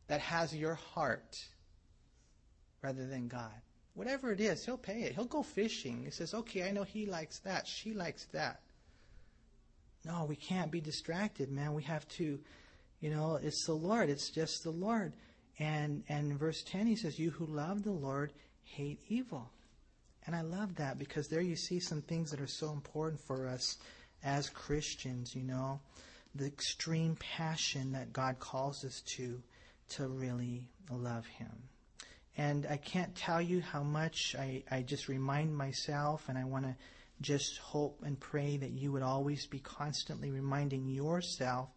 that 0.09 0.21
has 0.21 0.55
your 0.55 0.75
heart 0.75 1.45
rather 2.87 3.07
than 3.07 3.27
God? 3.27 3.61
Whatever 3.95 4.31
it 4.31 4.41
is, 4.41 4.65
he'll 4.65 4.77
pay 4.77 5.03
it. 5.03 5.15
He'll 5.15 5.25
go 5.25 5.43
fishing. 5.43 6.05
He 6.05 6.11
says, 6.11 6.35
okay, 6.35 6.69
I 6.69 6.71
know 6.71 6.85
he 6.85 7.05
likes 7.07 7.41
that. 7.41 7.67
She 7.67 7.95
likes 7.95 8.27
that. 8.27 8.61
No, 10.05 10.25
we 10.29 10.37
can't 10.37 10.71
be 10.71 10.81
distracted, 10.81 11.51
man. 11.51 11.75
We 11.75 11.83
have 11.83 12.07
to, 12.11 12.39
you 13.01 13.11
know, 13.11 13.41
it's 13.43 13.67
the 13.67 13.75
Lord. 13.75 14.09
It's 14.09 14.31
just 14.31 14.63
the 14.63 14.71
Lord. 14.71 15.15
And 15.59 16.05
and 16.09 16.39
verse 16.39 16.63
10 16.63 16.87
he 16.87 16.97
says, 16.97 17.19
"You 17.19 17.31
who 17.31 17.47
love 17.47 17.83
the 17.83 17.91
Lord 17.91 18.33
hate 18.63 19.01
evil." 19.09 19.51
And 20.27 20.37
I 20.37 20.43
love 20.43 20.77
that 20.77 20.99
because 20.99 21.27
there 21.29 21.41
you 21.41 21.57
see 21.57 21.81
some 21.81 22.03
things 22.03 22.31
that 22.31 22.41
are 22.41 22.47
so 22.47 22.71
important 22.71 23.21
for 23.27 23.49
us 23.49 23.79
as 24.23 24.51
Christians, 24.51 25.35
you 25.35 25.43
know, 25.43 25.81
the 26.35 26.47
extreme 26.47 27.17
passion 27.17 27.93
that 27.93 28.13
God 28.13 28.39
calls 28.39 28.85
us 28.85 29.01
to 29.17 29.43
to 29.89 30.07
really 30.07 30.69
love 30.91 31.27
him. 31.27 31.69
And 32.37 32.67
I 32.69 32.77
can't 32.77 33.15
tell 33.15 33.41
you 33.41 33.63
how 33.63 33.83
much 33.83 34.37
I, 34.39 34.63
I 34.71 34.83
just 34.83 35.09
remind 35.09 35.57
myself 35.57 36.29
and 36.29 36.37
I 36.37 36.45
want 36.45 36.67
to 36.67 36.77
just 37.23 37.59
hope 37.59 38.03
and 38.05 38.21
pray 38.21 38.59
that 38.59 38.73
you 38.73 38.93
would 38.93 39.03
always 39.03 39.47
be 39.47 39.59
constantly 39.59 40.31
reminding 40.31 40.87
yourself 40.89 41.71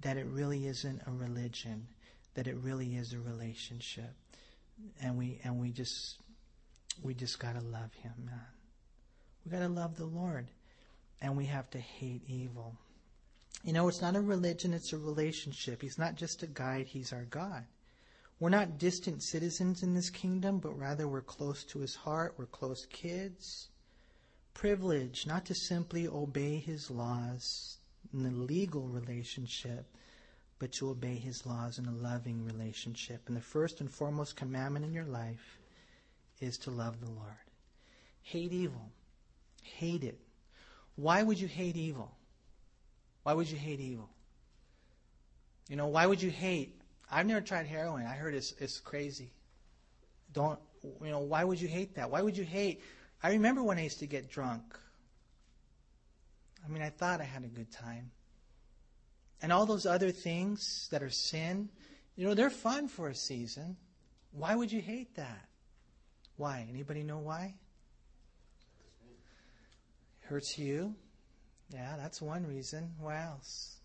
that 0.00 0.16
it 0.16 0.26
really 0.26 0.66
isn't 0.66 1.02
a 1.06 1.12
religion, 1.12 1.86
that 2.34 2.48
it 2.48 2.56
really 2.56 2.96
is 2.96 3.12
a 3.12 3.20
relationship. 3.20 4.12
And 5.00 5.16
we 5.16 5.40
and 5.44 5.60
we 5.60 5.70
just 5.70 6.18
we 7.02 7.14
just 7.14 7.38
gotta 7.38 7.60
love 7.60 7.92
him, 7.94 8.12
man. 8.24 8.40
We 9.44 9.52
gotta 9.52 9.68
love 9.68 9.96
the 9.96 10.06
Lord. 10.06 10.48
And 11.22 11.36
we 11.36 11.44
have 11.46 11.68
to 11.70 11.78
hate 11.78 12.22
evil. 12.26 12.74
You 13.62 13.74
know, 13.74 13.88
it's 13.88 14.00
not 14.00 14.16
a 14.16 14.20
religion, 14.20 14.72
it's 14.72 14.94
a 14.94 14.98
relationship. 14.98 15.82
He's 15.82 15.98
not 15.98 16.14
just 16.14 16.42
a 16.42 16.46
guide, 16.46 16.86
he's 16.86 17.12
our 17.12 17.24
God. 17.24 17.64
We're 18.40 18.48
not 18.48 18.78
distant 18.78 19.22
citizens 19.22 19.82
in 19.82 19.94
this 19.94 20.10
kingdom, 20.10 20.58
but 20.58 20.76
rather 20.76 21.06
we're 21.06 21.20
close 21.20 21.62
to 21.66 21.78
his 21.78 21.94
heart, 21.94 22.34
we're 22.36 22.46
close 22.46 22.86
kids 22.86 23.68
privilege 24.54 25.26
not 25.26 25.46
to 25.46 25.54
simply 25.54 26.06
obey 26.06 26.58
his 26.58 26.90
laws 26.90 27.78
in 28.12 28.26
a 28.26 28.30
legal 28.30 28.82
relationship, 28.82 29.86
but 30.58 30.72
to 30.72 30.90
obey 30.90 31.14
his 31.14 31.46
laws 31.46 31.78
in 31.78 31.86
a 31.86 31.92
loving 31.92 32.44
relationship. 32.44 33.22
And 33.26 33.34
the 33.36 33.40
first 33.40 33.80
and 33.80 33.90
foremost 33.90 34.36
commandment 34.36 34.84
in 34.84 34.92
your 34.92 35.06
life 35.06 35.58
is 36.40 36.58
to 36.58 36.70
love 36.70 37.00
the 37.00 37.10
Lord. 37.10 37.46
Hate 38.22 38.52
evil. 38.52 38.90
Hate 39.62 40.04
it. 40.04 40.18
Why 40.96 41.22
would 41.22 41.40
you 41.40 41.48
hate 41.48 41.76
evil? 41.76 42.12
Why 43.22 43.32
would 43.32 43.50
you 43.50 43.56
hate 43.56 43.80
evil? 43.80 44.10
You 45.68 45.76
know, 45.76 45.86
why 45.86 46.04
would 46.04 46.20
you 46.20 46.30
hate? 46.30 46.79
I've 47.10 47.26
never 47.26 47.40
tried 47.40 47.66
heroin. 47.66 48.06
I 48.06 48.14
heard 48.14 48.34
it's, 48.34 48.52
it's 48.58 48.78
crazy. 48.78 49.32
Don't, 50.32 50.58
you 50.82 51.10
know, 51.10 51.20
why 51.20 51.44
would 51.44 51.60
you 51.60 51.68
hate 51.68 51.96
that? 51.96 52.10
Why 52.10 52.22
would 52.22 52.36
you 52.36 52.44
hate 52.44 52.80
I 53.22 53.32
remember 53.32 53.62
when 53.62 53.78
I 53.78 53.82
used 53.82 53.98
to 53.98 54.06
get 54.06 54.30
drunk. 54.30 54.78
I 56.64 56.68
mean, 56.68 56.82
I 56.82 56.90
thought 56.90 57.20
I 57.20 57.24
had 57.24 57.44
a 57.44 57.48
good 57.48 57.70
time. 57.70 58.10
And 59.42 59.52
all 59.52 59.66
those 59.66 59.86
other 59.86 60.10
things 60.10 60.88
that 60.90 61.02
are 61.02 61.10
sin, 61.10 61.68
you 62.16 62.26
know, 62.26 62.34
they're 62.34 62.50
fun 62.50 62.88
for 62.88 63.08
a 63.08 63.14
season. 63.14 63.76
Why 64.32 64.54
would 64.54 64.70
you 64.72 64.80
hate 64.80 65.16
that? 65.16 65.48
Why? 66.36 66.66
Anybody 66.68 67.02
know 67.02 67.18
why? 67.18 67.54
Hurts 70.20 70.58
you? 70.58 70.94
Yeah, 71.70 71.96
that's 71.98 72.22
one 72.22 72.46
reason. 72.46 72.92
Why 72.98 73.22
else? 73.22 73.79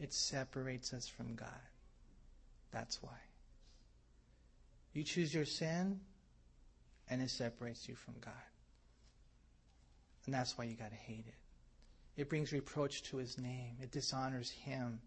It 0.00 0.12
separates 0.12 0.92
us 0.92 1.08
from 1.08 1.34
God. 1.34 1.48
That's 2.70 3.02
why. 3.02 3.18
You 4.92 5.02
choose 5.02 5.34
your 5.34 5.44
sin, 5.44 6.00
and 7.08 7.22
it 7.22 7.30
separates 7.30 7.88
you 7.88 7.94
from 7.94 8.14
God. 8.20 8.34
And 10.26 10.34
that's 10.34 10.58
why 10.58 10.64
you 10.64 10.74
got 10.74 10.90
to 10.90 10.96
hate 10.96 11.24
it. 11.26 12.20
It 12.20 12.28
brings 12.28 12.52
reproach 12.52 13.02
to 13.04 13.18
his 13.18 13.38
name, 13.38 13.76
it 13.80 13.90
dishonors 13.92 14.50
him. 14.50 15.00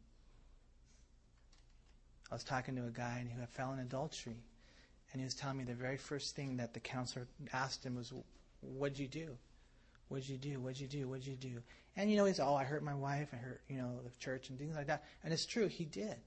I 2.31 2.35
was 2.35 2.43
talking 2.43 2.75
to 2.75 2.85
a 2.85 2.91
guy 2.91 3.25
who 3.33 3.39
had 3.39 3.49
fell 3.49 3.73
in 3.73 3.79
adultery, 3.79 4.43
and 5.11 5.19
he 5.19 5.25
was 5.25 5.33
telling 5.33 5.57
me 5.57 5.63
the 5.63 5.73
very 5.73 5.97
first 5.97 6.35
thing 6.35 6.57
that 6.57 6.73
the 6.73 6.79
counselor 6.79 7.27
asked 7.51 7.83
him 7.83 7.95
was, 7.95 8.13
What'd 8.61 8.99
you 8.99 9.07
do? 9.07 9.37
What'd 10.09 10.27
you 10.27 10.37
do? 10.37 10.59
What'd 10.59 10.79
you 10.79 10.87
do? 10.87 11.07
What'd 11.07 11.25
you 11.25 11.35
do? 11.35 11.61
And 11.95 12.11
you 12.11 12.17
know, 12.17 12.25
he's, 12.25 12.39
Oh, 12.39 12.55
I 12.55 12.63
hurt 12.63 12.83
my 12.83 12.95
wife, 12.95 13.29
I 13.31 13.37
hurt, 13.37 13.61
you 13.67 13.77
know, 13.77 13.99
the 14.03 14.09
church 14.19 14.49
and 14.49 14.59
things 14.59 14.75
like 14.75 14.87
that. 14.87 15.03
And 15.23 15.31
it's 15.31 15.45
true, 15.45 15.67
he 15.67 15.85
did. 15.85 16.17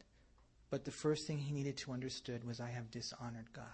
But 0.70 0.84
the 0.84 0.90
first 0.90 1.26
thing 1.26 1.38
he 1.38 1.52
needed 1.52 1.76
to 1.78 1.92
understood 1.92 2.44
was, 2.44 2.60
I 2.60 2.70
have 2.70 2.90
dishonored 2.90 3.52
God. 3.52 3.66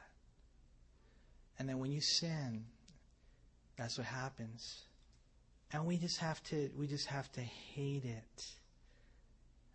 And 1.59 1.69
then 1.69 1.79
when 1.79 1.93
you 1.93 2.01
sin, 2.01 2.65
that's 3.77 3.99
what 3.99 4.07
happens. 4.07 4.83
And 5.73 5.87
we 5.87 5.97
just 5.97 6.19
have 6.19 6.43
to 6.45 6.71
we 6.77 6.87
just 6.87 7.07
have 7.07 7.31
to 7.33 7.41
hate 7.41 8.05
it. 8.05 8.47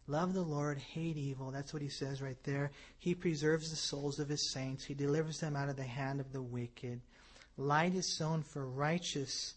Love 0.07 0.33
the 0.33 0.41
Lord, 0.41 0.77
hate 0.77 1.15
evil. 1.15 1.51
That's 1.51 1.71
what 1.71 1.81
he 1.81 1.87
says 1.87 2.21
right 2.21 2.41
there. 2.43 2.71
He 2.99 3.15
preserves 3.15 3.69
the 3.69 3.77
souls 3.77 4.19
of 4.19 4.27
his 4.27 4.51
saints. 4.51 4.83
He 4.83 4.93
delivers 4.93 5.39
them 5.39 5.55
out 5.55 5.69
of 5.69 5.77
the 5.77 5.83
hand 5.83 6.19
of 6.19 6.33
the 6.33 6.41
wicked. 6.41 6.99
Light 7.55 7.95
is 7.95 8.17
sown 8.17 8.43
for 8.43 8.65
righteous 8.65 9.53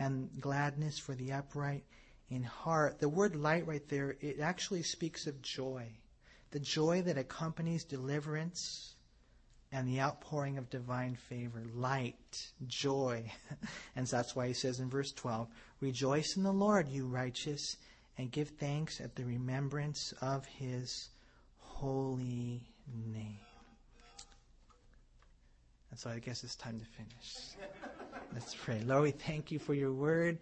and 0.00 0.30
gladness 0.40 0.98
for 0.98 1.14
the 1.14 1.30
upright 1.30 1.84
in 2.30 2.42
heart. 2.42 2.98
The 2.98 3.08
word 3.08 3.36
light 3.36 3.66
right 3.66 3.86
there, 3.88 4.16
it 4.20 4.40
actually 4.40 4.82
speaks 4.82 5.26
of 5.26 5.42
joy. 5.42 5.86
The 6.50 6.58
joy 6.58 7.02
that 7.02 7.18
accompanies 7.18 7.84
deliverance, 7.84 8.94
and 9.72 9.86
the 9.86 10.00
outpouring 10.00 10.58
of 10.58 10.68
divine 10.70 11.14
favor, 11.28 11.62
light, 11.74 12.50
joy. 12.66 13.30
and 13.96 14.06
that's 14.06 14.34
why 14.34 14.48
he 14.48 14.54
says 14.54 14.80
in 14.80 14.90
verse 14.90 15.12
12, 15.12 15.46
Rejoice 15.80 16.36
in 16.36 16.42
the 16.42 16.52
Lord, 16.52 16.88
you 16.88 17.06
righteous, 17.06 17.76
and 18.18 18.32
give 18.32 18.48
thanks 18.48 19.00
at 19.00 19.14
the 19.14 19.24
remembrance 19.24 20.12
of 20.20 20.44
his 20.46 21.10
holy 21.58 22.62
name. 23.12 23.49
So 26.00 26.08
I 26.08 26.18
guess 26.18 26.44
it's 26.44 26.56
time 26.56 26.80
to 26.80 26.86
finish. 26.86 27.36
Let's 28.32 28.54
pray. 28.54 28.80
Lord, 28.86 29.02
we 29.02 29.10
thank 29.10 29.50
you 29.50 29.58
for 29.58 29.74
your 29.74 29.92
word. 29.92 30.38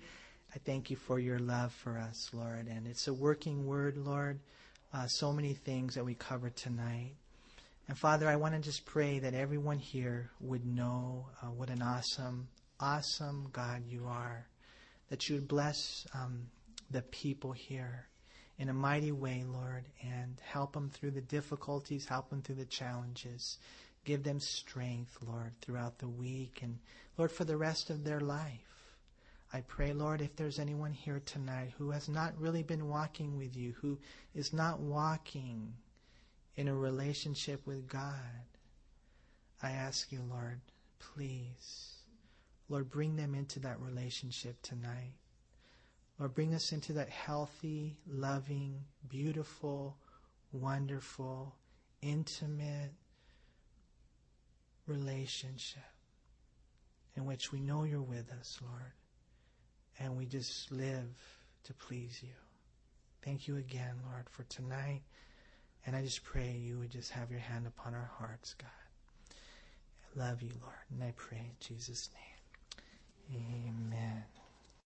I 0.55 0.59
thank 0.65 0.89
you 0.89 0.95
for 0.95 1.19
your 1.19 1.41
love 1.41 1.73
for 1.73 1.99
us, 1.99 2.31
Lord. 2.33 2.69
And 2.69 2.87
it's 2.87 3.09
a 3.09 3.13
working 3.13 3.67
word, 3.67 3.97
Lord. 3.97 4.39
Uh, 4.95 5.09
so 5.09 5.33
many 5.33 5.55
things 5.55 5.97
that 5.97 6.05
we 6.05 6.15
covered 6.15 6.55
tonight. 6.55 7.17
And 7.89 7.99
Father, 7.99 8.29
I 8.29 8.37
want 8.37 8.55
to 8.55 8.61
just 8.61 8.87
pray 8.87 9.19
that 9.19 9.35
everyone 9.35 9.79
here 9.79 10.31
would 10.39 10.65
know 10.65 11.27
uh, 11.43 11.47
what 11.47 11.71
an 11.71 11.83
awesome, 11.83 12.47
awesome 12.79 13.49
God 13.53 13.83
you 13.85 14.07
are. 14.07 14.47
That 15.11 15.29
you 15.29 15.35
would 15.35 15.49
bless 15.49 16.07
um, 16.15 16.47
the 16.93 17.03
people 17.03 17.51
here 17.51 18.07
in 18.61 18.69
a 18.69 18.75
mighty 18.75 19.11
way, 19.11 19.43
Lord, 19.45 19.87
and 20.05 20.41
help 20.41 20.73
them 20.73 20.89
through 20.89 21.13
the 21.13 21.21
difficulties, 21.21 22.07
help 22.07 22.31
them 22.31 22.43
through 22.43 22.57
the 22.57 22.65
challenges. 22.65 23.59
Give 24.09 24.23
them 24.23 24.41
strength, 24.41 25.19
Lord, 25.21 25.53
throughout 25.61 25.99
the 25.99 26.09
week 26.09 26.61
and, 26.63 26.79
Lord, 27.19 27.31
for 27.31 27.45
the 27.45 27.59
rest 27.59 27.91
of 27.91 28.05
their 28.05 28.21
life. 28.21 28.97
I 29.53 29.61
pray, 29.61 29.93
Lord, 29.93 30.23
if 30.23 30.35
there's 30.35 30.59
anyone 30.59 30.95
here 30.95 31.21
tonight 31.27 31.75
who 31.77 31.91
has 31.91 32.09
not 32.09 32.33
really 32.41 32.63
been 32.63 32.89
walking 32.89 33.37
with 33.37 33.55
you, 33.55 33.75
who 33.83 33.99
is 34.35 34.55
not 34.55 34.81
walking 34.81 35.75
in 36.57 36.69
a 36.69 36.75
relationship 36.75 37.67
with 37.67 37.87
God, 37.87 38.47
I 39.63 39.73
ask 39.73 40.11
you, 40.11 40.23
Lord, 40.23 40.63
please, 41.01 41.97
Lord, 42.71 42.89
bring 42.89 43.15
them 43.15 43.35
into 43.35 43.61
that 43.61 43.79
relationship 43.79 44.63
tonight. 44.63 45.13
Lord, 46.19 46.35
bring 46.35 46.55
us 46.55 46.73
into 46.73 46.95
that 46.95 47.11
healthy, 47.11 47.99
loving, 48.07 48.87
beautiful, 49.07 49.99
wonderful, 50.51 51.57
intimate 52.01 52.95
relationship 54.89 55.83
in 57.17 57.27
which 57.27 57.53
we 57.53 57.61
know 57.61 57.85
you're 57.85 58.01
with 58.01 58.31
us, 58.41 58.59
Lord, 58.63 58.93
and 59.99 60.17
we 60.17 60.27
just 60.27 60.71
live 60.71 61.15
to 61.65 61.75
please 61.75 62.21
you. 62.23 62.35
Thank 63.23 63.49
you 63.49 63.57
again, 63.57 63.97
Lord, 64.11 64.29
for 64.31 64.45
tonight. 64.45 65.03
And 65.87 65.97
I 65.97 66.03
just 66.03 66.23
pray 66.23 66.53
you 66.53 66.79
would 66.79 66.91
just 66.91 67.11
have 67.13 67.31
your 67.31 67.41
hand 67.41 67.67
upon 67.67 67.95
our 67.95 68.11
hearts, 68.19 68.55
God. 68.55 68.69
I 70.17 70.29
love 70.29 70.43
you, 70.43 70.51
Lord. 70.61 70.75
And 70.91 71.03
I 71.03 71.13
pray 71.17 71.39
in 71.39 71.57
Jesus' 71.61 72.11
name. 72.15 73.65
Amen. 73.67 74.38